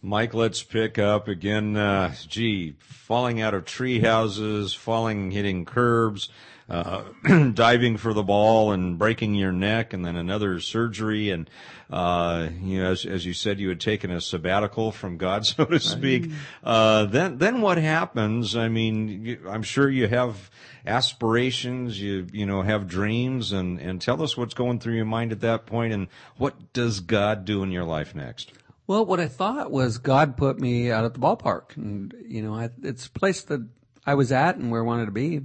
Mike, 0.00 0.32
let's 0.32 0.62
pick 0.62 0.98
up 0.98 1.28
again. 1.28 1.76
Uh, 1.76 2.14
gee, 2.26 2.74
falling 2.78 3.42
out 3.42 3.52
of 3.52 3.66
tree 3.66 4.00
houses, 4.00 4.72
falling, 4.72 5.30
hitting 5.30 5.66
curbs, 5.66 6.30
uh, 6.68 7.02
diving 7.54 7.96
for 7.96 8.14
the 8.14 8.22
ball 8.22 8.72
and 8.72 8.98
breaking 8.98 9.34
your 9.34 9.52
neck, 9.52 9.92
and 9.92 10.04
then 10.04 10.16
another 10.16 10.60
surgery. 10.60 11.30
And 11.30 11.48
uh, 11.90 12.48
you 12.62 12.82
know, 12.82 12.90
as, 12.90 13.04
as 13.04 13.26
you 13.26 13.34
said, 13.34 13.60
you 13.60 13.68
had 13.68 13.80
taken 13.80 14.10
a 14.10 14.20
sabbatical 14.20 14.90
from 14.92 15.16
God, 15.16 15.46
so 15.46 15.64
to 15.64 15.78
speak. 15.78 16.30
Uh, 16.62 17.04
then, 17.04 17.38
then 17.38 17.60
what 17.60 17.78
happens? 17.78 18.56
I 18.56 18.68
mean, 18.68 19.24
you, 19.24 19.40
I'm 19.48 19.62
sure 19.62 19.88
you 19.88 20.08
have 20.08 20.50
aspirations, 20.86 22.00
you 22.00 22.26
you 22.32 22.46
know, 22.46 22.62
have 22.62 22.88
dreams, 22.88 23.52
and 23.52 23.78
and 23.78 24.00
tell 24.00 24.22
us 24.22 24.36
what's 24.36 24.54
going 24.54 24.78
through 24.78 24.94
your 24.94 25.04
mind 25.04 25.32
at 25.32 25.40
that 25.40 25.66
point, 25.66 25.92
and 25.92 26.08
what 26.36 26.72
does 26.72 27.00
God 27.00 27.44
do 27.44 27.62
in 27.62 27.70
your 27.70 27.84
life 27.84 28.14
next? 28.14 28.52
Well, 28.86 29.06
what 29.06 29.18
I 29.18 29.28
thought 29.28 29.70
was 29.70 29.96
God 29.96 30.36
put 30.36 30.60
me 30.60 30.90
out 30.90 31.04
at 31.04 31.14
the 31.14 31.20
ballpark, 31.20 31.76
and 31.76 32.14
you 32.26 32.42
know, 32.42 32.54
I, 32.54 32.70
it's 32.82 33.06
a 33.06 33.10
place 33.10 33.42
that 33.44 33.66
I 34.06 34.14
was 34.14 34.30
at 34.32 34.56
and 34.56 34.70
where 34.70 34.82
I 34.82 34.84
wanted 34.84 35.06
to 35.06 35.12
be. 35.12 35.42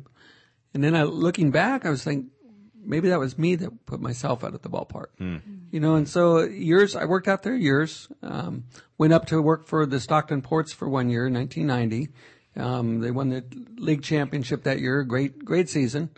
And 0.74 0.84
then 0.84 0.96
I, 0.96 1.04
looking 1.04 1.52
back, 1.52 1.86
I 1.86 1.90
was 1.90 2.04
thinking 2.04 2.32
maybe 2.82 3.10
that 3.10 3.20
was 3.20 3.38
me 3.38 3.56
that 3.56 3.86
put 3.86 4.02
myself 4.02 4.44
out 4.44 4.54
at 4.54 4.64
the 4.64 4.70
ballpark. 4.70 5.08
You 5.72 5.80
know, 5.80 5.96
and 5.96 6.08
so 6.10 6.40
years 6.40 6.96
I 6.96 7.06
worked 7.06 7.28
out 7.28 7.44
there 7.44 7.56
years. 7.56 8.08
Um, 8.24 8.66
went 8.98 9.14
up 9.14 9.28
to 9.28 9.42
work 9.42 9.68
for 9.68 9.86
the 9.86 10.00
Stockton 10.00 10.42
Ports 10.42 10.74
for 10.74 10.90
one 10.90 11.10
year, 11.10 11.30
1990. 11.30 12.10
Um, 12.56 13.00
they 13.00 13.12
won 13.12 13.30
the 13.30 13.44
league 13.78 14.02
championship 14.02 14.64
that 14.64 14.80
year. 14.80 15.04
Great, 15.04 15.46
great 15.46 15.70
season. 15.70 16.10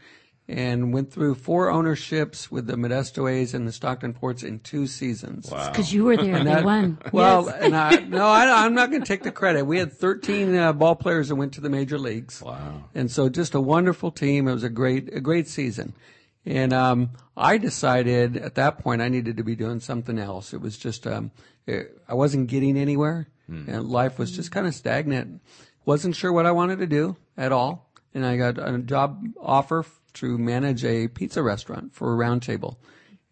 And 0.53 0.91
went 0.93 1.13
through 1.13 1.35
four 1.35 1.71
ownerships 1.71 2.51
with 2.51 2.67
the 2.67 2.73
Modesto 2.73 3.31
A's 3.31 3.53
and 3.53 3.65
the 3.65 3.71
Stockton 3.71 4.13
Ports 4.13 4.43
in 4.43 4.59
two 4.59 4.85
seasons. 4.85 5.49
Wow. 5.49 5.69
Because 5.69 5.93
you 5.93 6.03
were 6.03 6.17
there, 6.17 6.39
they 6.39 6.43
that- 6.43 6.65
won. 6.65 6.97
Well, 7.13 7.45
Yes. 7.45 7.57
and 7.61 7.73
I, 7.75 7.95
no, 8.01 8.27
I, 8.27 8.65
I'm 8.65 8.73
not 8.73 8.89
going 8.89 9.01
to 9.01 9.07
take 9.07 9.23
the 9.23 9.31
credit. 9.31 9.63
We 9.65 9.77
had 9.79 9.93
13 9.93 10.53
uh, 10.55 10.73
ball 10.73 10.95
players 10.95 11.29
that 11.29 11.35
went 11.35 11.53
to 11.53 11.61
the 11.61 11.69
major 11.69 11.97
leagues. 11.97 12.41
Wow. 12.41 12.83
And 12.93 13.09
so 13.09 13.29
just 13.29 13.55
a 13.55 13.61
wonderful 13.61 14.11
team. 14.11 14.49
It 14.49 14.53
was 14.53 14.63
a 14.65 14.69
great, 14.69 15.13
a 15.13 15.21
great 15.21 15.47
season. 15.47 15.93
And, 16.45 16.73
um, 16.73 17.11
I 17.37 17.57
decided 17.57 18.35
at 18.35 18.55
that 18.55 18.79
point 18.79 19.01
I 19.01 19.07
needed 19.07 19.37
to 19.37 19.43
be 19.43 19.55
doing 19.55 19.79
something 19.79 20.19
else. 20.19 20.53
It 20.53 20.59
was 20.59 20.77
just, 20.77 21.07
um, 21.07 21.31
it, 21.65 21.97
I 22.09 22.13
wasn't 22.13 22.47
getting 22.47 22.77
anywhere 22.77 23.29
and 23.47 23.89
life 23.89 24.17
was 24.19 24.31
just 24.31 24.51
kind 24.51 24.65
of 24.67 24.73
stagnant. 24.75 25.41
Wasn't 25.85 26.15
sure 26.15 26.31
what 26.33 26.45
I 26.45 26.51
wanted 26.51 26.79
to 26.79 26.87
do 26.87 27.15
at 27.37 27.51
all. 27.51 27.89
And 28.13 28.25
I 28.25 28.35
got 28.37 28.57
a 28.57 28.77
job 28.79 29.23
offer 29.41 29.85
to 30.16 30.38
manage 30.38 30.84
a 30.84 31.07
pizza 31.07 31.41
restaurant 31.41 31.93
for 31.93 32.14
a 32.14 32.18
roundtable. 32.18 32.78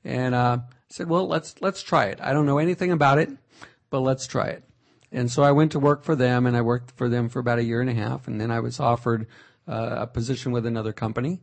And, 0.04 0.34
uh, 0.34 0.60
I 0.62 0.74
said, 0.90 1.10
well, 1.10 1.28
let's, 1.28 1.56
let's 1.62 1.84
try 1.84 2.06
it. 2.06 2.20
I 2.22 2.34
don't 2.34 2.46
know 2.46 2.58
anything 2.58 2.92
about 2.92 3.20
it, 3.20 3.30
but 3.90 4.00
let's 4.00 4.26
try 4.26 4.48
it. 4.48 4.64
And 5.12 5.32
so 5.32 5.44
I 5.44 5.52
went 5.52 5.72
to 5.74 5.80
work 5.80 6.04
for 6.04 6.16
them 6.16 6.46
and 6.46 6.56
I 6.56 6.62
worked 6.62 6.92
for 6.92 7.10
them 7.10 7.30
for 7.30 7.40
about 7.40 7.60
a 7.60 7.64
year 7.64 7.82
and 7.82 7.90
a 7.90 7.94
half. 7.94 8.28
And 8.28 8.40
then 8.40 8.52
I 8.52 8.60
was 8.60 8.80
offered 8.80 9.28
uh, 9.68 9.98
a 10.00 10.08
position 10.08 10.52
with 10.52 10.66
another 10.66 10.94
company. 10.94 11.42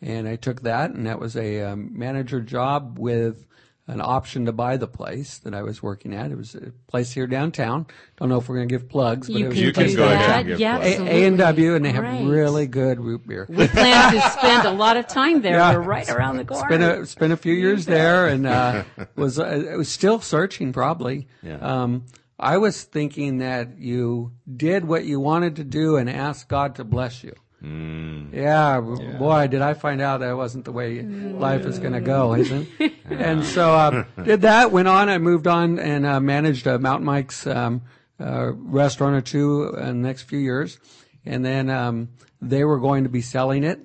And 0.00 0.28
I 0.28 0.36
took 0.36 0.62
that 0.62 0.90
and 0.90 1.06
that 1.06 1.20
was 1.20 1.36
a 1.36 1.62
um, 1.62 1.90
manager 1.96 2.40
job 2.40 2.98
with 2.98 3.46
an 3.88 4.00
option 4.00 4.46
to 4.46 4.52
buy 4.52 4.76
the 4.76 4.86
place 4.86 5.38
that 5.38 5.54
I 5.54 5.62
was 5.62 5.82
working 5.82 6.14
at. 6.14 6.30
It 6.30 6.36
was 6.36 6.54
a 6.54 6.72
place 6.86 7.10
here 7.12 7.26
downtown. 7.26 7.86
Don't 8.16 8.28
know 8.28 8.38
if 8.38 8.48
we're 8.48 8.54
going 8.56 8.68
to 8.68 8.72
give 8.74 8.88
plugs, 8.88 9.26
but 9.28 9.36
You 9.36 9.46
it 9.46 9.48
was 9.48 9.54
can, 9.56 9.62
a 9.64 9.66
You 9.66 9.72
can 9.72 9.82
place 9.82 9.90
do 9.90 9.96
go 9.96 10.08
downtown. 10.08 10.22
ahead 10.22 10.30
that. 10.34 10.38
and 10.40 10.48
give 10.48 10.60
Yeah, 10.60 10.76
plugs. 10.76 10.86
A 10.86 10.90
absolutely. 10.92 11.24
and 11.26 11.38
W, 11.38 11.74
and 11.74 11.84
they 11.84 11.92
have 11.92 12.04
Great. 12.04 12.24
really 12.26 12.66
good 12.68 13.00
root 13.00 13.26
beer. 13.26 13.46
We 13.48 13.66
plan 13.68 14.12
to 14.14 14.20
spend 14.30 14.66
a 14.66 14.70
lot 14.70 14.96
of 14.96 15.08
time 15.08 15.42
there. 15.42 15.56
Yeah. 15.56 15.72
We're 15.74 15.80
right 15.80 16.08
around 16.08 16.36
the 16.36 16.44
corner. 16.44 16.66
Spent 16.68 16.82
a 16.82 17.06
spent 17.06 17.32
a 17.32 17.36
few 17.36 17.54
years 17.54 17.84
there, 17.86 18.28
and 18.28 18.46
uh, 18.46 18.84
was 19.16 19.38
uh, 19.40 19.74
was 19.76 19.88
still 19.88 20.20
searching. 20.20 20.72
Probably. 20.72 21.26
Yeah. 21.42 21.56
Um, 21.56 22.04
I 22.38 22.58
was 22.58 22.82
thinking 22.84 23.38
that 23.38 23.78
you 23.78 24.32
did 24.56 24.84
what 24.84 25.04
you 25.04 25.18
wanted 25.20 25.56
to 25.56 25.64
do 25.64 25.96
and 25.96 26.08
asked 26.08 26.48
God 26.48 26.76
to 26.76 26.84
bless 26.84 27.22
you. 27.24 27.34
Yeah, 27.62 28.80
boy, 28.80 29.46
did 29.46 29.62
I 29.62 29.74
find 29.74 30.00
out 30.00 30.20
that 30.20 30.36
wasn't 30.36 30.64
the 30.64 30.72
way 30.72 31.02
life 31.02 31.64
is 31.64 31.78
going 31.78 31.92
to 31.92 32.00
go, 32.00 32.34
isn't 32.34 32.68
it? 32.78 32.92
and 33.08 33.44
so 33.44 33.72
uh, 33.72 34.04
did 34.22 34.42
that. 34.42 34.72
Went 34.72 34.88
on. 34.88 35.08
I 35.08 35.18
moved 35.18 35.46
on 35.46 35.78
and 35.78 36.04
uh, 36.04 36.18
managed 36.20 36.66
a 36.66 36.78
Mountain 36.78 37.06
Mike's 37.06 37.46
um, 37.46 37.82
uh, 38.18 38.52
restaurant 38.54 39.14
or 39.16 39.20
two 39.20 39.74
in 39.76 40.02
the 40.02 40.08
next 40.08 40.22
few 40.22 40.38
years, 40.38 40.78
and 41.24 41.44
then 41.44 41.70
um, 41.70 42.08
they 42.40 42.64
were 42.64 42.80
going 42.80 43.04
to 43.04 43.10
be 43.10 43.20
selling 43.20 43.64
it, 43.64 43.80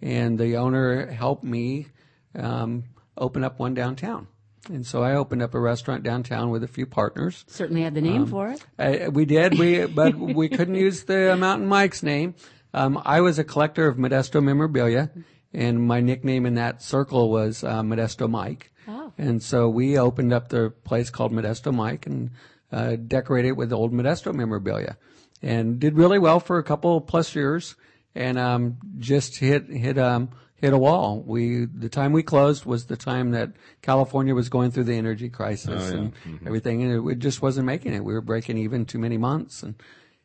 and 0.00 0.38
the 0.38 0.56
owner 0.56 1.10
helped 1.10 1.44
me 1.44 1.86
um, 2.34 2.84
open 3.16 3.44
up 3.44 3.58
one 3.58 3.74
downtown. 3.74 4.26
And 4.68 4.86
so 4.86 5.02
I 5.02 5.14
opened 5.14 5.42
up 5.42 5.54
a 5.54 5.60
restaurant 5.60 6.04
downtown 6.04 6.50
with 6.50 6.62
a 6.62 6.68
few 6.68 6.86
partners. 6.86 7.44
Certainly 7.48 7.82
had 7.82 7.94
the 7.94 8.00
name 8.00 8.26
for 8.26 8.50
it. 8.50 8.64
Uh, 8.78 9.10
we 9.10 9.24
did, 9.24 9.58
we 9.58 9.86
but 9.86 10.14
we 10.16 10.48
couldn't 10.48 10.74
use 10.86 11.02
the 11.02 11.36
Mountain 11.36 11.66
Mike's 11.66 12.02
name. 12.02 12.34
Um, 12.74 13.00
I 13.04 13.20
was 13.20 13.38
a 13.38 13.44
collector 13.44 13.86
of 13.86 13.96
Modesto 13.96 14.42
memorabilia, 14.42 15.10
and 15.52 15.86
my 15.86 16.00
nickname 16.00 16.46
in 16.46 16.54
that 16.54 16.82
circle 16.82 17.30
was 17.30 17.62
uh, 17.62 17.82
Modesto 17.82 18.28
Mike. 18.28 18.72
Oh. 18.88 19.12
And 19.18 19.42
so 19.42 19.68
we 19.68 19.98
opened 19.98 20.32
up 20.32 20.48
the 20.48 20.70
place 20.84 21.10
called 21.10 21.32
Modesto 21.32 21.72
Mike 21.72 22.06
and 22.06 22.30
uh, 22.72 22.96
decorated 22.96 23.48
it 23.48 23.56
with 23.56 23.72
old 23.72 23.92
Modesto 23.92 24.34
memorabilia, 24.34 24.96
and 25.42 25.78
did 25.78 25.96
really 25.96 26.18
well 26.18 26.40
for 26.40 26.58
a 26.58 26.64
couple 26.64 27.00
plus 27.00 27.34
years, 27.34 27.76
and 28.14 28.38
um, 28.38 28.78
just 28.98 29.38
hit 29.38 29.68
hit 29.68 29.98
um, 29.98 30.30
hit 30.54 30.72
a 30.72 30.78
wall. 30.78 31.22
We 31.26 31.66
the 31.66 31.90
time 31.90 32.12
we 32.12 32.22
closed 32.22 32.64
was 32.64 32.86
the 32.86 32.96
time 32.96 33.32
that 33.32 33.52
California 33.82 34.34
was 34.34 34.48
going 34.48 34.70
through 34.70 34.84
the 34.84 34.94
energy 34.94 35.28
crisis 35.28 35.90
and 35.90 36.12
everything, 36.46 36.82
and 36.82 36.92
it, 36.92 37.12
it 37.12 37.18
just 37.18 37.42
wasn't 37.42 37.66
making 37.66 37.92
it. 37.92 38.02
We 38.02 38.14
were 38.14 38.22
breaking 38.22 38.56
even 38.56 38.86
too 38.86 38.98
many 38.98 39.18
months, 39.18 39.62
and 39.62 39.74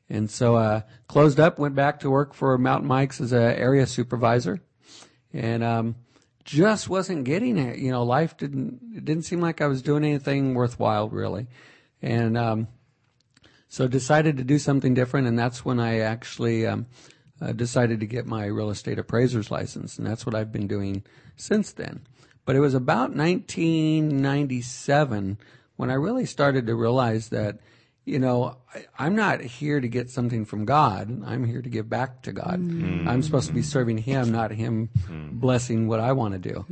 and 0.09 0.29
so 0.29 0.55
uh, 0.55 0.81
closed 1.07 1.39
up. 1.39 1.59
Went 1.59 1.75
back 1.75 1.99
to 2.01 2.09
work 2.09 2.33
for 2.33 2.57
Mountain 2.57 2.87
Mike's 2.87 3.21
as 3.21 3.33
a 3.33 3.59
area 3.59 3.85
supervisor, 3.85 4.61
and 5.33 5.63
um, 5.63 5.95
just 6.43 6.89
wasn't 6.89 7.25
getting 7.25 7.57
it. 7.57 7.79
You 7.79 7.91
know, 7.91 8.03
life 8.03 8.37
didn't 8.37 8.79
it 8.95 9.05
didn't 9.05 9.23
seem 9.23 9.41
like 9.41 9.61
I 9.61 9.67
was 9.67 9.81
doing 9.81 10.03
anything 10.03 10.53
worthwhile 10.53 11.09
really, 11.09 11.47
and 12.01 12.37
um, 12.37 12.67
so 13.67 13.87
decided 13.87 14.37
to 14.37 14.43
do 14.43 14.59
something 14.59 14.93
different, 14.93 15.27
and 15.27 15.37
that's 15.37 15.65
when 15.65 15.79
I 15.79 15.99
actually 15.99 16.65
um, 16.65 16.87
uh, 17.41 17.51
decided 17.51 17.99
to 17.99 18.05
get 18.05 18.25
my 18.25 18.45
real 18.45 18.69
estate 18.69 18.99
appraiser's 18.99 19.51
license, 19.51 19.97
and 19.97 20.07
that's 20.07 20.25
what 20.25 20.35
I've 20.35 20.51
been 20.51 20.67
doing 20.67 21.03
since 21.35 21.73
then. 21.73 22.05
But 22.45 22.55
it 22.55 22.61
was 22.61 22.73
about 22.73 23.13
1997 23.13 25.37
when 25.75 25.91
I 25.91 25.95
really 25.95 26.25
started 26.25 26.65
to 26.67 26.75
realize 26.75 27.27
that, 27.29 27.59
you 28.07 28.19
know, 28.19 28.55
I, 28.73 28.85
I'm 28.97 29.15
not 29.15 29.41
here 29.41 29.79
to 29.81 29.87
get 29.87 30.09
something 30.09 30.45
from 30.45 30.65
God. 30.65 31.23
I'm 31.25 31.43
here 31.43 31.61
to 31.61 31.69
give 31.69 31.89
back 31.89 32.21
to 32.23 32.31
God. 32.31 32.59
I'm 33.07 33.21
supposed 33.21 33.47
to 33.47 33.53
be 33.53 33.61
serving 33.61 33.97
Him, 33.99 34.31
not 34.31 34.51
Him 34.51 34.89
blessing 35.33 35.87
what 35.87 35.99
I 35.99 36.13
want 36.13 36.33
to 36.33 36.39
do. 36.39 36.65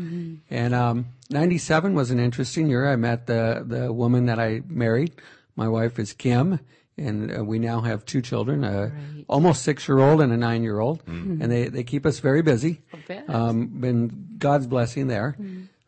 And 0.50 0.74
um, 0.74 1.06
97 1.30 1.94
was 1.94 2.10
an 2.12 2.20
interesting 2.20 2.68
year. 2.70 2.90
I 2.90 2.96
met 2.96 3.28
the 3.28 3.64
the 3.68 3.92
woman 3.92 4.26
that 4.28 4.40
I 4.40 4.62
married. 4.68 5.12
My 5.56 5.68
wife 5.68 6.00
is 6.00 6.14
Kim, 6.14 6.60
and 6.98 7.38
uh, 7.38 7.44
we 7.44 7.60
now 7.60 7.82
have 7.82 8.06
two 8.06 8.22
children, 8.22 8.64
a 8.64 8.92
almost 9.28 9.64
six 9.64 9.88
year 9.88 10.00
old 10.00 10.22
and 10.22 10.32
a 10.32 10.38
nine 10.38 10.64
year 10.64 10.80
old, 10.80 11.02
and 11.42 11.52
they 11.52 11.68
they 11.70 11.84
keep 11.84 12.06
us 12.06 12.20
very 12.20 12.42
busy. 12.42 12.82
Um, 13.28 13.68
been 13.68 14.36
God's 14.38 14.68
blessing 14.68 15.08
there. 15.08 15.36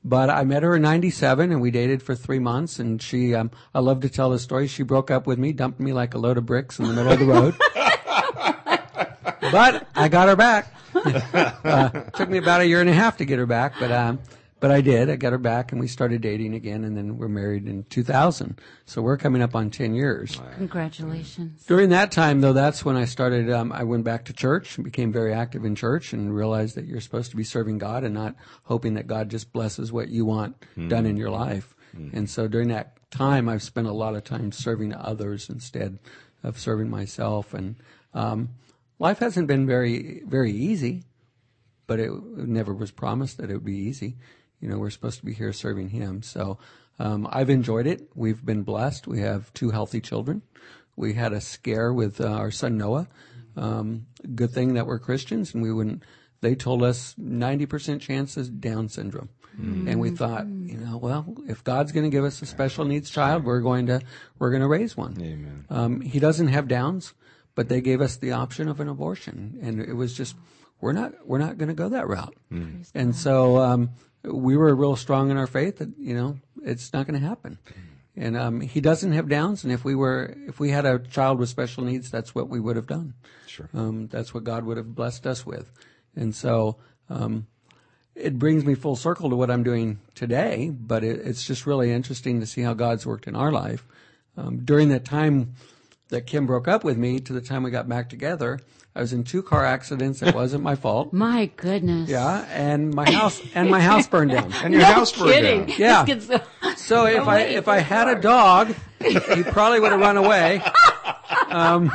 But 0.08 0.30
I 0.30 0.46
met 0.46 0.64
her 0.64 0.74
in 0.74 0.84
'97, 0.84 1.52
and 1.52 1.60
we 1.60 1.70
dated 1.70 2.02
for 2.02 2.16
three 2.16 2.40
months. 2.40 2.80
And 2.80 3.02
she, 3.02 3.36
um, 3.36 3.52
I 3.76 3.80
love 3.80 4.00
to 4.02 4.10
tell 4.10 4.30
the 4.30 4.40
story. 4.40 4.68
She 4.68 4.84
broke 4.84 5.12
up 5.12 5.28
with 5.28 5.38
me, 5.38 5.52
dumped 5.52 5.82
me 5.82 5.92
like 5.92 6.14
a 6.14 6.18
load 6.18 6.38
of 6.38 6.46
bricks 6.46 6.80
in 6.80 6.86
the 6.86 6.94
middle 6.94 7.12
of 7.12 7.20
the 7.20 7.26
road. 7.26 7.56
but 9.52 9.86
I 9.96 10.08
got 10.08 10.30
her 10.30 10.38
back. 10.38 10.74
uh, 10.96 11.90
took 12.16 12.30
me 12.30 12.38
about 12.38 12.62
a 12.62 12.66
year 12.66 12.80
and 12.80 12.90
a 12.90 12.94
half 12.94 13.18
to 13.18 13.26
get 13.26 13.38
her 13.38 13.46
back, 13.46 13.74
but 13.82 13.92
um, 13.92 14.20
but 14.60 14.72
I 14.72 14.82
did. 14.82 15.10
I 15.10 15.16
got 15.16 15.32
her 15.34 15.38
back, 15.38 15.72
and 15.72 15.80
we 15.80 15.88
started 15.88 16.22
dating 16.22 16.54
again, 16.56 16.84
and 16.84 16.98
then 16.98 17.18
we're 17.18 17.28
married 17.28 17.68
in 17.68 17.84
2000. 17.84 18.60
So 18.86 19.02
we're 19.02 19.18
coming 19.18 19.42
up 19.42 19.56
on 19.56 19.70
10 19.70 19.94
years. 19.94 20.40
Congratulations. 20.56 21.64
During 21.66 21.90
that 21.90 22.12
time, 22.12 22.42
though, 22.42 22.54
that's 22.54 22.84
when 22.84 22.96
I 22.96 23.06
started. 23.06 23.52
Um, 23.52 23.72
I 23.72 23.84
went 23.84 24.04
back 24.04 24.26
to 24.26 24.34
church 24.34 24.78
and 24.78 24.84
became 24.84 25.12
very 25.12 25.34
active 25.34 25.64
in 25.66 25.76
church, 25.76 26.14
and 26.14 26.36
realized 26.36 26.76
that 26.76 26.86
you're 26.86 27.02
supposed 27.02 27.32
to 27.32 27.38
be 27.38 27.44
serving 27.44 27.78
God 27.78 28.04
and 28.04 28.14
not 28.14 28.36
hoping 28.64 28.96
that 28.96 29.08
God 29.08 29.30
just 29.30 29.52
blesses 29.54 29.92
what 29.92 30.10
you 30.10 30.26
want 30.26 30.56
done 30.88 31.06
in 31.06 31.18
your 31.18 31.30
life. 31.30 31.76
And 32.14 32.30
so 32.30 32.48
during 32.48 32.68
that 32.68 32.98
time, 33.10 33.50
I've 33.50 33.64
spent 33.64 33.88
a 33.88 33.92
lot 33.92 34.14
of 34.16 34.24
time 34.24 34.52
serving 34.52 34.94
others 34.94 35.50
instead 35.50 35.98
of 36.44 36.60
serving 36.60 36.90
myself. 36.90 37.54
And 37.56 37.76
um, 38.14 38.50
life 39.00 39.18
hasn't 39.20 39.48
been 39.48 39.66
very 39.66 40.22
very 40.26 40.52
easy, 40.52 41.04
but 41.88 42.00
it 42.00 42.12
never 42.36 42.74
was 42.74 42.92
promised 42.92 43.38
that 43.38 43.50
it 43.50 43.54
would 43.54 43.66
be 43.66 43.78
easy. 43.78 44.18
You 44.62 44.70
know, 44.70 44.78
we're 44.78 44.90
supposed 44.90 45.20
to 45.20 45.26
be 45.26 45.34
here 45.34 45.54
serving 45.54 45.90
Him. 45.90 46.22
So 46.24 46.58
Um, 47.00 47.28
I've 47.32 47.52
enjoyed 47.52 47.86
it. 47.86 48.10
We've 48.16 48.44
been 48.44 48.64
blessed. 48.64 49.06
We 49.06 49.20
have 49.20 49.54
two 49.54 49.70
healthy 49.70 50.02
children. 50.02 50.42
We 50.96 51.14
had 51.14 51.32
a 51.32 51.40
scare 51.42 51.94
with 51.94 52.20
uh, 52.20 52.26
our 52.26 52.50
son 52.50 52.76
Noah. 52.76 53.08
Um, 53.56 54.08
good 54.34 54.50
thing 54.50 54.74
that 54.74 54.88
we're 54.88 54.98
Christians, 54.98 55.54
and 55.54 55.62
we 55.62 55.72
wouldn't. 55.72 56.02
They 56.42 56.56
told 56.56 56.82
us 56.82 57.14
90% 57.20 58.00
chance 58.02 58.36
is 58.36 58.50
Down 58.50 58.90
syndrome, 58.90 59.30
and 59.88 60.00
we 60.00 60.10
thought, 60.12 60.48
you 60.48 60.78
know, 60.78 60.98
well, 60.98 61.36
if 61.48 61.64
God's 61.64 61.92
going 61.92 62.04
to 62.04 62.10
give 62.16 62.24
us 62.26 62.42
a 62.42 62.46
special 62.48 62.84
needs 62.86 63.10
child, 63.12 63.44
we're 63.44 63.62
going 63.62 63.86
to 63.88 64.02
we're 64.40 64.50
going 64.52 64.62
to 64.64 64.68
raise 64.68 64.98
one. 64.98 65.16
Amen. 65.22 65.66
Um, 65.70 66.02
he 66.02 66.20
doesn't 66.20 66.48
have 66.50 66.68
Downs, 66.68 67.14
but 67.56 67.70
they 67.70 67.82
gave 67.82 68.02
us 68.02 68.18
the 68.18 68.32
option 68.32 68.70
of 68.70 68.80
an 68.80 68.88
abortion, 68.90 69.58
and 69.62 69.80
it 69.82 69.94
was 69.94 70.14
just 70.18 70.36
we're 70.82 70.94
not 70.94 71.14
we're 71.28 71.40
not 71.40 71.58
going 71.60 71.70
to 71.70 71.76
go 71.76 71.90
that 71.90 72.08
route. 72.08 72.36
And 72.96 73.16
so 73.16 73.58
um, 73.58 73.90
we 74.24 74.58
were 74.58 74.74
real 74.76 74.96
strong 74.96 75.32
in 75.32 75.38
our 75.38 75.48
faith 75.48 75.78
that 75.78 75.90
you 75.98 76.16
know 76.16 76.38
it's 76.64 76.94
not 76.94 77.08
going 77.08 77.20
to 77.20 77.28
happen. 77.28 77.58
And 78.20 78.36
um, 78.36 78.62
he 78.62 78.82
doesn't 78.82 79.12
have 79.12 79.30
Downs, 79.30 79.64
and 79.64 79.72
if 79.72 79.86
we 79.86 79.94
were 79.94 80.36
if 80.48 80.60
we 80.60 80.72
had 80.72 80.86
a 80.86 81.00
child 81.00 81.38
with 81.38 81.50
special 81.50 81.84
needs, 81.84 82.10
that's 82.10 82.34
what 82.34 82.50
we 82.50 82.60
would 82.60 82.76
have 82.76 82.88
done. 82.88 83.14
Sure. 83.46 83.70
Um, 83.74 84.08
that's 84.08 84.34
what 84.34 84.44
God 84.44 84.64
would 84.66 84.78
have 84.78 84.96
blessed 84.96 85.28
us 85.28 85.46
with. 85.46 85.72
And 86.16 86.34
so 86.34 86.78
um, 87.10 87.46
it 88.16 88.40
brings 88.40 88.66
me 88.66 88.74
full 88.74 88.96
circle 88.96 89.30
to 89.30 89.36
what 89.36 89.52
I'm 89.52 89.64
doing 89.64 90.00
today, 90.16 90.72
but 90.72 91.04
it, 91.04 91.20
it's 91.26 91.46
just 91.46 91.68
really 91.68 91.92
interesting 91.92 92.40
to 92.40 92.48
see 92.48 92.62
how 92.62 92.74
God's 92.74 93.06
worked 93.06 93.28
in 93.28 93.36
our 93.36 93.52
life. 93.52 93.86
Um, 94.36 94.66
during 94.66 94.90
that 94.90 95.06
time 95.06 95.54
that 96.10 96.26
Kim 96.28 96.46
broke 96.46 96.68
up 96.68 96.84
with 96.84 96.98
me 96.98 97.20
to 97.20 97.34
the 97.34 97.42
time 97.42 97.64
we 97.64 97.72
got 97.72 97.88
back 97.90 98.10
together, 98.10 98.60
I 98.96 99.02
was 99.02 99.14
in 99.14 99.24
two 99.24 99.44
car 99.44 99.64
accidents. 99.66 100.22
It 100.22 100.34
wasn't 100.34 100.64
my 100.64 100.76
fault. 100.76 101.14
My 101.14 101.52
goodness. 101.58 102.10
Yeah, 102.10 102.46
and 102.50 102.94
my 102.94 103.10
house 103.12 103.42
and 103.54 103.70
my 103.70 103.80
house 103.80 104.08
burned 104.08 104.32
down. 104.32 104.52
And 104.64 104.74
your 104.74 104.82
No 104.84 104.88
house 104.94 105.12
burned 105.12 105.32
kidding. 105.32 105.66
down. 105.68 105.76
Yeah. 105.78 106.06
This 106.06 106.28
gets- 106.28 106.82
So 106.82 107.06
if 107.06 107.28
I 107.28 107.40
if 107.42 107.68
I 107.68 107.78
had 107.80 108.08
a 108.08 108.20
dog, 108.20 108.74
he 109.04 109.44
probably 109.44 109.80
would 109.80 109.92
have 109.92 110.02
run 110.02 110.18
away. 110.18 110.62
Um, 111.50 111.92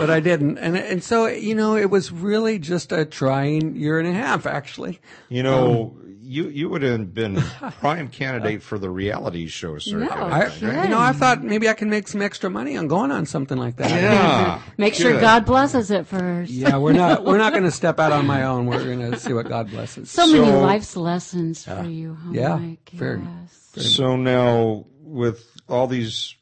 but 0.00 0.10
I 0.10 0.20
didn't, 0.20 0.58
and 0.58 0.76
and 0.76 1.02
so 1.04 1.26
you 1.26 1.54
know 1.54 1.76
it 1.76 1.90
was 1.90 2.10
really 2.10 2.58
just 2.58 2.92
a 2.92 3.04
trying 3.04 3.76
year 3.76 3.98
and 3.98 4.08
a 4.08 4.12
half 4.12 4.46
actually. 4.46 4.98
You 5.28 5.42
know, 5.42 5.94
um, 6.00 6.16
you 6.22 6.48
you 6.48 6.68
would 6.68 6.82
have 6.82 7.12
been 7.12 7.36
prime 7.80 8.08
candidate 8.08 8.62
for 8.62 8.78
the 8.78 8.88
reality 8.90 9.46
show 9.48 9.78
circuit. 9.78 10.06
No. 10.06 10.10
I, 10.10 10.46
Okay. 10.46 10.82
you 10.84 10.88
know, 10.88 10.98
I 11.00 11.12
thought 11.12 11.42
maybe 11.42 11.68
I 11.68 11.74
can 11.74 11.90
make 11.90 12.08
some 12.08 12.22
extra 12.22 12.48
money 12.50 12.76
on 12.76 12.86
going 12.88 13.10
on 13.10 13.26
something 13.26 13.58
like 13.58 13.76
that. 13.76 13.90
Yeah. 13.90 14.62
Make 14.76 14.94
sure 14.94 15.12
Good. 15.12 15.20
God 15.20 15.44
blesses 15.44 15.90
it 15.90 16.06
first. 16.06 16.50
Yeah, 16.50 16.76
we're 16.78 16.92
not 16.92 17.24
we're 17.28 17.38
not 17.38 17.52
going 17.52 17.64
to 17.64 17.70
step 17.70 17.98
out 17.98 18.12
on 18.12 18.26
my 18.26 18.44
own. 18.44 18.66
We're 18.66 18.84
going 18.84 19.10
to 19.10 19.18
see 19.18 19.32
what 19.32 19.48
God 19.48 19.70
blesses. 19.70 20.10
So, 20.10 20.26
many 20.26 20.50
life's 20.52 20.96
lessons 20.96 21.64
for 21.64 21.84
you, 21.84 22.14
huh, 22.14 22.30
Yeah, 22.32 22.56
Mike? 22.56 22.90
very. 22.94 23.20
Yes. 23.74 23.94
So 23.96 24.16
now, 24.16 24.86
with 25.02 25.44
all 25.68 25.86
these 25.86 26.36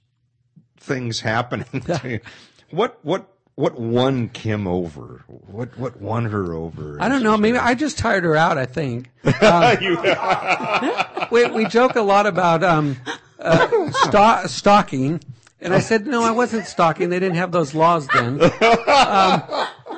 things 0.81 1.21
happening, 1.21 1.81
to 1.83 2.01
you, 2.05 2.21
what 2.71 2.99
what 3.03 3.27
what 3.59 3.77
won 3.77 4.29
Kim 4.29 4.69
over? 4.69 5.25
What 5.27 5.77
what 5.77 6.01
won 6.01 6.27
her 6.27 6.53
over? 6.53 6.97
I 7.01 7.09
don't 7.09 7.25
know. 7.25 7.37
Maybe 7.37 7.59
I 7.59 7.75
just 7.75 7.99
tired 7.99 8.23
her 8.23 8.37
out. 8.37 8.57
I 8.57 8.67
think. 8.67 9.11
Um, 9.41 9.77
we 11.33 11.45
we 11.51 11.65
joke 11.67 11.97
a 11.97 12.03
lot 12.03 12.27
about 12.27 12.63
um, 12.63 12.97
uh, 13.39 13.91
sta- 13.91 14.47
stalking, 14.47 15.21
and 15.61 15.75
I 15.75 15.81
said 15.81 16.07
no, 16.07 16.23
I 16.23 16.31
wasn't 16.31 16.67
stalking. 16.67 17.11
They 17.11 17.19
didn't 17.19 17.37
have 17.37 17.51
those 17.51 17.75
laws 17.75 18.07
then. 18.09 18.41
Um, 18.41 19.43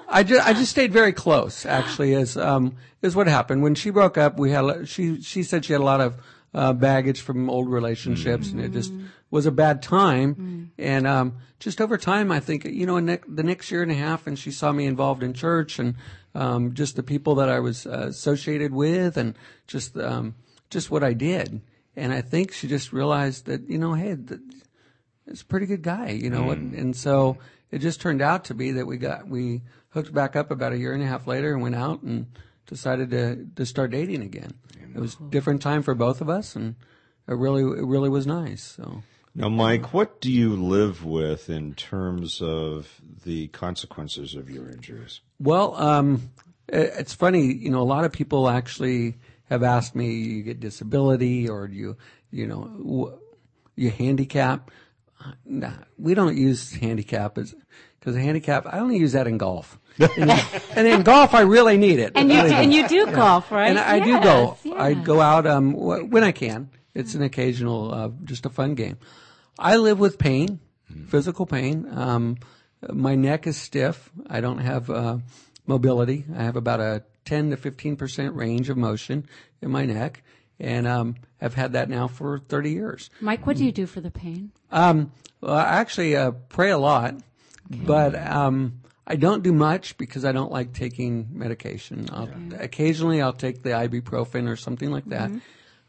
I 0.09 0.25
just 0.27 0.47
I 0.47 0.53
just 0.55 0.71
stayed 0.71 0.93
very 0.93 1.13
close. 1.13 1.67
Actually, 1.67 2.15
is 2.15 2.37
um 2.37 2.77
is 3.03 3.15
what 3.15 3.27
happened 3.27 3.63
when 3.63 3.75
she 3.75 3.91
broke 3.91 4.17
up. 4.17 4.39
We 4.39 4.51
had 4.51 4.89
she 4.89 5.21
she 5.21 5.43
said 5.43 5.65
she 5.67 5.75
had 5.75 5.83
a 5.83 5.85
lot 5.85 6.01
of 6.01 6.17
uh, 6.55 6.73
baggage 6.73 7.21
from 7.21 7.49
old 7.51 7.71
relationships, 7.71 8.51
and 8.51 8.61
it 8.61 8.73
just 8.73 8.93
was 9.31 9.47
a 9.47 9.51
bad 9.53 9.83
time. 9.83 10.35
And 10.79 11.07
um, 11.07 11.37
just 11.59 11.81
over 11.81 11.97
time, 11.97 12.33
I 12.33 12.41
think 12.41 12.65
you 12.65 12.87
know, 12.87 12.97
in 12.97 13.07
ne- 13.07 13.21
the 13.29 13.43
next 13.43 13.71
year 13.71 13.83
and 13.83 13.93
a 13.93 13.95
half, 13.95 14.27
and 14.27 14.39
she 14.39 14.51
saw 14.51 14.73
me 14.73 14.87
involved 14.87 15.23
in 15.23 15.35
church 15.35 15.79
and 15.79 15.95
um, 16.35 16.75
just 16.75 16.97
the 16.97 17.03
people 17.03 17.37
that 17.37 17.49
I 17.49 17.61
was 17.61 17.87
uh, 17.87 18.07
associated 18.09 18.73
with, 18.73 19.17
and 19.17 19.37
just 19.67 19.97
um, 19.97 20.35
just 20.71 20.91
what 20.91 21.05
I 21.05 21.13
did. 21.13 21.61
And 21.97 22.13
I 22.13 22.23
think 22.23 22.53
she 22.53 22.69
just 22.69 22.93
realized 22.93 23.47
that 23.47 23.69
you 23.69 23.79
know, 23.79 23.95
hey, 23.95 24.17
it's 25.27 25.43
a 25.43 25.47
pretty 25.47 25.67
good 25.67 25.83
guy, 25.83 26.11
you 26.11 26.31
know. 26.31 26.51
And, 26.51 26.75
and 26.75 26.97
so 26.97 27.39
it 27.71 27.79
just 27.79 28.01
turned 28.01 28.23
out 28.23 28.45
to 28.47 28.55
be 28.55 28.73
that 28.73 28.87
we 28.87 28.97
got 28.97 29.29
we 29.29 29.63
hooked 29.91 30.13
back 30.15 30.37
up 30.37 30.51
about 30.51 30.73
a 30.73 30.79
year 30.79 30.93
and 30.93 31.03
a 31.03 31.07
half 31.07 31.27
later 31.27 31.53
and 31.53 31.63
went 31.63 31.75
out 31.75 32.03
and 32.03 32.27
decided 32.67 33.11
to 33.11 33.47
to 33.57 33.67
start 33.67 33.91
dating 33.91 34.23
again. 34.23 34.55
It 34.95 34.99
was 34.99 35.17
a 35.21 35.31
different 35.31 35.63
time 35.63 35.83
for 35.83 35.95
both 35.95 36.21
of 36.21 36.29
us, 36.29 36.57
and 36.57 36.75
it 37.29 37.35
really 37.35 37.63
it 37.63 37.85
really 37.85 38.09
was 38.09 38.27
nice. 38.27 38.63
So. 38.63 39.03
Now, 39.35 39.49
Mike, 39.49 39.95
what 39.95 40.21
do 40.21 40.31
you 40.31 40.57
live 40.57 41.05
with 41.05 41.49
in 41.49 41.75
terms 41.75 42.41
of 42.43 43.01
the 43.25 43.47
consequences 43.49 44.35
of 44.35 44.51
your 44.51 44.69
injuries? 44.69 45.21
Well, 45.39 45.75
um, 45.77 46.31
it's 46.69 47.15
funny, 47.15 47.53
you 47.53 47.71
know, 47.71 47.81
a 47.81 47.85
lot 47.85 48.05
of 48.05 48.13
people 48.13 48.49
actually 48.49 49.17
have 49.49 49.63
asked 49.63 49.95
me, 49.95 50.13
you 50.15 50.43
get 50.43 50.59
disability 50.61 51.49
or 51.49 51.69
do 51.69 51.75
you, 51.77 51.97
you 52.31 52.47
know, 52.47 53.19
you 53.77 53.91
handicap. 53.91 54.71
Uh, 55.25 55.33
Nah, 55.45 55.73
we 55.99 56.15
don't 56.15 56.37
use 56.37 56.73
handicap 56.73 57.37
as, 57.39 57.55
cause 58.01 58.17
a 58.17 58.21
handicap, 58.21 58.67
I 58.67 58.79
only 58.79 58.97
use 58.99 59.13
that 59.13 59.27
in 59.27 59.37
golf. 59.39 59.79
And, 59.99 60.31
and 60.77 60.87
in 60.89 61.03
golf, 61.03 61.35
I 61.35 61.43
really 61.43 61.77
need 61.77 61.99
it. 61.99 62.13
And 62.15 62.31
you 62.33 62.41
do, 62.43 62.49
do. 62.49 62.55
and 62.55 62.73
you 62.73 62.89
do 62.89 63.07
golf, 63.13 63.51
right? 63.53 63.69
And 63.69 63.79
I 63.79 64.01
do 64.01 64.11
Yes, 64.11 64.25
go. 64.25 64.57
yes. 64.65 64.77
I 64.81 64.95
go 64.95 65.21
out 65.21 65.47
um, 65.47 65.73
wh- 65.75 66.11
when 66.11 66.25
I 66.25 66.33
can. 66.33 66.71
It's 66.95 67.15
an 67.15 67.23
occasional, 67.23 67.93
uh, 67.95 68.09
just 68.25 68.47
a 68.47 68.51
fun 68.51 68.75
game. 68.75 68.99
I 69.59 69.77
live 69.77 69.99
with 69.99 70.19
pain, 70.19 70.61
physical 71.09 71.47
pain. 71.47 71.87
Um, 71.91 72.39
my 72.89 73.15
neck 73.15 73.47
is 73.47 73.57
stiff. 73.57 74.11
I 74.29 74.41
don't 74.41 74.59
have 74.59 74.91
uh, 74.91 75.19
mobility. 75.67 76.25
I 76.37 76.43
have 76.43 76.57
about 76.57 76.81
a 76.81 77.05
10 77.27 77.51
to 77.51 77.57
15 77.57 77.97
percent 77.97 78.35
range 78.35 78.71
of 78.71 78.77
motion 78.77 79.29
in 79.61 79.71
my 79.71 79.85
neck, 79.85 80.23
and 80.59 80.87
um, 80.87 81.17
I've 81.41 81.55
had 81.55 81.75
that 81.75 81.89
now 81.89 82.09
for 82.09 82.39
30 82.39 82.71
years. 82.71 83.11
Mike, 83.21 83.47
what 83.47 83.57
do 83.57 83.65
you 83.65 83.73
do 83.73 83.87
for 83.87 84.01
the 84.01 84.11
pain? 84.11 84.51
Um, 84.73 85.13
well, 85.41 85.55
I 85.55 85.65
actually 85.79 86.17
uh, 86.17 86.33
pray 86.49 86.71
a 86.71 86.79
lot, 86.79 87.15
but 87.69 88.15
um, 88.15 88.81
I 89.07 89.17
don't 89.17 89.43
do 89.43 89.53
much 89.53 89.97
because 89.97 90.25
I 90.25 90.33
don't 90.33 90.51
like 90.51 90.73
taking 90.73 91.29
medication. 91.33 92.09
I'll, 92.13 92.29
Occasionally, 92.59 93.21
I'll 93.21 93.33
take 93.33 93.63
the 93.63 93.71
ibuprofen 93.71 94.49
or 94.49 94.57
something 94.57 94.91
like 94.91 95.07
that. 95.07 95.31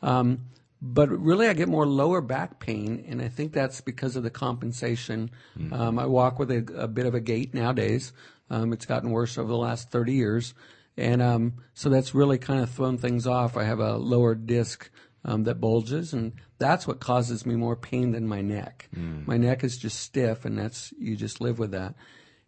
Um, 0.02 0.42
but 0.82 1.10
really, 1.10 1.48
I 1.48 1.54
get 1.54 1.70
more 1.70 1.86
lower 1.86 2.22
back 2.22 2.60
pain, 2.60 3.06
and 3.08 3.22
I 3.22 3.28
think 3.28 3.54
that's 3.54 3.82
because 3.82 4.16
of 4.16 4.24
the 4.24 4.32
compensation. 4.32 5.30
Um, 5.74 6.00
I 6.00 6.08
walk 6.08 6.40
with 6.40 6.50
a, 6.50 6.66
a 6.76 6.88
bit 6.88 7.06
of 7.06 7.14
a 7.14 7.20
gait 7.20 7.54
nowadays. 7.54 8.14
Um, 8.50 8.74
it's 8.74 8.86
gotten 8.86 9.12
worse 9.12 9.38
over 9.38 9.48
the 9.48 9.58
last 9.58 9.92
30 9.92 10.14
years. 10.14 10.54
And 10.98 11.22
um, 11.22 11.54
so 11.74 11.90
that's 11.90 12.14
really 12.14 12.38
kind 12.38 12.62
of 12.62 12.70
thrown 12.70 12.98
things 12.98 13.26
off. 13.26 13.56
I 13.56 13.64
have 13.64 13.80
a 13.80 13.96
lower 13.96 14.36
disc 14.36 14.90
um, 15.24 15.44
that 15.44 15.62
bulges, 15.62 16.14
and 16.14 16.34
that's 16.58 16.88
what 16.88 17.00
causes 17.00 17.46
me 17.46 17.56
more 17.56 17.76
pain 17.76 18.12
than 18.12 18.28
my 18.28 18.42
neck. 18.42 18.90
My 19.26 19.38
neck 19.38 19.64
is 19.64 19.78
just 19.78 20.00
stiff, 20.00 20.46
and 20.46 20.58
that's 20.58 20.94
you 20.98 21.16
just 21.16 21.40
live 21.40 21.60
with 21.60 21.72
that. 21.72 21.96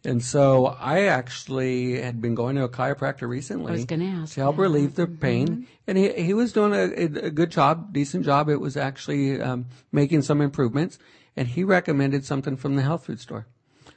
And 0.06 0.24
so 0.24 0.66
I 0.66 1.04
actually 1.04 2.02
had 2.02 2.22
been 2.22 2.36
going 2.36 2.58
to 2.58 2.64
a 2.64 2.70
chiropractor 2.70 3.28
recently 3.28 3.72
I 3.72 3.76
was 3.76 3.86
gonna 3.86 4.06
ask 4.06 4.34
to 4.34 4.42
help 4.42 4.58
that. 4.58 4.62
relieve 4.62 4.96
the 4.96 5.08
pain, 5.08 5.68
and 5.88 5.98
he 5.98 6.12
he 6.12 6.34
was 6.34 6.52
doing 6.52 6.74
a, 6.74 7.26
a 7.26 7.30
good 7.30 7.52
job, 7.52 7.94
decent 7.94 8.26
job. 8.26 8.50
It 8.50 8.60
was 8.60 8.76
actually 8.76 9.42
um, 9.42 9.68
making 9.92 10.24
some 10.24 10.42
improvements, 10.42 11.00
and 11.38 11.48
he 11.48 11.64
recommended 11.64 12.26
something 12.26 12.58
from 12.58 12.76
the 12.76 12.82
health 12.82 13.06
food 13.06 13.20
store. 13.20 13.48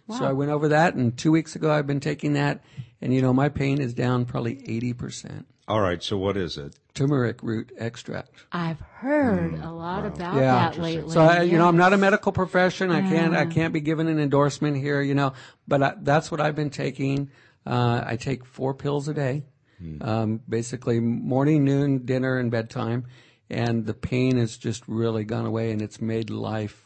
So 0.09 0.25
I 0.25 0.33
went 0.33 0.53
over 0.53 0.69
that, 0.69 0.95
and 0.95 1.17
two 1.19 1.33
weeks 1.33 1.57
ago 1.57 1.73
I've 1.73 1.89
been 1.89 1.99
taking 1.99 2.35
that, 2.35 2.63
and 3.01 3.13
you 3.13 3.21
know 3.21 3.33
my 3.33 3.49
pain 3.49 3.81
is 3.81 3.93
down 3.93 4.25
probably 4.25 4.63
eighty 4.69 4.93
percent. 4.93 5.49
All 5.69 5.81
right, 5.81 6.01
so 6.03 6.17
what 6.17 6.37
is 6.37 6.59
it? 6.59 6.77
Turmeric 6.95 7.43
root 7.43 7.73
extract. 7.77 8.31
I've 8.53 8.79
heard 8.81 9.55
a 9.61 9.71
lot 9.71 10.07
about 10.07 10.37
Yeah. 10.37 10.53
that 10.71 10.79
lately. 10.79 11.13
So 11.13 11.21
I, 11.23 11.43
you 11.43 11.59
know, 11.59 11.67
I'm 11.69 11.77
not 11.77 11.93
a 11.93 11.97
medical 11.97 12.31
profession. 12.33 12.91
I 12.91 13.03
can't 13.03 13.35
I 13.35 13.47
can't 13.47 13.73
be 13.75 13.81
given 13.81 14.07
an 14.07 14.19
endorsement 14.21 14.77
here. 14.77 15.03
You 15.03 15.15
know, 15.15 15.33
but 15.67 15.83
I, 15.83 15.95
that's 16.01 16.31
what 16.31 16.41
I've 16.41 16.55
been 16.55 16.71
taking. 16.71 17.31
Uh, 17.67 18.03
I 18.07 18.17
take 18.17 18.45
four 18.47 18.75
pills 18.75 19.09
a 19.09 19.15
day, 19.15 19.43
um, 20.01 20.41
basically 20.49 21.01
morning, 21.01 21.65
noon, 21.65 22.07
dinner, 22.07 22.39
and 22.39 22.49
bedtime, 22.49 23.07
and 23.51 23.85
the 23.85 23.93
pain 23.95 24.37
has 24.37 24.57
just 24.57 24.85
really 24.87 25.25
gone 25.25 25.47
away, 25.47 25.73
and 25.73 25.83
it's 25.83 26.01
made 26.01 26.31
life 26.31 26.86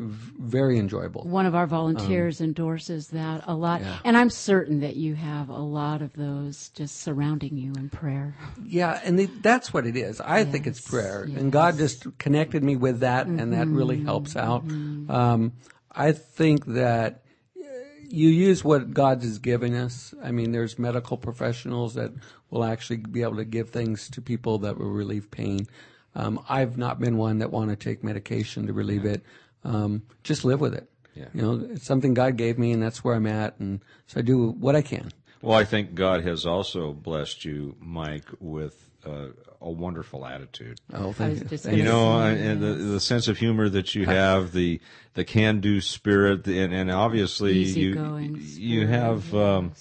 very 0.00 0.78
enjoyable. 0.78 1.22
One 1.24 1.44
of 1.44 1.54
our 1.54 1.64
Um, 1.64 1.68
volunteers 1.68 2.40
endorses 2.40 3.08
that 3.08 3.44
a 3.46 3.54
lot, 3.54 3.82
and 4.04 4.16
I'm 4.16 4.30
certain 4.30 4.80
that 4.80 4.96
you 4.96 5.14
have 5.14 5.50
a 5.50 5.58
lot 5.58 6.00
of 6.00 6.14
those 6.14 6.70
just 6.70 7.02
surrounding 7.02 7.56
you 7.56 7.72
in 7.74 7.90
prayer. 7.90 8.34
Yeah, 8.64 8.98
and 9.04 9.18
the, 9.18 9.26
that's 9.26 9.74
what 9.74 9.86
it 9.86 9.96
is. 9.96 10.20
I 10.20 10.44
think 10.44 10.66
it's 10.66 10.80
prayer, 10.80 11.24
and 11.24 11.52
God 11.52 11.76
just 11.76 12.06
connected 12.18 12.64
me 12.64 12.76
with 12.76 13.00
that, 13.00 13.26
and 13.26 13.52
that 13.52 13.68
really 13.68 14.02
helps 14.02 14.36
out. 14.36 14.64
Um, 15.08 15.52
I 15.92 16.12
think 16.12 16.66
that 16.66 17.22
you 18.08 18.28
use 18.28 18.64
what 18.64 18.92
God 18.92 19.22
has 19.22 19.38
given 19.38 19.74
us. 19.74 20.14
I 20.22 20.32
mean, 20.32 20.52
there's 20.52 20.78
medical 20.78 21.16
professionals 21.16 21.94
that 21.94 22.12
will 22.50 22.64
actually 22.64 22.96
be 22.96 23.22
able 23.22 23.36
to 23.36 23.44
give 23.44 23.70
things 23.70 24.08
to 24.10 24.20
people 24.20 24.58
that 24.58 24.78
will 24.78 24.90
relieve 24.90 25.30
pain. 25.30 25.68
Um, 26.16 26.44
I've 26.48 26.76
not 26.76 26.98
been 26.98 27.16
one 27.18 27.38
that 27.38 27.52
want 27.52 27.70
to 27.70 27.76
take 27.76 28.02
medication 28.02 28.66
to 28.66 28.72
relieve 28.72 29.04
it. 29.04 29.22
Um, 29.64 30.02
just 30.22 30.44
live 30.44 30.60
with 30.60 30.74
it. 30.74 30.88
Yeah. 31.14 31.26
You 31.34 31.42
know, 31.42 31.68
it's 31.72 31.84
something 31.84 32.14
God 32.14 32.36
gave 32.36 32.58
me, 32.58 32.72
and 32.72 32.82
that's 32.82 33.04
where 33.04 33.14
I'm 33.14 33.26
at, 33.26 33.58
and 33.58 33.80
so 34.06 34.20
I 34.20 34.22
do 34.22 34.50
what 34.50 34.76
I 34.76 34.82
can. 34.82 35.10
Well, 35.42 35.58
I 35.58 35.64
think 35.64 35.94
God 35.94 36.24
has 36.24 36.46
also 36.46 36.92
blessed 36.92 37.44
you, 37.44 37.76
Mike, 37.80 38.26
with 38.40 38.90
uh, 39.06 39.28
a 39.60 39.70
wonderful 39.70 40.26
attitude. 40.26 40.78
Oh, 40.92 41.12
thank 41.12 41.38
you. 41.38 41.44
just 41.44 41.70
you 41.70 41.82
know, 41.82 42.18
say, 42.20 42.46
and 42.46 42.62
the, 42.62 42.74
the 42.74 43.00
sense 43.00 43.28
of 43.28 43.38
humor 43.38 43.68
that 43.68 43.94
you 43.94 44.06
have, 44.06 44.52
the 44.52 44.80
the 45.14 45.24
can-do 45.24 45.80
spirit, 45.80 46.46
and, 46.46 46.72
and 46.72 46.90
obviously 46.90 47.58
you 47.58 47.94
Easygoing 47.94 48.36
you 48.58 48.86
spirit, 48.86 48.88
have 48.88 49.34
um, 49.34 49.72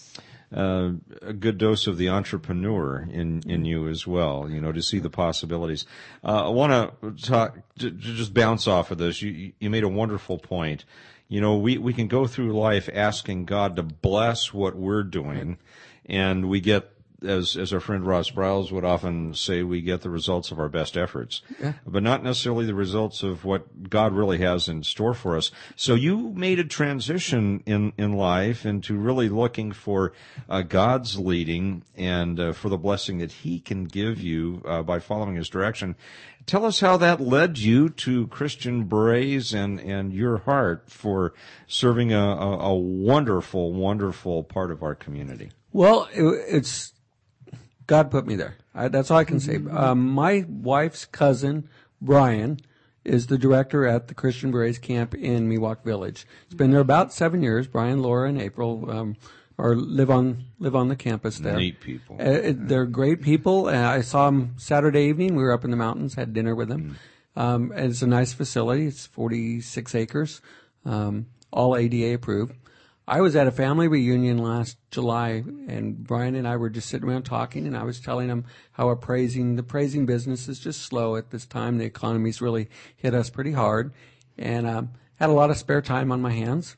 uh, 0.55 0.91
a 1.21 1.33
good 1.33 1.57
dose 1.57 1.85
of 1.87 1.97
the 1.97 2.09
entrepreneur 2.09 3.07
in 3.11 3.43
in 3.45 3.65
you 3.65 3.87
as 3.87 4.07
well. 4.07 4.49
You 4.49 4.59
know, 4.59 4.71
to 4.71 4.81
see 4.81 4.99
the 4.99 5.09
possibilities. 5.09 5.85
Uh, 6.23 6.47
I 6.47 6.49
want 6.49 6.71
to 7.01 7.11
talk, 7.21 7.57
to, 7.79 7.89
to 7.89 7.97
just 7.97 8.33
bounce 8.33 8.67
off 8.67 8.91
of 8.91 8.97
this. 8.97 9.21
You 9.21 9.53
you 9.59 9.69
made 9.69 9.83
a 9.83 9.89
wonderful 9.89 10.37
point. 10.37 10.85
You 11.27 11.41
know, 11.41 11.57
we 11.57 11.77
we 11.77 11.93
can 11.93 12.07
go 12.07 12.25
through 12.25 12.59
life 12.59 12.89
asking 12.91 13.45
God 13.45 13.75
to 13.75 13.83
bless 13.83 14.51
what 14.53 14.75
we're 14.75 15.03
doing, 15.03 15.57
and 16.05 16.49
we 16.49 16.59
get 16.59 16.91
as 17.23 17.55
as 17.55 17.73
our 17.73 17.79
friend 17.79 18.05
Ross 18.05 18.29
Bryles 18.29 18.71
would 18.71 18.85
often 18.85 19.33
say, 19.33 19.63
we 19.63 19.81
get 19.81 20.01
the 20.01 20.09
results 20.09 20.51
of 20.51 20.59
our 20.59 20.69
best 20.69 20.97
efforts, 20.97 21.41
but 21.85 22.03
not 22.03 22.23
necessarily 22.23 22.65
the 22.65 22.75
results 22.75 23.23
of 23.23 23.45
what 23.45 23.89
God 23.89 24.13
really 24.13 24.39
has 24.39 24.67
in 24.67 24.83
store 24.83 25.13
for 25.13 25.37
us. 25.37 25.51
So 25.75 25.95
you 25.95 26.29
made 26.29 26.59
a 26.59 26.63
transition 26.63 27.63
in 27.65 27.93
in 27.97 28.13
life 28.13 28.65
into 28.65 28.97
really 28.97 29.29
looking 29.29 29.71
for 29.71 30.13
uh, 30.47 30.61
God's 30.61 31.17
leading 31.19 31.83
and 31.95 32.39
uh, 32.39 32.53
for 32.53 32.69
the 32.69 32.77
blessing 32.77 33.19
that 33.19 33.31
He 33.31 33.59
can 33.59 33.85
give 33.85 34.19
you 34.21 34.61
uh, 34.65 34.83
by 34.83 34.99
following 34.99 35.35
His 35.35 35.49
direction. 35.49 35.95
Tell 36.45 36.65
us 36.65 36.79
how 36.79 36.97
that 36.97 37.21
led 37.21 37.59
you 37.59 37.89
to 37.89 38.27
Christian 38.27 38.85
Berets 38.85 39.53
and 39.53 39.79
and 39.79 40.13
your 40.13 40.37
heart 40.39 40.89
for 40.89 41.33
serving 41.67 42.11
a, 42.13 42.19
a, 42.19 42.57
a 42.71 42.75
wonderful, 42.75 43.73
wonderful 43.73 44.43
part 44.43 44.71
of 44.71 44.81
our 44.81 44.95
community. 44.95 45.51
Well, 45.71 46.07
it, 46.11 46.23
it's 46.23 46.93
God 47.89 48.11
put 48.11 48.27
me 48.27 48.35
there. 48.35 48.55
I, 48.75 48.87
that's 48.87 49.09
all 49.09 49.17
I 49.17 49.23
can 49.23 49.39
say. 49.39 49.55
Um, 49.71 50.07
my 50.07 50.45
wife's 50.47 51.05
cousin, 51.05 51.67
Brian, 51.99 52.59
is 53.03 53.27
the 53.27 53.37
director 53.37 53.87
at 53.87 54.07
the 54.07 54.13
Christian 54.13 54.51
Berets 54.51 54.77
camp 54.77 55.15
in 55.15 55.49
Miwok 55.49 55.83
Village. 55.83 56.27
It's 56.45 56.53
been 56.53 56.69
there 56.69 56.79
about 56.81 57.11
seven 57.11 57.41
years. 57.41 57.65
Brian, 57.67 58.03
Laura, 58.03 58.29
and 58.29 58.39
April 58.39 58.89
um, 58.91 59.15
are 59.57 59.75
live 59.75 60.11
on 60.11 60.43
live 60.59 60.75
on 60.75 60.87
the 60.87 60.95
campus 60.95 61.39
there. 61.39 61.57
Neat 61.57 61.79
people. 61.79 62.17
Uh, 62.19 62.23
it- 62.25 62.67
they're 62.67 62.85
great 62.85 63.23
people. 63.23 63.67
And 63.67 63.83
I 63.83 64.01
saw 64.01 64.27
them 64.27 64.53
Saturday 64.57 65.05
evening. 65.09 65.35
We 65.35 65.41
were 65.41 65.51
up 65.51 65.65
in 65.65 65.71
the 65.71 65.77
mountains, 65.77 66.13
had 66.13 66.31
dinner 66.33 66.53
with 66.53 66.69
them. 66.69 66.97
Um, 67.35 67.71
and 67.73 67.89
it's 67.89 68.03
a 68.03 68.07
nice 68.07 68.33
facility. 68.33 68.85
It's 68.85 69.07
46 69.07 69.95
acres, 69.95 70.41
um, 70.85 71.25
all 71.51 71.75
ADA 71.75 72.13
approved. 72.13 72.53
I 73.09 73.21
was 73.21 73.35
at 73.35 73.47
a 73.47 73.51
family 73.51 73.87
reunion 73.87 74.37
last 74.37 74.77
July, 74.91 75.43
and 75.67 76.03
Brian 76.03 76.35
and 76.35 76.47
I 76.47 76.57
were 76.57 76.69
just 76.69 76.89
sitting 76.89 77.09
around 77.09 77.23
talking, 77.23 77.65
and 77.65 77.75
I 77.75 77.83
was 77.83 77.99
telling 77.99 78.29
him 78.29 78.45
how 78.73 78.89
appraising 78.89 79.55
the 79.55 79.63
praising 79.63 80.05
business 80.05 80.47
is 80.47 80.59
just 80.59 80.83
slow 80.83 81.15
at 81.15 81.31
this 81.31 81.47
time. 81.47 81.79
The 81.79 81.85
economy's 81.85 82.39
really 82.39 82.69
hit 82.95 83.15
us 83.15 83.31
pretty 83.31 83.53
hard, 83.53 83.93
and 84.37 84.67
um, 84.67 84.91
had 85.15 85.31
a 85.31 85.33
lot 85.33 85.49
of 85.49 85.57
spare 85.57 85.81
time 85.81 86.11
on 86.11 86.21
my 86.21 86.31
hands. 86.31 86.77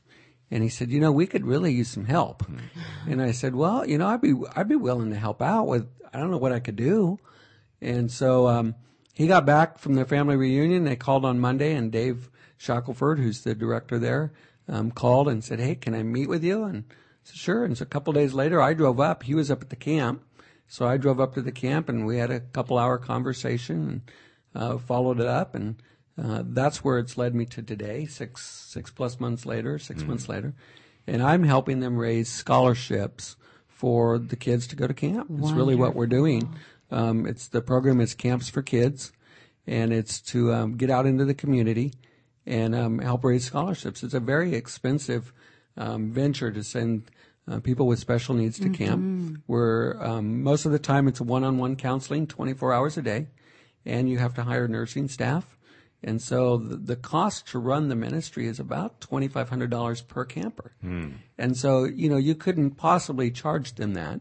And 0.50 0.62
he 0.62 0.70
said, 0.70 0.90
"You 0.90 1.00
know, 1.00 1.12
we 1.12 1.26
could 1.26 1.44
really 1.44 1.70
use 1.70 1.90
some 1.90 2.06
help." 2.06 2.42
And 3.06 3.20
I 3.20 3.32
said, 3.32 3.54
"Well, 3.54 3.86
you 3.86 3.98
know, 3.98 4.06
I'd 4.08 4.22
be 4.22 4.34
I'd 4.56 4.68
be 4.68 4.76
willing 4.76 5.10
to 5.10 5.18
help 5.18 5.42
out 5.42 5.66
with. 5.66 5.86
I 6.14 6.18
don't 6.18 6.30
know 6.30 6.38
what 6.38 6.52
I 6.52 6.60
could 6.60 6.76
do." 6.76 7.18
And 7.82 8.10
so 8.10 8.48
um, 8.48 8.74
he 9.12 9.26
got 9.26 9.44
back 9.44 9.76
from 9.76 9.96
their 9.96 10.06
family 10.06 10.36
reunion. 10.36 10.84
They 10.84 10.96
called 10.96 11.26
on 11.26 11.40
Monday, 11.40 11.74
and 11.74 11.92
Dave 11.92 12.30
Shackelford, 12.56 13.18
who's 13.18 13.42
the 13.42 13.54
director 13.54 13.98
there, 13.98 14.32
um, 14.68 14.90
called 14.90 15.28
and 15.28 15.42
said, 15.42 15.60
"Hey, 15.60 15.74
can 15.74 15.94
I 15.94 16.02
meet 16.02 16.28
with 16.28 16.44
you?" 16.44 16.64
And 16.64 16.84
I 16.88 16.94
said, 17.24 17.36
"Sure." 17.36 17.64
And 17.64 17.76
so 17.76 17.82
a 17.82 17.86
couple 17.86 18.12
days 18.12 18.34
later, 18.34 18.60
I 18.60 18.74
drove 18.74 19.00
up. 19.00 19.24
He 19.24 19.34
was 19.34 19.50
up 19.50 19.62
at 19.62 19.70
the 19.70 19.76
camp, 19.76 20.22
so 20.66 20.86
I 20.86 20.96
drove 20.96 21.20
up 21.20 21.34
to 21.34 21.42
the 21.42 21.52
camp, 21.52 21.88
and 21.88 22.06
we 22.06 22.18
had 22.18 22.30
a 22.30 22.40
couple 22.40 22.78
hour 22.78 22.98
conversation 22.98 23.88
and 24.54 24.62
uh, 24.62 24.78
followed 24.78 25.20
it 25.20 25.26
up, 25.26 25.54
and 25.54 25.82
uh, 26.22 26.42
that's 26.46 26.84
where 26.84 26.98
it's 26.98 27.16
led 27.16 27.34
me 27.34 27.44
to 27.46 27.62
today, 27.62 28.06
six 28.06 28.46
six 28.46 28.90
plus 28.90 29.18
months 29.18 29.46
later, 29.46 29.78
6 29.78 30.02
months 30.04 30.28
later, 30.28 30.54
and 31.06 31.22
I'm 31.22 31.42
helping 31.42 31.80
them 31.80 31.96
raise 31.96 32.28
scholarships 32.28 33.36
for 33.66 34.18
the 34.18 34.36
kids 34.36 34.66
to 34.68 34.76
go 34.76 34.86
to 34.86 34.94
camp. 34.94 35.28
It's 35.38 35.50
really 35.52 35.74
what 35.74 35.94
we're 35.96 36.06
doing. 36.06 36.54
Um, 36.90 37.26
it's 37.26 37.48
the 37.48 37.62
program 37.62 38.00
is 38.00 38.14
Camps 38.14 38.48
for 38.48 38.62
Kids, 38.62 39.12
and 39.66 39.92
it's 39.92 40.20
to 40.20 40.52
um, 40.52 40.76
get 40.76 40.90
out 40.90 41.06
into 41.06 41.24
the 41.24 41.34
community 41.34 41.92
and 42.46 42.74
um, 42.74 42.98
help 42.98 43.24
raise 43.24 43.44
scholarships. 43.44 44.02
It's 44.02 44.14
a 44.14 44.20
very 44.20 44.54
expensive 44.54 45.32
um, 45.76 46.10
venture 46.10 46.50
to 46.50 46.62
send 46.62 47.10
uh, 47.50 47.60
people 47.60 47.86
with 47.86 47.98
special 47.98 48.34
needs 48.34 48.58
to 48.60 48.68
camp. 48.70 49.00
Where 49.46 50.02
um, 50.02 50.42
most 50.42 50.64
of 50.64 50.72
the 50.72 50.78
time 50.78 51.08
it's 51.08 51.20
one-on-one 51.20 51.76
counseling, 51.76 52.26
24 52.26 52.72
hours 52.72 52.96
a 52.96 53.02
day, 53.02 53.28
and 53.84 54.08
you 54.08 54.18
have 54.18 54.34
to 54.34 54.42
hire 54.44 54.68
nursing 54.68 55.08
staff. 55.08 55.56
And 56.04 56.20
so 56.20 56.56
the, 56.56 56.76
the 56.76 56.96
cost 56.96 57.46
to 57.48 57.58
run 57.58 57.88
the 57.88 57.94
ministry 57.94 58.46
is 58.46 58.58
about 58.58 59.00
$2,500 59.00 60.08
per 60.08 60.24
camper. 60.24 60.72
And 61.38 61.56
so, 61.56 61.84
you 61.84 62.08
know, 62.08 62.16
you 62.16 62.34
couldn't 62.34 62.72
possibly 62.72 63.30
charge 63.30 63.74
them 63.74 63.94
that. 63.94 64.20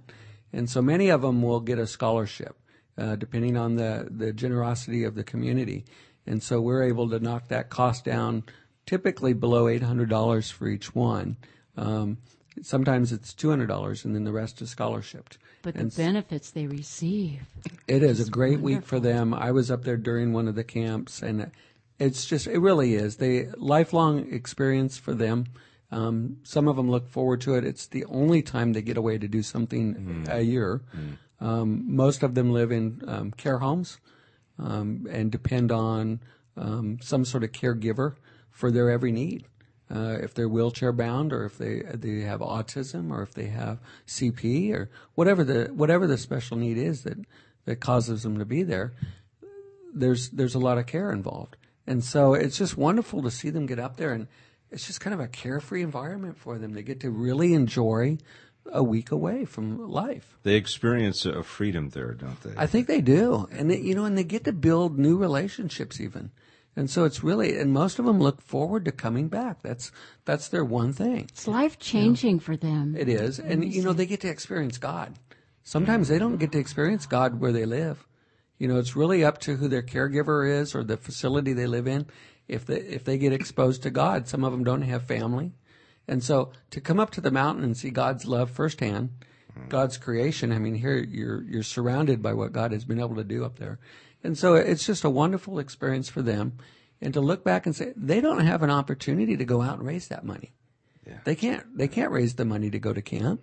And 0.53 0.69
so 0.69 0.82
many 0.82 1.09
of 1.09 1.22
them 1.22 1.41
will 1.41 1.59
get 1.59 1.80
a 1.80 1.88
scholarship, 1.88 2.55
uh, 2.97 3.15
depending 3.15 3.57
on 3.57 3.78
the, 3.78 4.07
the 4.11 4.32
generosity 4.32 5.03
of 5.03 5.15
the 5.15 5.24
community. 5.24 5.86
And 6.26 6.41
so 6.41 6.61
we're 6.61 6.84
able 6.84 7.09
to 7.09 7.19
knock 7.19 7.47
that 7.47 7.69
cost 7.69 8.05
down 8.05 8.43
typically 8.86 9.34
below 9.34 9.65
$800 9.65 10.51
for 10.51 10.67
each 10.67 10.93
one. 10.93 11.38
Um, 11.78 12.17
sometimes 12.61 13.11
it's 13.11 13.34
$200 13.34 14.05
and 14.05 14.15
then 14.15 14.24
the 14.24 14.32
rest 14.32 14.61
is 14.61 14.69
scholarship. 14.69 15.30
But 15.61 15.76
the 15.76 15.86
benefits 15.86 16.51
they 16.51 16.67
receive. 16.67 17.41
it 17.88 18.03
is 18.03 18.28
a 18.28 18.32
great 18.32 18.59
week 18.59 18.84
for 18.84 18.99
them. 18.99 19.34
I 19.34 19.51
was 19.51 19.69
up 19.69 19.84
there 19.84 19.97
during 19.97 20.34
one 20.34 20.47
of 20.47 20.55
the 20.55 20.63
camps, 20.63 21.22
and 21.22 21.51
it's 21.99 22.26
just 22.26 22.47
it 22.47 22.57
really 22.57 22.95
is 22.95 23.17
the 23.17 23.49
lifelong 23.57 24.34
experience 24.34 24.97
for 24.97 25.13
them. 25.13 25.45
Um, 25.91 26.38
some 26.43 26.67
of 26.67 26.78
them 26.78 26.89
look 26.89 27.07
forward 27.07 27.41
to 27.41 27.53
it. 27.55 27.63
It's 27.63 27.86
the 27.86 28.05
only 28.05 28.41
time 28.41 28.74
they 28.74 28.82
get 28.82 28.97
away 28.97 29.19
to 29.19 29.28
do 29.28 29.43
something 29.43 30.26
a 30.30 30.41
year. 30.41 30.82
Um, 31.39 31.95
most 31.95 32.24
of 32.24 32.34
them 32.34 32.51
live 32.51 32.72
in 32.72 33.03
um, 33.07 33.32
care 33.32 33.59
homes 33.59 33.99
um, 34.60 35.08
and 35.10 35.32
depend 35.32 35.72
on 35.72 36.20
um, 36.58 36.99
some 37.02 37.26
sort 37.26 37.43
of 37.43 37.52
caregiver 37.52 38.16
for 38.49 38.72
their 38.72 38.89
every 38.89 39.12
need. 39.12 39.45
Uh, 39.93 40.18
if 40.22 40.34
they're 40.34 40.47
wheelchair 40.47 40.93
bound, 40.93 41.34
or 41.34 41.43
if 41.43 41.58
they 41.58 41.82
they 41.93 42.22
have 42.22 42.39
autism, 42.39 43.12
or 43.12 43.22
if 43.22 43.34
they 43.34 43.47
have 43.47 43.78
CP, 44.08 44.74
or 44.74 44.89
whatever 45.16 45.43
the 45.43 45.66
whatever 45.74 46.08
the 46.08 46.18
special 46.18 46.56
need 46.56 46.78
is 46.78 47.04
that 47.04 47.18
that 47.66 47.82
causes 47.82 48.24
them 48.24 48.39
to 48.39 48.45
be 48.45 48.64
there, 48.64 48.93
there's 49.93 50.30
there's 50.30 50.56
a 50.56 50.60
lot 50.60 50.78
of 50.78 50.86
care 50.86 51.12
involved, 51.12 51.58
and 51.86 52.06
so 52.06 52.34
it's 52.34 52.58
just 52.58 52.78
wonderful 52.78 53.22
to 53.22 53.30
see 53.30 53.49
them 53.49 53.66
get 53.66 53.80
up 53.80 53.97
there, 53.97 54.14
and 54.14 54.28
it's 54.70 54.88
just 54.88 55.02
kind 55.02 55.14
of 55.14 55.20
a 55.20 55.28
carefree 55.28 55.84
environment 55.84 56.38
for 56.38 56.58
them. 56.58 56.72
They 56.72 56.84
get 56.84 57.02
to 57.02 57.10
really 57.10 57.54
enjoy 57.54 58.18
a 58.72 58.84
week 58.84 59.12
away 59.12 59.45
from 59.45 59.89
life. 59.89 60.38
They 60.43 60.55
experience 60.55 61.26
a 61.26 61.43
freedom 61.43 61.89
there, 61.89 62.14
don't 62.14 62.41
they? 62.41 62.53
I 62.57 62.68
think 62.68 62.88
they 62.88 63.01
do, 63.01 63.47
and 63.51 63.70
they, 63.70 63.80
you 63.80 63.95
know, 63.95 64.05
and 64.05 64.18
they 64.18 64.24
get 64.24 64.43
to 64.45 64.53
build 64.53 64.97
new 64.97 65.18
relationships 65.18 65.99
even, 65.99 66.32
and 66.76 66.89
so 66.89 67.03
it's 67.03 67.24
really, 67.24 67.57
and 67.57 67.74
most 67.74 67.99
of 67.99 68.05
them 68.05 68.20
look 68.20 68.41
forward 68.41 68.86
to 68.86 68.91
coming 68.91 69.28
back. 69.28 69.62
That's 69.62 69.91
that's 70.26 70.47
their 70.47 70.64
one 70.64 70.93
thing. 70.93 71.28
It's 71.30 71.47
life 71.47 71.80
changing 71.80 72.39
for 72.39 72.55
them. 72.55 72.95
It 72.97 73.09
is, 73.09 73.39
and 73.39 73.74
you 73.74 73.84
know, 73.84 73.93
they 73.93 74.05
get 74.05 74.22
to 74.22 74.30
experience 74.30 74.78
God. 74.78 75.16
Sometimes 75.64 76.07
they 76.07 76.20
don't 76.20 76.38
get 76.38 76.51
to 76.53 76.59
experience 76.59 77.05
God 77.05 77.39
where 77.39 77.51
they 77.51 77.66
live. 77.66 78.07
You 78.57 78.68
know, 78.68 78.78
it's 78.78 78.95
really 78.95 79.24
up 79.24 79.39
to 79.39 79.55
who 79.55 79.68
their 79.68 79.82
caregiver 79.82 80.49
is 80.49 80.76
or 80.76 80.84
the 80.84 80.97
facility 80.97 81.53
they 81.53 81.68
live 81.68 81.88
in. 81.88 82.05
If 82.47 82.66
they 82.66 82.78
if 82.78 83.03
they 83.03 83.18
get 83.18 83.34
exposed 83.34 83.84
to 83.84 83.89
God, 83.89 84.28
some 84.28 84.43
of 84.43 84.51
them 84.51 84.64
don't 84.64 84.82
have 84.84 85.03
family, 85.03 85.53
and 86.12 86.22
so 86.22 86.51
to 86.72 86.82
come 86.82 86.99
up 86.99 87.09
to 87.12 87.22
the 87.22 87.32
mountain 87.32 87.64
and 87.64 87.78
see 87.78 87.89
God's 87.89 88.28
love 88.28 88.51
firsthand, 88.51 89.12
God's 89.70 89.97
creation. 89.97 90.51
I 90.51 90.59
mean, 90.59 90.76
here 90.76 90.97
you're 90.97 91.41
you're 91.43 91.64
surrounded 91.64 92.22
by 92.22 92.34
what 92.34 92.51
God 92.51 92.74
has 92.74 92.84
been 92.84 92.99
able 92.99 93.16
to 93.16 93.24
do 93.24 93.45
up 93.45 93.57
there, 93.57 93.80
and 94.22 94.38
so 94.38 94.55
it's 94.55 94.86
just 94.86 95.05
a 95.05 95.09
wonderful 95.09 95.57
experience 95.57 96.09
for 96.09 96.22
them. 96.22 96.57
And 96.99 97.14
to 97.14 97.22
look 97.22 97.45
back 97.45 97.66
and 97.66 97.74
say 97.74 97.93
they 97.95 98.20
don't 98.20 98.45
have 98.45 98.62
an 98.62 98.70
opportunity 98.70 99.38
to 99.38 99.45
go 99.45 99.62
out 99.62 99.80
and 99.80 99.88
raise 99.88 100.09
that 100.09 100.26
money. 100.26 100.51
They 101.24 101.36
can't. 101.36 101.78
They 101.78 101.88
can't 101.88 102.12
raise 102.12 102.36
the 102.36 102.45
money 102.45 102.70
to 102.70 102.78
go 102.78 102.91
to 102.91 103.01
camp, 103.01 103.41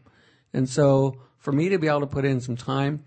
and 0.53 0.69
so 0.69 1.17
for 1.39 1.53
me 1.53 1.71
to 1.71 1.79
be 1.79 1.89
able 1.89 2.01
to 2.01 2.07
put 2.07 2.27
in 2.27 2.41
some 2.41 2.57
time, 2.57 3.03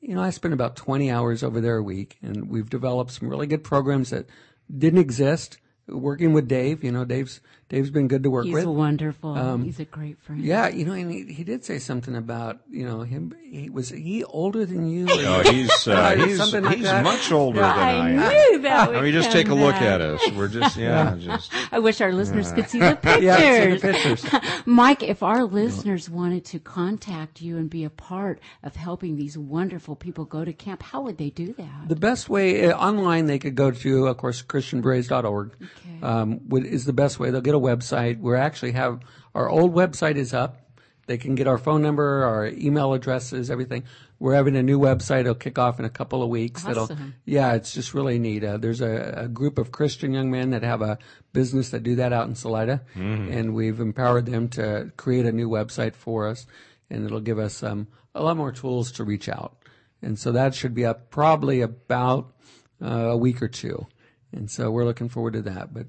you 0.00 0.14
know, 0.14 0.22
I 0.22 0.30
spend 0.30 0.54
about 0.54 0.74
20 0.74 1.10
hours 1.10 1.42
over 1.42 1.60
there 1.60 1.76
a 1.76 1.82
week, 1.82 2.16
and 2.22 2.48
we've 2.48 2.70
developed 2.70 3.12
some 3.12 3.28
really 3.28 3.46
good 3.46 3.62
programs 3.62 4.08
that 4.08 4.26
didn't 4.74 5.00
exist. 5.00 5.58
Working 5.88 6.32
with 6.32 6.48
Dave, 6.48 6.82
you 6.82 6.92
know, 6.92 7.04
Dave's 7.04 7.40
Dave's 7.72 7.90
been 7.90 8.06
good 8.06 8.22
to 8.24 8.30
work 8.30 8.44
He's 8.44 8.52
with. 8.52 8.64
He's 8.64 8.68
wonderful. 8.68 9.56
He's 9.58 9.80
a 9.80 9.86
great 9.86 10.20
friend. 10.20 10.42
Yeah, 10.44 10.68
you 10.68 10.84
know, 10.84 10.92
and 10.92 11.10
he, 11.10 11.24
he 11.32 11.42
did 11.42 11.64
say 11.64 11.78
something 11.78 12.14
about 12.14 12.58
you 12.70 12.84
know 12.86 13.00
him. 13.00 13.34
He 13.50 13.70
was 13.70 13.88
he 13.88 14.22
older 14.24 14.66
than 14.66 14.86
you. 14.90 15.06
Oh, 15.08 15.42
he's 15.50 15.70
uh, 15.88 16.14
Yeah, 16.18 16.26
he's, 16.26 16.52
like 16.52 16.76
he's 16.76 16.84
much 16.84 17.32
older 17.32 17.60
than 17.60 17.70
I, 17.70 17.90
I 17.90 18.10
am. 18.10 18.16
knew 18.52 18.58
that 18.62 18.88
would 18.88 18.96
I 18.98 19.00
mean, 19.00 19.12
just 19.14 19.32
take 19.32 19.48
a 19.48 19.54
look 19.54 19.72
back. 19.74 19.82
at 19.82 20.00
us. 20.02 20.20
We're 20.32 20.48
just 20.48 20.76
yeah, 20.76 21.16
just 21.18 21.50
I 21.72 21.78
wish 21.78 22.02
our 22.02 22.12
listeners 22.12 22.52
could 22.52 22.68
see 22.68 22.78
the 22.80 22.94
pictures. 22.94 23.22
Yeah, 23.24 23.64
see 23.64 23.70
the 23.76 23.92
pictures. 23.92 24.26
Mike, 24.66 25.02
if 25.02 25.22
our 25.22 25.44
listeners 25.44 26.10
wanted 26.10 26.44
to 26.46 26.58
contact 26.58 27.40
you 27.40 27.56
and 27.56 27.70
be 27.70 27.84
a 27.84 27.90
part 27.90 28.38
of 28.62 28.76
helping 28.76 29.16
these 29.16 29.38
wonderful 29.38 29.96
people 29.96 30.26
go 30.26 30.44
to 30.44 30.52
camp, 30.52 30.82
how 30.82 31.00
would 31.02 31.16
they 31.16 31.30
do 31.30 31.54
that? 31.54 31.88
The 31.88 31.96
best 31.96 32.28
way 32.28 32.70
uh, 32.70 32.76
online 32.76 33.26
they 33.26 33.38
could 33.38 33.54
go 33.54 33.70
to, 33.70 34.06
of 34.08 34.18
course, 34.18 34.42
christianberets.org 34.42 35.52
Okay. 35.62 36.02
um, 36.02 36.40
would, 36.48 36.64
is 36.66 36.84
the 36.84 36.92
best 36.92 37.18
way. 37.18 37.30
They'll 37.30 37.40
get 37.40 37.54
a 37.54 37.58
website. 37.62 38.20
We 38.20 38.36
actually 38.36 38.72
have 38.72 39.00
our 39.34 39.48
old 39.48 39.74
website 39.74 40.16
is 40.16 40.34
up. 40.34 40.58
They 41.06 41.18
can 41.18 41.34
get 41.34 41.46
our 41.48 41.58
phone 41.58 41.82
number, 41.82 42.24
our 42.24 42.46
email 42.46 42.92
addresses, 42.92 43.50
everything. 43.50 43.84
We're 44.20 44.34
having 44.34 44.54
a 44.54 44.62
new 44.62 44.78
website. 44.78 45.20
It'll 45.20 45.34
kick 45.34 45.58
off 45.58 45.80
in 45.80 45.84
a 45.84 45.90
couple 45.90 46.22
of 46.22 46.28
weeks. 46.28 46.62
That'll- 46.62 46.84
Awesome. 46.84 47.14
yeah, 47.24 47.54
it's 47.54 47.72
just 47.74 47.92
really 47.92 48.20
neat. 48.20 48.44
Uh, 48.44 48.56
there's 48.56 48.80
a, 48.80 49.14
a 49.24 49.28
group 49.28 49.58
of 49.58 49.72
Christian 49.72 50.12
young 50.14 50.30
men 50.30 50.50
that 50.50 50.62
have 50.62 50.80
a 50.80 50.98
business 51.32 51.70
that 51.70 51.82
do 51.82 51.96
that 51.96 52.12
out 52.12 52.28
in 52.28 52.36
Salida, 52.36 52.82
and 52.94 53.52
we've 53.52 53.80
empowered 53.80 54.26
them 54.26 54.48
to 54.50 54.92
create 54.96 55.26
a 55.26 55.32
new 55.32 55.48
website 55.48 55.96
for 55.96 56.28
us, 56.28 56.46
and 56.88 57.04
it'll 57.04 57.20
give 57.20 57.38
us 57.40 57.64
um, 57.64 57.88
a 58.14 58.22
lot 58.22 58.36
more 58.36 58.52
tools 58.52 58.92
to 58.92 59.04
reach 59.04 59.28
out. 59.28 59.56
And 60.02 60.16
so 60.16 60.30
that 60.32 60.54
should 60.54 60.74
be 60.74 60.84
up 60.86 61.10
probably 61.10 61.62
about 61.62 62.32
uh, 62.80 62.86
a 63.10 63.16
week 63.16 63.42
or 63.42 63.48
two. 63.48 63.86
And 64.32 64.48
so 64.50 64.70
we're 64.70 64.84
looking 64.84 65.08
forward 65.08 65.32
to 65.34 65.42
that. 65.42 65.74
But 65.74 65.86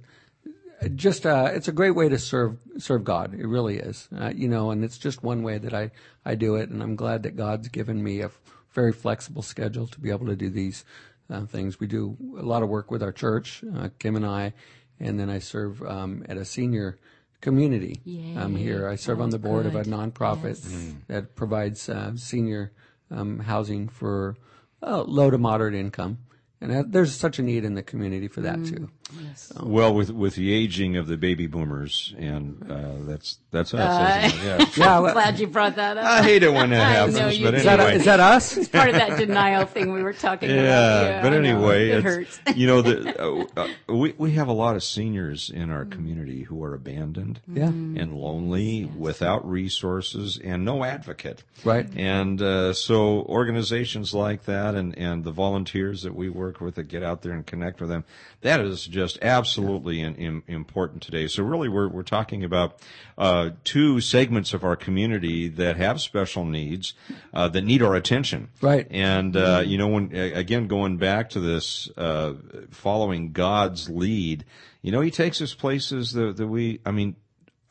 just 0.89 1.25
uh, 1.25 1.51
it's 1.53 1.67
a 1.67 1.71
great 1.71 1.91
way 1.95 2.09
to 2.09 2.17
serve 2.19 2.57
serve 2.77 3.03
God. 3.03 3.33
It 3.33 3.47
really 3.47 3.77
is. 3.77 4.07
Uh, 4.15 4.31
you 4.35 4.47
know, 4.47 4.71
and 4.71 4.83
it's 4.83 4.97
just 4.97 5.23
one 5.23 5.43
way 5.43 5.57
that 5.57 5.73
I 5.73 5.91
I 6.25 6.35
do 6.35 6.55
it, 6.55 6.69
and 6.69 6.81
I'm 6.81 6.95
glad 6.95 7.23
that 7.23 7.35
God's 7.35 7.67
given 7.69 8.03
me 8.03 8.21
a 8.21 8.25
f- 8.25 8.39
very 8.71 8.91
flexible 8.93 9.41
schedule 9.41 9.87
to 9.87 9.99
be 9.99 10.09
able 10.09 10.25
to 10.27 10.35
do 10.35 10.49
these 10.49 10.83
uh, 11.29 11.45
things. 11.45 11.79
We 11.79 11.87
do 11.87 12.17
a 12.37 12.43
lot 12.43 12.63
of 12.63 12.69
work 12.69 12.91
with 12.91 13.03
our 13.03 13.11
church, 13.11 13.63
uh, 13.75 13.89
Kim 13.99 14.15
and 14.15 14.25
I, 14.25 14.53
and 14.99 15.19
then 15.19 15.29
I 15.29 15.39
serve 15.39 15.81
um, 15.83 16.25
at 16.27 16.37
a 16.37 16.45
senior 16.45 16.97
community 17.41 17.99
um, 18.37 18.55
Yay. 18.55 18.63
here. 18.63 18.87
I 18.87 18.95
serve 18.95 19.19
on 19.21 19.29
the 19.29 19.39
board 19.39 19.65
of 19.65 19.75
a 19.75 19.83
nonprofit 19.83 20.43
Yes. 20.63 20.93
that 21.07 21.35
provides 21.35 21.89
uh, 21.89 22.15
senior 22.15 22.71
um, 23.11 23.39
housing 23.39 23.89
for 23.89 24.37
uh, 24.81 25.03
low 25.03 25.29
to 25.29 25.37
moderate 25.37 25.75
income. 25.75 26.19
And 26.61 26.71
uh, 26.71 26.83
there's 26.87 27.13
such 27.13 27.39
a 27.39 27.41
need 27.41 27.65
in 27.65 27.73
the 27.75 27.83
community 27.83 28.29
for 28.29 28.39
that 28.41 28.63
too. 28.65 28.89
Yes. 29.21 29.51
well 29.61 29.93
with 29.93 30.09
with 30.11 30.35
the 30.35 30.51
aging 30.53 30.97
of 30.97 31.07
the 31.07 31.17
baby 31.17 31.45
boomers, 31.45 32.15
and 32.17 32.65
uh, 32.71 32.93
that's 33.05 33.37
that's 33.51 33.73
us. 33.73 34.25
isn't 34.25 34.39
it? 34.39 34.43
Yeah. 34.45 34.65
Yeah, 34.83 34.99
well, 34.99 35.13
Glad 35.13 35.39
you 35.39 35.45
brought 35.47 35.75
that 35.75 35.97
up. 35.97 36.05
I 36.05 36.23
hate 36.23 36.41
it 36.41 36.51
when 36.51 36.71
that 36.71 36.77
happens, 36.95 37.15
know 37.17 37.25
but 37.45 37.51
do. 37.51 37.57
is 37.57 37.63
that, 37.65 37.79
anyway. 37.79 37.95
is 37.97 38.05
that 38.05 38.19
us? 38.19 38.57
It's 38.57 38.69
part 38.69 38.89
of 38.89 38.95
that 38.95 39.19
denial 39.19 39.65
thing 39.67 39.91
we 39.93 40.01
were 40.01 40.13
talking 40.13 40.49
about. 40.49 40.63
yeah, 40.63 41.21
but 41.21 41.31
I 41.33 41.37
know. 41.37 41.49
anyway, 41.49 41.89
it 41.89 42.03
hurts. 42.03 42.39
you 42.55 42.65
know, 42.65 42.81
the, 42.81 43.21
uh, 43.21 43.45
uh, 43.61 43.93
we 43.93 44.13
we 44.17 44.31
have 44.31 44.47
a 44.47 44.53
lot 44.53 44.75
of 44.75 44.83
seniors 44.83 45.49
in 45.51 45.69
our 45.69 45.85
community 45.85 46.43
who 46.43 46.63
are 46.63 46.73
abandoned 46.73 47.39
Yeah. 47.47 47.65
and 47.67 48.13
lonely, 48.15 48.85
without 48.85 49.47
resources, 49.47 50.39
and 50.43 50.65
no 50.65 50.83
advocate. 50.83 51.43
Right. 51.63 51.87
And 51.95 52.41
uh, 52.41 52.73
so 52.73 53.21
organizations 53.23 54.13
like 54.13 54.45
that, 54.45 54.73
and 54.75 54.97
and 54.97 55.23
the 55.23 55.31
volunteers 55.31 56.01
that 56.03 56.15
we 56.15 56.29
work 56.29 56.61
with 56.61 56.75
that 56.75 56.87
get 56.87 57.03
out 57.03 57.21
there 57.21 57.33
and 57.33 57.45
connect 57.45 57.79
with 57.79 57.89
them, 57.89 58.05
that 58.41 58.59
is 58.59 58.87
just 58.93 59.17
absolutely 59.21 59.99
in, 59.99 60.15
in, 60.15 60.43
important 60.47 61.01
today. 61.01 61.27
So 61.27 61.43
really, 61.43 61.67
we're 61.67 61.89
we're 61.89 62.03
talking 62.03 62.43
about 62.43 62.79
uh, 63.17 63.49
two 63.63 63.99
segments 63.99 64.53
of 64.53 64.63
our 64.63 64.75
community 64.75 65.49
that 65.49 65.75
have 65.77 65.99
special 65.99 66.45
needs 66.45 66.93
uh, 67.33 67.49
that 67.49 67.63
need 67.63 67.81
our 67.81 67.95
attention. 67.95 68.49
Right. 68.61 68.87
And 68.89 69.35
uh, 69.35 69.63
you 69.65 69.77
know, 69.77 69.87
when 69.87 70.15
again 70.15 70.67
going 70.67 70.97
back 70.97 71.31
to 71.31 71.39
this, 71.39 71.89
uh, 71.97 72.33
following 72.69 73.31
God's 73.33 73.89
lead, 73.89 74.45
you 74.81 74.91
know, 74.91 75.01
He 75.01 75.11
takes 75.11 75.41
us 75.41 75.53
places 75.53 76.13
that, 76.13 76.37
that 76.37 76.47
we. 76.47 76.79
I 76.85 76.91
mean, 76.91 77.15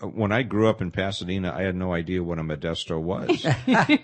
when 0.02 0.32
I 0.32 0.42
grew 0.42 0.68
up 0.68 0.82
in 0.82 0.90
Pasadena, 0.90 1.54
I 1.56 1.62
had 1.62 1.76
no 1.76 1.92
idea 1.92 2.22
what 2.22 2.38
a 2.38 2.42
Modesto 2.42 3.00
was. 3.00 3.46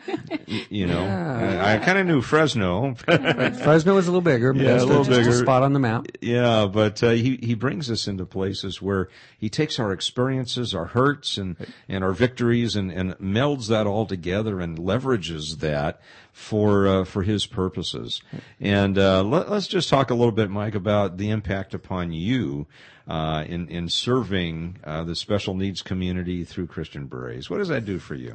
You 0.70 0.86
know, 0.86 1.05
I, 1.05 1.74
I 1.74 1.78
kind 1.78 1.99
of 1.99 2.07
knew 2.07 2.22
Fresno. 2.22 2.94
Fresno 3.05 3.94
was 3.94 4.07
a 4.07 4.11
little 4.11 4.20
bigger, 4.22 4.55
Yeah, 4.55 4.72
that's 4.72 4.82
a 4.82 4.86
little 4.86 5.05
just 5.05 5.18
bigger. 5.18 5.30
a 5.30 5.34
spot 5.34 5.62
on 5.62 5.72
the 5.72 5.78
map. 5.78 6.07
Yeah, 6.20 6.66
but 6.66 7.03
uh, 7.03 7.11
he 7.11 7.36
he 7.42 7.55
brings 7.55 7.90
us 7.90 8.07
into 8.09 8.24
places 8.24 8.80
where 8.80 9.09
he 9.38 9.49
takes 9.51 9.78
our 9.78 9.92
experiences, 9.92 10.74
our 10.74 10.86
hurts, 10.86 11.36
and 11.36 11.57
and 11.88 12.03
our 12.03 12.12
victories, 12.12 12.76
and 12.76 12.90
and 12.90 13.12
melds 13.18 13.68
that 13.68 13.86
all 13.86 14.07
together 14.07 14.61
and 14.61 14.78
leverages 14.78 15.59
that 15.59 16.01
for 16.32 16.86
uh, 16.88 17.05
for 17.05 17.22
his 17.22 17.46
purposes. 17.46 18.22
And 18.61 18.96
uh, 18.99 19.22
let, 19.22 19.49
us 19.49 19.66
just 19.66 19.88
talk 19.90 20.11
a 20.11 20.14
little 20.14 20.32
bit, 20.32 20.51
Mike, 20.51 20.74
about 20.74 21.18
the 21.18 21.30
impact 21.30 21.74
upon 21.74 22.12
you. 22.12 22.66
Uh, 23.09 23.42
in 23.48 23.68
in 23.68 23.88
serving 23.88 24.76
uh, 24.84 25.02
the 25.02 25.16
special 25.16 25.54
needs 25.54 25.80
community 25.80 26.44
through 26.44 26.66
Christian 26.66 27.06
Berets, 27.06 27.48
what 27.48 27.56
does 27.56 27.68
that 27.68 27.86
do 27.86 27.98
for 27.98 28.14
you? 28.14 28.34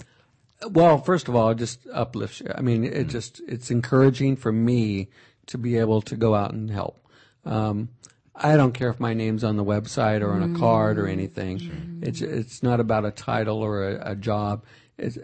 Well, 0.67 0.97
first 0.97 1.27
of 1.27 1.35
all, 1.35 1.49
it 1.49 1.59
just 1.59 1.79
uplifts 1.93 2.39
you. 2.39 2.51
I 2.55 2.61
mean, 2.61 2.83
it 2.83 3.07
just 3.07 3.39
it's 3.47 3.69
encouraging 3.69 4.35
for 4.35 4.51
me 4.51 5.09
to 5.47 5.57
be 5.57 5.77
able 5.77 6.01
to 6.03 6.15
go 6.15 6.33
out 6.33 6.53
and 6.53 6.71
help. 6.71 7.07
Um, 7.45 7.89
I 8.35 8.57
don't 8.57 8.71
care 8.71 8.89
if 8.89 8.99
my 8.99 9.13
name's 9.13 9.43
on 9.43 9.57
the 9.57 9.63
website 9.63 10.21
or 10.21 10.31
on 10.31 10.55
a 10.55 10.59
card 10.59 10.97
or 10.97 11.07
anything. 11.07 11.99
It's 12.01 12.21
it's 12.21 12.63
not 12.63 12.79
about 12.79 13.05
a 13.05 13.11
title 13.11 13.61
or 13.61 13.87
a, 13.89 14.11
a 14.11 14.15
job. 14.15 14.65
It's 14.97 15.19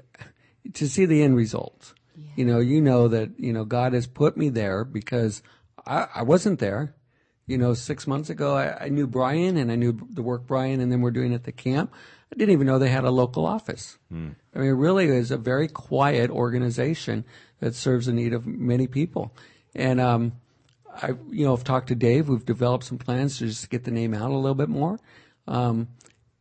to 0.73 0.87
see 0.87 1.05
the 1.05 1.23
end 1.23 1.35
result. 1.35 1.93
You 2.35 2.45
know, 2.45 2.59
you 2.59 2.81
know 2.81 3.07
that 3.07 3.31
you 3.39 3.51
know 3.51 3.65
God 3.65 3.93
has 3.93 4.05
put 4.05 4.37
me 4.37 4.49
there 4.49 4.83
because 4.83 5.41
I, 5.87 6.07
I 6.15 6.21
wasn't 6.21 6.59
there. 6.59 6.93
You 7.49 7.57
know, 7.57 7.73
six 7.73 8.05
months 8.05 8.29
ago, 8.29 8.55
I, 8.55 8.85
I 8.85 8.89
knew 8.89 9.07
Brian 9.07 9.57
and 9.57 9.71
I 9.71 9.75
knew 9.75 9.99
the 10.11 10.21
work 10.21 10.45
Brian 10.45 10.79
and 10.79 10.91
then 10.91 11.01
we're 11.01 11.11
doing 11.11 11.33
at 11.33 11.43
the 11.45 11.51
camp. 11.51 11.91
I 12.31 12.35
didn't 12.35 12.53
even 12.53 12.67
know 12.67 12.77
they 12.77 12.89
had 12.89 13.05
a 13.05 13.11
local 13.11 13.45
office. 13.45 13.97
I 14.53 14.59
mean, 14.59 14.69
it 14.69 14.73
really 14.73 15.07
is 15.07 15.31
a 15.31 15.37
very 15.37 15.67
quiet 15.67 16.29
organization 16.29 17.25
that 17.59 17.73
serves 17.73 18.05
the 18.05 18.13
need 18.13 18.33
of 18.33 18.45
many 18.45 18.85
people. 18.85 19.33
And, 19.73 19.99
um, 19.99 20.33
I, 21.01 21.09
you 21.31 21.45
know, 21.45 21.53
I've 21.53 21.63
talked 21.63 21.87
to 21.87 21.95
Dave. 21.95 22.29
We've 22.29 22.45
developed 22.45 22.83
some 22.83 22.97
plans 22.97 23.37
to 23.39 23.47
just 23.47 23.69
get 23.69 23.83
the 23.83 23.91
name 23.91 24.13
out 24.13 24.31
a 24.31 24.35
little 24.35 24.55
bit 24.55 24.69
more. 24.69 24.99
Um, 25.47 25.87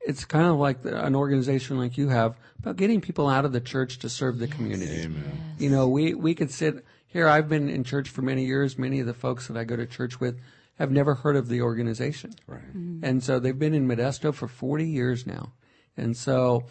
it's 0.00 0.24
kind 0.24 0.46
of 0.46 0.56
like 0.56 0.82
the, 0.82 1.04
an 1.04 1.14
organization 1.14 1.78
like 1.78 1.96
you 1.96 2.08
have 2.08 2.36
about 2.58 2.76
getting 2.76 3.00
people 3.00 3.28
out 3.28 3.44
of 3.44 3.52
the 3.52 3.60
church 3.60 3.98
to 4.00 4.08
serve 4.08 4.38
the 4.38 4.48
community. 4.48 5.02
Amen. 5.02 5.54
You 5.58 5.70
know, 5.70 5.88
we, 5.88 6.14
we 6.14 6.34
could 6.34 6.50
sit 6.50 6.84
here. 7.06 7.28
I've 7.28 7.48
been 7.48 7.68
in 7.68 7.84
church 7.84 8.08
for 8.08 8.22
many 8.22 8.44
years. 8.44 8.78
Many 8.78 9.00
of 9.00 9.06
the 9.06 9.14
folks 9.14 9.48
that 9.48 9.56
I 9.56 9.64
go 9.64 9.76
to 9.76 9.86
church 9.86 10.20
with 10.20 10.40
have 10.78 10.90
never 10.90 11.14
heard 11.14 11.36
of 11.36 11.48
the 11.48 11.62
organization. 11.62 12.32
Right. 12.46 12.62
And 13.02 13.22
so 13.22 13.38
they've 13.38 13.58
been 13.58 13.74
in 13.74 13.88
Modesto 13.88 14.32
for 14.32 14.46
40 14.46 14.88
years 14.88 15.26
now. 15.26 15.52
And 15.96 16.16
so 16.16 16.64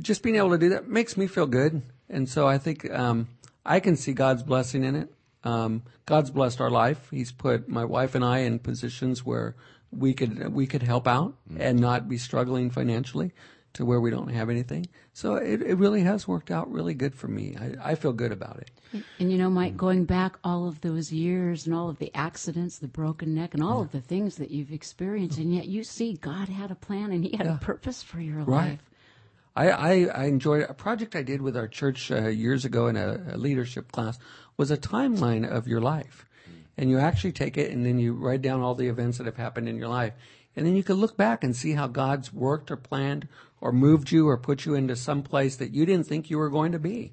just 0.00 0.22
being 0.22 0.36
able 0.36 0.50
to 0.50 0.58
do 0.58 0.70
that 0.70 0.88
makes 0.88 1.16
me 1.16 1.26
feel 1.26 1.46
good. 1.46 1.82
And 2.08 2.28
so 2.28 2.48
I 2.48 2.58
think, 2.58 2.90
um, 2.90 3.28
I 3.64 3.78
can 3.78 3.96
see 3.96 4.12
God's 4.12 4.42
blessing 4.42 4.82
in 4.82 4.96
it. 4.96 5.14
Um, 5.44 5.82
God's 6.06 6.30
blessed 6.30 6.60
our 6.60 6.70
life. 6.70 7.08
He's 7.10 7.30
put 7.30 7.68
my 7.68 7.84
wife 7.84 8.14
and 8.14 8.24
I 8.24 8.38
in 8.40 8.58
positions 8.58 9.24
where 9.24 9.54
we 9.92 10.12
could, 10.12 10.52
we 10.52 10.66
could 10.66 10.82
help 10.82 11.06
out 11.06 11.34
and 11.56 11.78
not 11.78 12.08
be 12.08 12.18
struggling 12.18 12.70
financially 12.70 13.32
to 13.74 13.84
where 13.84 14.00
we 14.00 14.10
don't 14.10 14.28
have 14.28 14.50
anything. 14.50 14.86
So 15.12 15.34
it, 15.36 15.62
it 15.62 15.74
really 15.76 16.02
has 16.02 16.26
worked 16.26 16.50
out 16.50 16.70
really 16.70 16.94
good 16.94 17.14
for 17.14 17.28
me. 17.28 17.56
I, 17.60 17.92
I 17.92 17.94
feel 17.94 18.12
good 18.12 18.32
about 18.32 18.58
it. 18.58 18.70
And 19.20 19.30
you 19.30 19.38
know, 19.38 19.48
Mike, 19.48 19.76
going 19.76 20.04
back 20.04 20.36
all 20.42 20.66
of 20.66 20.80
those 20.80 21.12
years 21.12 21.66
and 21.66 21.74
all 21.74 21.88
of 21.88 21.98
the 21.98 22.10
accidents, 22.14 22.78
the 22.78 22.88
broken 22.88 23.34
neck, 23.34 23.54
and 23.54 23.62
all 23.62 23.80
of 23.80 23.92
the 23.92 24.00
things 24.00 24.36
that 24.36 24.50
you've 24.50 24.72
experienced, 24.72 25.38
and 25.38 25.54
yet 25.54 25.66
you 25.68 25.84
see 25.84 26.14
God 26.14 26.48
had 26.48 26.70
a 26.70 26.74
plan 26.74 27.12
and 27.12 27.24
He 27.24 27.36
had 27.36 27.46
a 27.46 27.58
purpose 27.60 28.02
for 28.02 28.20
your 28.20 28.38
Right. 28.38 28.70
life. 28.70 28.90
I, 29.56 29.70
I, 29.70 29.92
I 30.04 30.24
enjoyed 30.24 30.62
a 30.68 30.74
project 30.74 31.14
I 31.16 31.22
did 31.22 31.42
with 31.42 31.56
our 31.56 31.68
church 31.68 32.10
uh, 32.10 32.28
years 32.28 32.64
ago 32.64 32.86
in 32.86 32.96
a, 32.96 33.20
a 33.32 33.36
leadership 33.36 33.92
class 33.92 34.18
was 34.56 34.70
a 34.70 34.76
timeline 34.76 35.48
of 35.48 35.66
your 35.68 35.80
life. 35.80 36.24
And 36.78 36.88
you 36.88 36.98
actually 36.98 37.32
take 37.32 37.58
it 37.58 37.70
and 37.72 37.84
then 37.84 37.98
you 37.98 38.14
write 38.14 38.40
down 38.42 38.60
all 38.62 38.74
the 38.74 38.88
events 38.88 39.18
that 39.18 39.26
have 39.26 39.36
happened 39.36 39.68
in 39.68 39.76
your 39.76 39.88
life. 39.88 40.14
And 40.56 40.64
then 40.66 40.76
you 40.76 40.82
can 40.82 40.96
look 40.96 41.16
back 41.16 41.44
and 41.44 41.54
see 41.54 41.72
how 41.72 41.88
God's 41.88 42.32
worked 42.32 42.70
or 42.70 42.76
planned 42.76 43.28
or 43.60 43.72
moved 43.72 44.10
you 44.10 44.28
or 44.28 44.36
put 44.38 44.64
you 44.64 44.74
into 44.74 44.96
some 44.96 45.22
place 45.22 45.56
that 45.56 45.72
you 45.72 45.84
didn't 45.86 46.06
think 46.06 46.30
you 46.30 46.38
were 46.38 46.50
going 46.50 46.72
to 46.72 46.78
be. 46.78 47.10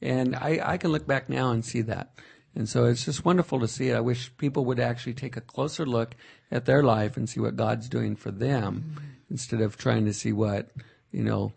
And 0.00 0.36
I, 0.36 0.60
I 0.64 0.76
can 0.78 0.92
look 0.92 1.06
back 1.06 1.28
now 1.28 1.50
and 1.50 1.64
see 1.64 1.80
that. 1.82 2.14
And 2.54 2.68
so 2.68 2.84
it's 2.84 3.04
just 3.04 3.24
wonderful 3.24 3.60
to 3.60 3.68
see 3.68 3.88
it. 3.90 3.96
I 3.96 4.00
wish 4.00 4.32
people 4.36 4.64
would 4.66 4.80
actually 4.80 5.14
take 5.14 5.36
a 5.36 5.40
closer 5.40 5.84
look 5.86 6.14
at 6.50 6.64
their 6.64 6.82
life 6.82 7.16
and 7.16 7.28
see 7.28 7.40
what 7.40 7.56
God's 7.56 7.88
doing 7.88 8.16
for 8.16 8.30
them 8.30 8.96
instead 9.30 9.60
of 9.60 9.76
trying 9.76 10.06
to 10.06 10.12
see 10.14 10.32
what, 10.32 10.70
you 11.12 11.22
know, 11.22 11.52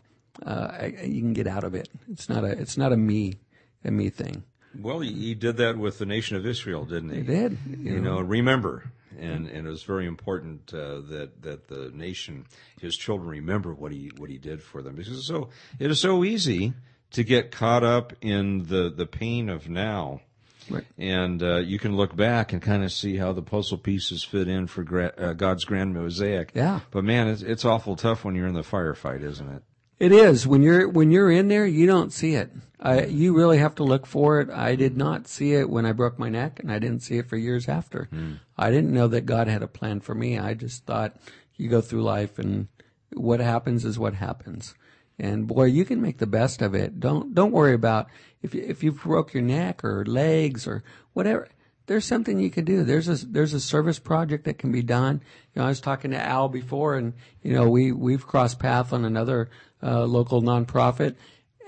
uh, 0.46 0.68
I- 0.72 0.96
I- 1.02 1.06
you 1.06 1.22
can 1.22 1.34
get 1.34 1.48
out 1.48 1.64
of 1.64 1.76
it. 1.76 1.90
It's 2.12 2.28
not 2.30 2.44
a, 2.44 2.48
it's 2.52 2.78
not 2.78 2.92
a 2.92 2.98
me, 2.98 3.40
a 3.86 3.92
me 3.92 4.10
thing. 4.10 4.44
Well, 4.80 5.00
he, 5.00 5.12
he 5.12 5.36
did 5.36 5.58
that 5.58 5.78
with 5.78 5.98
the 6.00 6.06
nation 6.06 6.36
of 6.38 6.46
Israel, 6.46 6.86
didn't 6.86 7.10
he? 7.10 7.18
He 7.18 7.24
did. 7.24 7.58
You 7.80 8.00
know, 8.00 8.20
remember, 8.22 8.92
and 9.20 9.48
and 9.48 9.68
it 9.68 9.70
was 9.70 9.84
very 9.84 10.06
important 10.06 10.74
uh, 10.74 11.02
that 11.10 11.42
that 11.42 11.68
the 11.68 11.92
nation, 11.94 12.46
his 12.80 12.96
children, 12.98 13.30
remember 13.30 13.74
what 13.74 13.92
he 13.92 14.12
what 14.18 14.30
he 14.30 14.38
did 14.38 14.62
for 14.62 14.82
them 14.82 14.96
because 14.96 15.18
it's 15.18 15.28
so 15.28 15.50
it 15.80 15.92
is 15.92 16.00
so 16.00 16.24
easy 16.24 16.74
to 17.12 17.24
get 17.24 17.52
caught 17.52 17.84
up 17.84 18.14
in 18.22 18.68
the 18.68 18.90
the 18.90 19.06
pain 19.06 19.50
of 19.50 19.70
now. 19.70 20.22
Right. 20.70 20.86
And 20.98 21.42
uh, 21.44 21.58
you 21.58 21.80
can 21.80 21.98
look 21.98 22.16
back 22.16 22.54
and 22.54 22.62
kind 22.62 22.84
of 22.84 22.92
see 22.94 23.18
how 23.18 23.34
the 23.34 23.42
puzzle 23.42 23.78
pieces 23.78 24.24
fit 24.24 24.48
in 24.48 24.68
for 24.68 24.84
gra- 24.84 25.14
uh, 25.18 25.34
God's 25.34 25.66
grand 25.66 25.94
mosaic. 25.94 26.52
Yeah. 26.54 26.82
But 26.92 27.04
man, 27.04 27.28
it's, 27.28 27.42
it's 27.42 27.66
awful 27.66 27.96
tough 27.96 28.24
when 28.24 28.36
you're 28.36 28.48
in 28.48 28.54
the 28.54 28.62
firefight, 28.62 29.24
isn't 29.24 29.50
it? 29.50 29.64
It 30.02 30.12
is 30.12 30.48
when 30.48 30.64
you're 30.64 30.90
when 30.90 31.12
you're 31.12 31.30
in 31.30 31.48
there, 31.48 31.68
you 31.68 31.86
don't 31.86 32.12
see 32.12 32.34
it. 32.34 32.52
I, 32.80 33.06
you 33.06 33.36
really 33.36 33.60
have 33.60 33.76
to 33.76 33.84
look 33.84 34.08
for 34.08 34.42
it. 34.42 34.50
I 34.50 34.74
did 34.74 34.98
not 34.98 35.28
see 35.28 35.54
it 35.54 35.70
when 35.70 35.86
I 35.86 35.92
broke 35.92 36.18
my 36.18 36.28
neck, 36.28 36.60
and 36.60 36.72
I 36.72 36.80
didn't 36.80 37.04
see 37.04 37.20
it 37.20 37.30
for 37.30 37.38
years 37.38 37.70
after. 37.70 38.06
Hmm. 38.06 38.34
I 38.58 38.72
didn't 38.72 38.96
know 38.96 39.08
that 39.10 39.28
God 39.28 39.48
had 39.48 39.62
a 39.62 39.68
plan 39.68 40.00
for 40.00 40.16
me. 40.16 40.40
I 40.40 40.56
just 40.56 40.88
thought 40.88 41.18
you 41.56 41.70
go 41.70 41.82
through 41.82 42.02
life, 42.02 42.40
and 42.40 42.68
what 43.14 43.42
happens 43.42 43.86
is 43.86 44.00
what 44.00 44.16
happens. 44.16 44.74
And 45.20 45.46
boy, 45.46 45.66
you 45.66 45.86
can 45.86 46.02
make 46.02 46.18
the 46.18 46.26
best 46.26 46.64
of 46.64 46.74
it. 46.74 47.00
Don't 47.00 47.36
don't 47.36 47.52
worry 47.52 47.76
about 47.76 48.08
if 48.42 48.56
you, 48.56 48.66
if 48.68 48.82
you 48.82 48.94
broke 48.94 49.36
your 49.36 49.44
neck 49.44 49.84
or 49.84 50.04
legs 50.04 50.66
or 50.66 50.84
whatever. 51.14 51.48
There's 51.86 52.06
something 52.06 52.40
you 52.40 52.50
can 52.50 52.66
do. 52.66 52.84
There's 52.84 53.08
a 53.08 53.24
there's 53.28 53.54
a 53.54 53.60
service 53.60 54.00
project 54.00 54.46
that 54.46 54.58
can 54.58 54.72
be 54.72 54.82
done. 54.82 55.22
You 55.54 55.60
know, 55.60 55.66
I 55.66 55.70
was 55.70 55.82
talking 55.82 56.10
to 56.12 56.18
Al 56.18 56.50
before, 56.50 56.96
and 56.96 57.14
you 57.44 57.54
know 57.54 57.70
we 57.70 57.92
we've 57.92 58.26
crossed 58.26 58.58
path 58.58 58.94
on 58.94 59.06
another 59.06 59.52
uh, 59.84 60.06
local 60.06 60.42
nonprofit, 60.42 61.16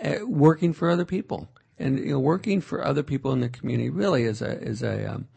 uh, 0.04 0.26
working 0.26 0.74
for 0.74 0.90
other 0.90 1.06
people, 1.06 1.50
and 1.80 2.00
you 2.00 2.12
know 2.12 2.20
working 2.20 2.62
for 2.62 2.86
other 2.86 3.04
people 3.04 3.32
in 3.32 3.40
the 3.40 3.50
community 3.50 3.90
really 3.90 4.24
is 4.24 4.42
a 4.42 4.62
is 4.62 4.84
a 4.84 5.14
um, 5.14 5.28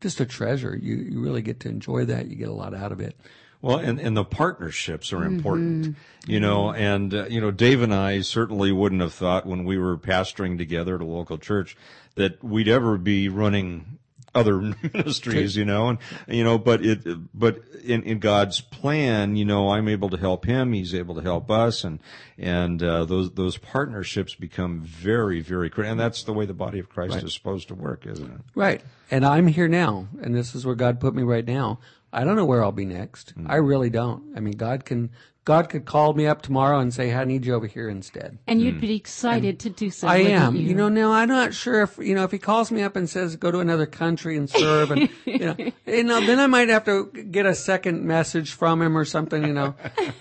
just 0.00 0.20
a 0.20 0.26
treasure. 0.26 0.76
You 0.80 0.96
you 0.96 1.20
really 1.20 1.42
get 1.42 1.60
to 1.60 1.68
enjoy 1.68 2.04
that. 2.06 2.28
You 2.28 2.36
get 2.36 2.48
a 2.48 2.52
lot 2.52 2.74
out 2.74 2.92
of 2.92 3.00
it. 3.00 3.16
Well, 3.62 3.76
and, 3.76 4.00
and 4.00 4.16
the 4.16 4.24
partnerships 4.24 5.12
are 5.12 5.22
important, 5.22 5.96
you 6.26 6.40
know, 6.40 6.72
and, 6.72 7.12
uh, 7.12 7.26
you 7.26 7.42
know, 7.42 7.50
Dave 7.50 7.82
and 7.82 7.94
I 7.94 8.22
certainly 8.22 8.72
wouldn't 8.72 9.02
have 9.02 9.12
thought 9.12 9.44
when 9.44 9.64
we 9.64 9.76
were 9.76 9.98
pastoring 9.98 10.56
together 10.56 10.94
at 10.94 11.02
a 11.02 11.04
local 11.04 11.36
church 11.36 11.76
that 12.14 12.42
we'd 12.42 12.68
ever 12.68 12.96
be 12.96 13.28
running 13.28 13.98
other 14.34 14.60
ministries, 14.94 15.56
you 15.56 15.64
know, 15.64 15.88
and, 15.88 15.98
you 16.28 16.44
know, 16.44 16.58
but 16.58 16.84
it, 16.84 17.00
but 17.34 17.62
in, 17.84 18.02
in 18.04 18.18
God's 18.18 18.60
plan, 18.60 19.36
you 19.36 19.44
know, 19.44 19.70
I'm 19.70 19.88
able 19.88 20.10
to 20.10 20.16
help 20.16 20.44
him, 20.44 20.72
he's 20.72 20.94
able 20.94 21.14
to 21.16 21.22
help 21.22 21.50
us, 21.50 21.84
and, 21.84 22.00
and, 22.38 22.82
uh, 22.82 23.04
those, 23.04 23.32
those 23.32 23.56
partnerships 23.56 24.34
become 24.34 24.80
very, 24.80 25.40
very 25.40 25.70
critical, 25.70 25.92
and 25.92 26.00
that's 26.00 26.22
the 26.22 26.32
way 26.32 26.46
the 26.46 26.54
body 26.54 26.78
of 26.78 26.88
Christ 26.88 27.22
is 27.22 27.34
supposed 27.34 27.68
to 27.68 27.74
work, 27.74 28.06
isn't 28.06 28.30
it? 28.30 28.40
Right. 28.54 28.82
And 29.10 29.24
I'm 29.24 29.48
here 29.48 29.68
now, 29.68 30.08
and 30.22 30.34
this 30.34 30.54
is 30.54 30.64
where 30.64 30.76
God 30.76 31.00
put 31.00 31.14
me 31.14 31.22
right 31.22 31.46
now. 31.46 31.80
I 32.12 32.24
don't 32.24 32.36
know 32.36 32.44
where 32.44 32.62
I'll 32.62 32.72
be 32.72 32.84
next. 32.84 33.30
Hmm. 33.30 33.46
I 33.48 33.56
really 33.56 33.90
don't. 33.90 34.36
I 34.36 34.40
mean, 34.40 34.54
God 34.54 34.84
can, 34.84 35.10
God 35.46 35.70
could 35.70 35.86
call 35.86 36.12
me 36.12 36.26
up 36.26 36.42
tomorrow 36.42 36.78
and 36.80 36.92
say, 36.92 37.14
I 37.14 37.24
need 37.24 37.46
you 37.46 37.54
over 37.54 37.66
here 37.66 37.88
instead. 37.88 38.38
And 38.46 38.60
you'd 38.60 38.80
be 38.80 38.94
excited 38.94 39.58
to 39.60 39.70
do 39.70 39.90
so. 39.90 40.06
I 40.06 40.18
am. 40.18 40.54
You? 40.54 40.68
You 40.68 40.74
know, 40.74 40.90
now 40.90 41.12
I'm 41.12 41.28
not 41.28 41.54
sure 41.54 41.82
if, 41.82 41.96
you 41.96 42.14
know, 42.14 42.24
if 42.24 42.30
he 42.30 42.38
calls 42.38 42.70
me 42.70 42.82
up 42.82 42.94
and 42.94 43.08
says, 43.08 43.36
go 43.36 43.50
to 43.50 43.58
another 43.58 43.86
country 43.86 44.36
and 44.36 44.50
serve 44.50 44.90
and, 44.90 45.08
you 45.24 45.38
know, 45.38 45.56
you 45.86 46.04
know, 46.04 46.24
then 46.24 46.38
I 46.38 46.46
might 46.46 46.68
have 46.68 46.84
to 46.84 47.06
get 47.06 47.46
a 47.46 47.54
second 47.54 48.04
message 48.04 48.52
from 48.52 48.82
him 48.82 48.96
or 48.96 49.06
something, 49.06 49.42
you 49.46 49.54
know. 49.54 49.74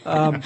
Um, 0.05 0.41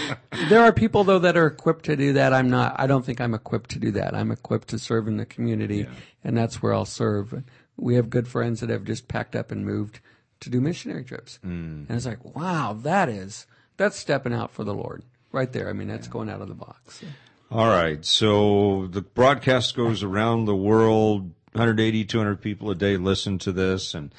there 0.49 0.61
are 0.61 0.73
people 0.73 1.03
though 1.03 1.19
that 1.19 1.37
are 1.37 1.47
equipped 1.47 1.85
to 1.85 1.95
do 1.95 2.13
that. 2.13 2.33
I'm 2.33 2.49
not, 2.49 2.75
I 2.79 2.87
don't 2.87 3.05
think 3.05 3.21
I'm 3.21 3.35
equipped 3.35 3.69
to 3.71 3.79
do 3.79 3.91
that. 3.91 4.15
I'm 4.15 4.31
equipped 4.31 4.69
to 4.69 4.79
serve 4.79 5.07
in 5.07 5.17
the 5.17 5.25
community 5.25 5.87
and 6.23 6.35
that's 6.35 6.63
where 6.63 6.73
I'll 6.73 6.85
serve. 6.85 7.43
We 7.77 7.95
have 7.95 8.09
good 8.09 8.27
friends 8.27 8.59
that 8.61 8.69
have 8.69 8.85
just 8.85 9.07
packed 9.07 9.35
up 9.35 9.51
and 9.51 9.63
moved 9.65 9.99
to 10.39 10.49
do 10.49 10.59
missionary 10.59 11.03
trips. 11.03 11.39
And 11.43 11.89
it's 11.89 12.05
like, 12.05 12.35
wow, 12.35 12.73
that 12.81 13.07
is, 13.07 13.45
that's 13.77 13.97
stepping 13.97 14.33
out 14.33 14.51
for 14.51 14.63
the 14.63 14.73
Lord 14.73 15.03
right 15.31 15.51
there. 15.51 15.69
I 15.69 15.73
mean, 15.73 15.87
that's 15.87 16.07
going 16.07 16.29
out 16.29 16.41
of 16.41 16.47
the 16.47 16.53
box. 16.53 17.03
All 17.51 17.67
right. 17.67 18.03
So 18.05 18.87
the 18.87 19.01
broadcast 19.01 19.75
goes 19.75 20.03
around 20.03 20.45
the 20.45 20.55
world. 20.55 21.31
180, 21.53 22.05
200 22.05 22.41
people 22.41 22.71
a 22.71 22.75
day 22.75 22.97
listen 22.97 23.37
to 23.39 23.51
this. 23.51 23.93
And 23.93 24.11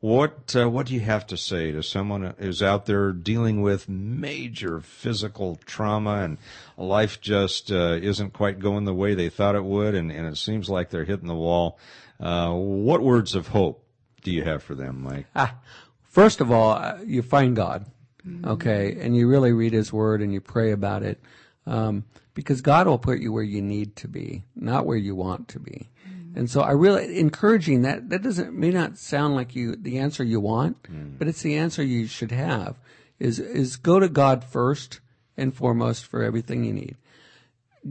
what 0.00 0.54
uh, 0.54 0.70
what 0.70 0.86
do 0.86 0.94
you 0.94 1.00
have 1.00 1.26
to 1.26 1.36
say 1.36 1.72
to 1.72 1.82
someone 1.82 2.34
who's 2.38 2.62
out 2.62 2.86
there 2.86 3.12
dealing 3.12 3.62
with 3.62 3.88
major 3.88 4.80
physical 4.80 5.56
trauma 5.66 6.22
and 6.22 6.38
life 6.76 7.20
just 7.20 7.72
uh, 7.72 7.98
isn't 8.00 8.32
quite 8.32 8.60
going 8.60 8.84
the 8.84 8.94
way 8.94 9.14
they 9.14 9.28
thought 9.28 9.56
it 9.56 9.64
would, 9.64 9.94
and, 9.94 10.12
and 10.12 10.26
it 10.26 10.36
seems 10.36 10.70
like 10.70 10.90
they're 10.90 11.04
hitting 11.04 11.26
the 11.26 11.34
wall? 11.34 11.78
Uh, 12.20 12.52
what 12.52 13.02
words 13.02 13.34
of 13.34 13.48
hope 13.48 13.84
do 14.22 14.30
you 14.30 14.44
have 14.44 14.62
for 14.62 14.76
them, 14.76 15.02
Mike? 15.02 15.26
Ah, 15.34 15.56
first 16.04 16.40
of 16.40 16.52
all, 16.52 16.72
uh, 16.72 16.98
you 17.04 17.22
find 17.22 17.56
God, 17.56 17.84
Mm-hmm. 18.26 18.48
okay, 18.48 18.96
and 19.00 19.16
you 19.16 19.28
really 19.28 19.52
read 19.52 19.72
His 19.72 19.92
Word 19.92 20.22
and 20.22 20.32
you 20.32 20.40
pray 20.40 20.72
about 20.72 21.02
it, 21.02 21.20
um, 21.66 22.04
because 22.34 22.60
God 22.60 22.86
will 22.86 22.98
put 22.98 23.20
you 23.20 23.32
where 23.32 23.44
you 23.44 23.62
need 23.62 23.94
to 23.96 24.08
be, 24.08 24.42
not 24.56 24.86
where 24.86 24.96
you 24.96 25.14
want 25.14 25.48
to 25.48 25.60
be. 25.60 25.88
Mm-hmm. 26.08 26.38
And 26.38 26.50
so 26.50 26.60
I 26.60 26.72
really 26.72 27.18
encouraging 27.18 27.82
that 27.82 28.10
that 28.10 28.22
doesn't 28.22 28.54
may 28.54 28.70
not 28.70 28.98
sound 28.98 29.34
like 29.34 29.54
you 29.54 29.76
the 29.76 29.98
answer 29.98 30.24
you 30.24 30.40
want, 30.40 30.82
mm. 30.82 31.16
but 31.18 31.28
it's 31.28 31.42
the 31.42 31.56
answer 31.56 31.82
you 31.82 32.06
should 32.06 32.32
have 32.32 32.76
is 33.18 33.38
is 33.38 33.76
go 33.76 33.98
to 34.00 34.08
God 34.08 34.44
first 34.44 35.00
and 35.36 35.54
foremost 35.54 36.06
for 36.06 36.22
everything 36.22 36.64
you 36.64 36.72
need. 36.72 36.96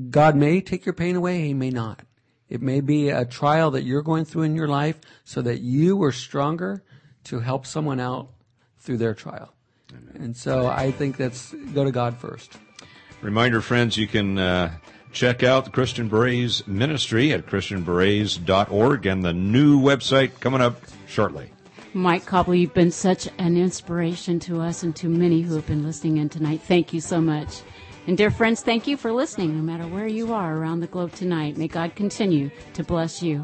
God 0.10 0.36
may 0.36 0.62
take 0.62 0.86
your 0.86 0.94
pain 0.94 1.16
away, 1.16 1.42
He 1.42 1.54
may 1.54 1.70
not. 1.70 2.02
It 2.50 2.62
may 2.62 2.82
be 2.82 3.10
a 3.10 3.26
trial 3.26 3.72
that 3.72 3.84
you're 3.84 4.02
going 4.02 4.26
through 4.26 4.44
in 4.44 4.56
your 4.56 4.68
life 4.68 5.00
so 5.24 5.42
that 5.42 5.60
you 5.60 6.02
are 6.04 6.12
stronger 6.12 6.84
to 7.26 7.40
help 7.40 7.66
someone 7.66 8.00
out 8.00 8.30
through 8.80 8.98
their 8.98 9.14
trial. 9.14 9.54
And 10.16 10.36
so 10.36 10.68
I 10.68 10.92
think 10.92 11.18
that's 11.18 11.54
go 11.74 11.84
to 11.84 11.92
God 11.92 12.18
first. 12.18 12.58
Reminder, 13.22 13.62
friends, 13.62 13.98
you 13.98 14.08
can 14.08 14.38
uh, 14.38 14.72
check 15.12 15.44
out 15.44 15.72
Christian 15.72 16.08
Berets 16.10 16.68
ministry 16.68 17.34
at 17.34 17.46
christianberets.org 17.46 19.06
and 19.06 19.24
the 19.24 19.34
new 19.34 19.80
website 19.80 20.40
coming 20.40 20.62
up 20.62 20.82
shortly. 21.08 21.52
Mike 21.94 22.26
Cobleigh, 22.26 22.58
you've 22.58 22.74
been 22.74 22.92
such 22.92 23.28
an 23.40 23.58
inspiration 23.58 24.40
to 24.42 24.62
us 24.62 24.84
and 24.84 24.96
to 24.98 25.10
many 25.10 25.42
who 25.42 25.56
have 25.56 25.66
been 25.66 25.84
listening 25.84 26.18
in 26.18 26.30
tonight. 26.30 26.62
Thank 26.62 26.94
you 26.94 27.02
so 27.02 27.20
much. 27.20 27.62
And 28.06 28.16
dear 28.16 28.30
friends, 28.30 28.62
thank 28.62 28.88
you 28.88 28.98
for 28.98 29.12
listening 29.12 29.58
no 29.58 29.64
matter 29.64 29.88
where 29.88 30.08
you 30.08 30.34
are 30.34 30.56
around 30.56 30.82
the 30.82 30.88
globe 30.88 31.14
tonight. 31.14 31.58
May 31.58 31.68
God 31.68 31.96
continue 31.96 32.52
to 32.74 32.84
bless 32.84 33.24
you. 33.24 33.44